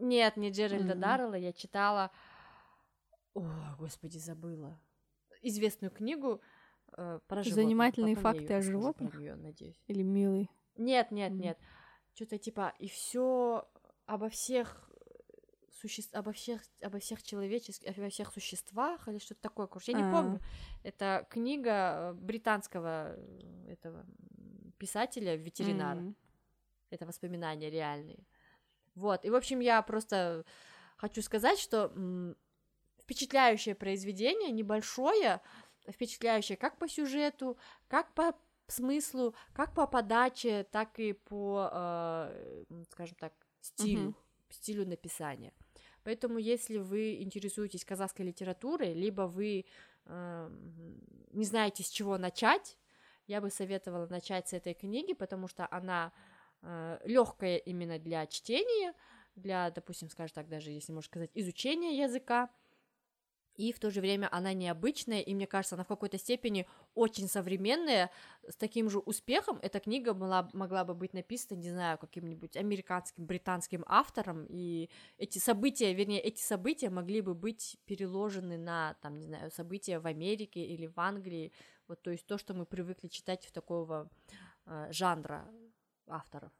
[0.00, 1.00] Нет, не Джеральда Мгм.
[1.00, 2.10] Даррелла, я читала...
[3.34, 3.44] О,
[3.78, 4.80] господи, забыла.
[5.42, 6.40] Известную книгу
[6.98, 7.42] э, про.
[7.42, 9.12] Занимательные Потом факты о животных?
[9.12, 9.80] Про неё, надеюсь.
[9.86, 10.50] Или милый?
[10.76, 11.40] Нет, нет, Мгм.
[11.42, 11.58] нет.
[12.14, 13.68] Что-то типа и все
[14.06, 14.90] обо всех
[15.80, 19.66] существ, обо всех, обо всех человеческих, обо всех существах или что-то такое.
[19.68, 20.10] Короче, я не А.
[20.10, 20.40] помню.
[20.82, 24.04] Это книга британского э, этого
[24.78, 25.98] писателя ветеринара.
[25.98, 26.16] М.
[26.90, 28.26] Это воспоминания реальные.
[28.94, 29.24] Вот.
[29.24, 30.44] И в общем я просто
[30.96, 31.92] хочу сказать, что
[33.00, 35.40] впечатляющее произведение, небольшое,
[35.90, 37.56] впечатляющее как по сюжету,
[37.88, 38.34] как по
[38.66, 44.14] смыслу, как по подаче, так и по, э, скажем так, стилю, Мгм.
[44.50, 45.52] стилю написания.
[46.04, 49.64] Поэтому, если вы интересуетесь казахской литературой, либо вы
[50.06, 50.50] э,
[51.32, 52.76] не знаете, с чего начать,
[53.26, 56.12] я бы советовала начать с этой книги, потому что она
[56.62, 58.94] э, легкая именно для чтения,
[59.36, 62.50] для, допустим, скажем так, даже если можно сказать, изучения языка,
[63.58, 67.28] и в то же время она необычная, и мне кажется, она в какой-то степени очень
[67.28, 68.10] современная,
[68.48, 73.26] с таким же успехом эта книга была, могла бы быть написана, не знаю, каким-нибудь американским,
[73.26, 79.26] британским автором, и эти события, вернее, эти события могли бы быть переложены на, там, не
[79.26, 81.52] знаю, события в Америке или в Англии,
[81.88, 84.08] вот, то есть то, что мы привыкли читать в такого
[84.66, 85.50] э, жанра
[86.06, 86.52] авторов.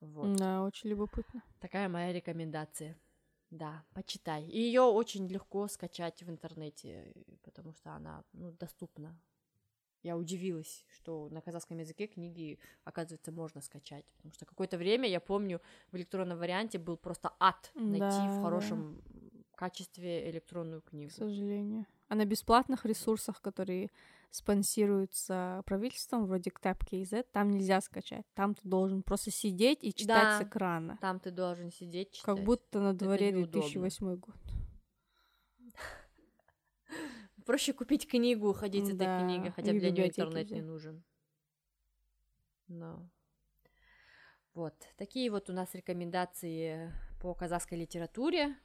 [0.00, 0.36] Вот.
[0.36, 1.42] Да, очень любопытно.
[1.60, 2.98] Такая моя рекомендация.
[3.54, 4.44] Да, почитай.
[4.48, 7.12] И ее очень легко скачать в интернете,
[7.42, 9.16] потому что она ну, доступна.
[10.02, 14.04] Я удивилась, что на казахском языке книги, оказывается, можно скачать.
[14.16, 15.60] Потому что какое-то время, я помню,
[15.92, 19.00] в электронном варианте был просто ад найти Да, в хорошем
[19.54, 21.10] качестве электронную книгу.
[21.10, 21.86] К сожалению.
[22.08, 23.90] А на бесплатных ресурсах, которые
[24.34, 28.26] спонсируются правительством, вроде KTAP.KZ, там нельзя скачать.
[28.34, 30.98] Там ты должен просто сидеть и читать Да, с экрана.
[31.00, 32.24] Там ты должен сидеть, читать.
[32.24, 33.60] Как будто на дворе неудобно.
[33.60, 34.34] 2008 год.
[37.46, 41.04] Проще купить книгу, ходить с этой книгой, хотя для нее интернет не нужен.
[42.66, 43.08] Но.
[44.54, 48.56] Вот, такие вот у нас рекомендации по казахской литературе.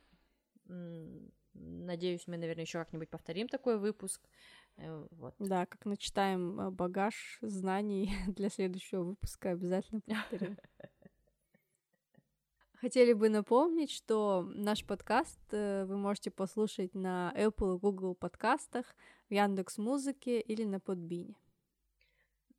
[1.53, 4.27] Надеюсь, мы, наверное, еще как-нибудь повторим такой выпуск.
[4.79, 5.35] Э, Вот.
[5.39, 10.57] Да, как начитаем э, багаж знаний для следующего выпуска, обязательно повторим.
[12.73, 18.95] Хотели бы напомнить, что наш подкаст э, вы можете послушать на Apple и Google подкастах,
[19.29, 21.35] в Яндекс Музыке или на Подбине.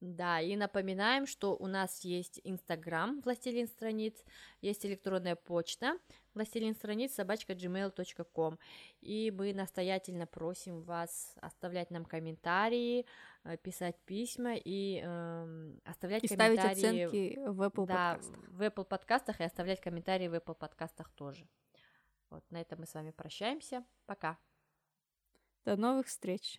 [0.01, 4.24] Да, и напоминаем, что у нас есть Инстаграм, Властелин страниц,
[4.62, 5.98] есть электронная почта,
[6.32, 8.59] властелин страниц, собачка gmail.com.
[9.02, 13.05] И мы настоятельно просим вас оставлять нам комментарии,
[13.44, 18.48] э, писать письма и эм, оставлять И ставить комментарии оценки в Apple да, подкастах.
[18.48, 21.47] в Apple подкастах и оставлять комментарии в Apple подкастах тоже.
[22.31, 23.85] Вот, на этом мы с вами прощаемся.
[24.06, 24.39] Пока.
[25.66, 26.59] До новых встреч!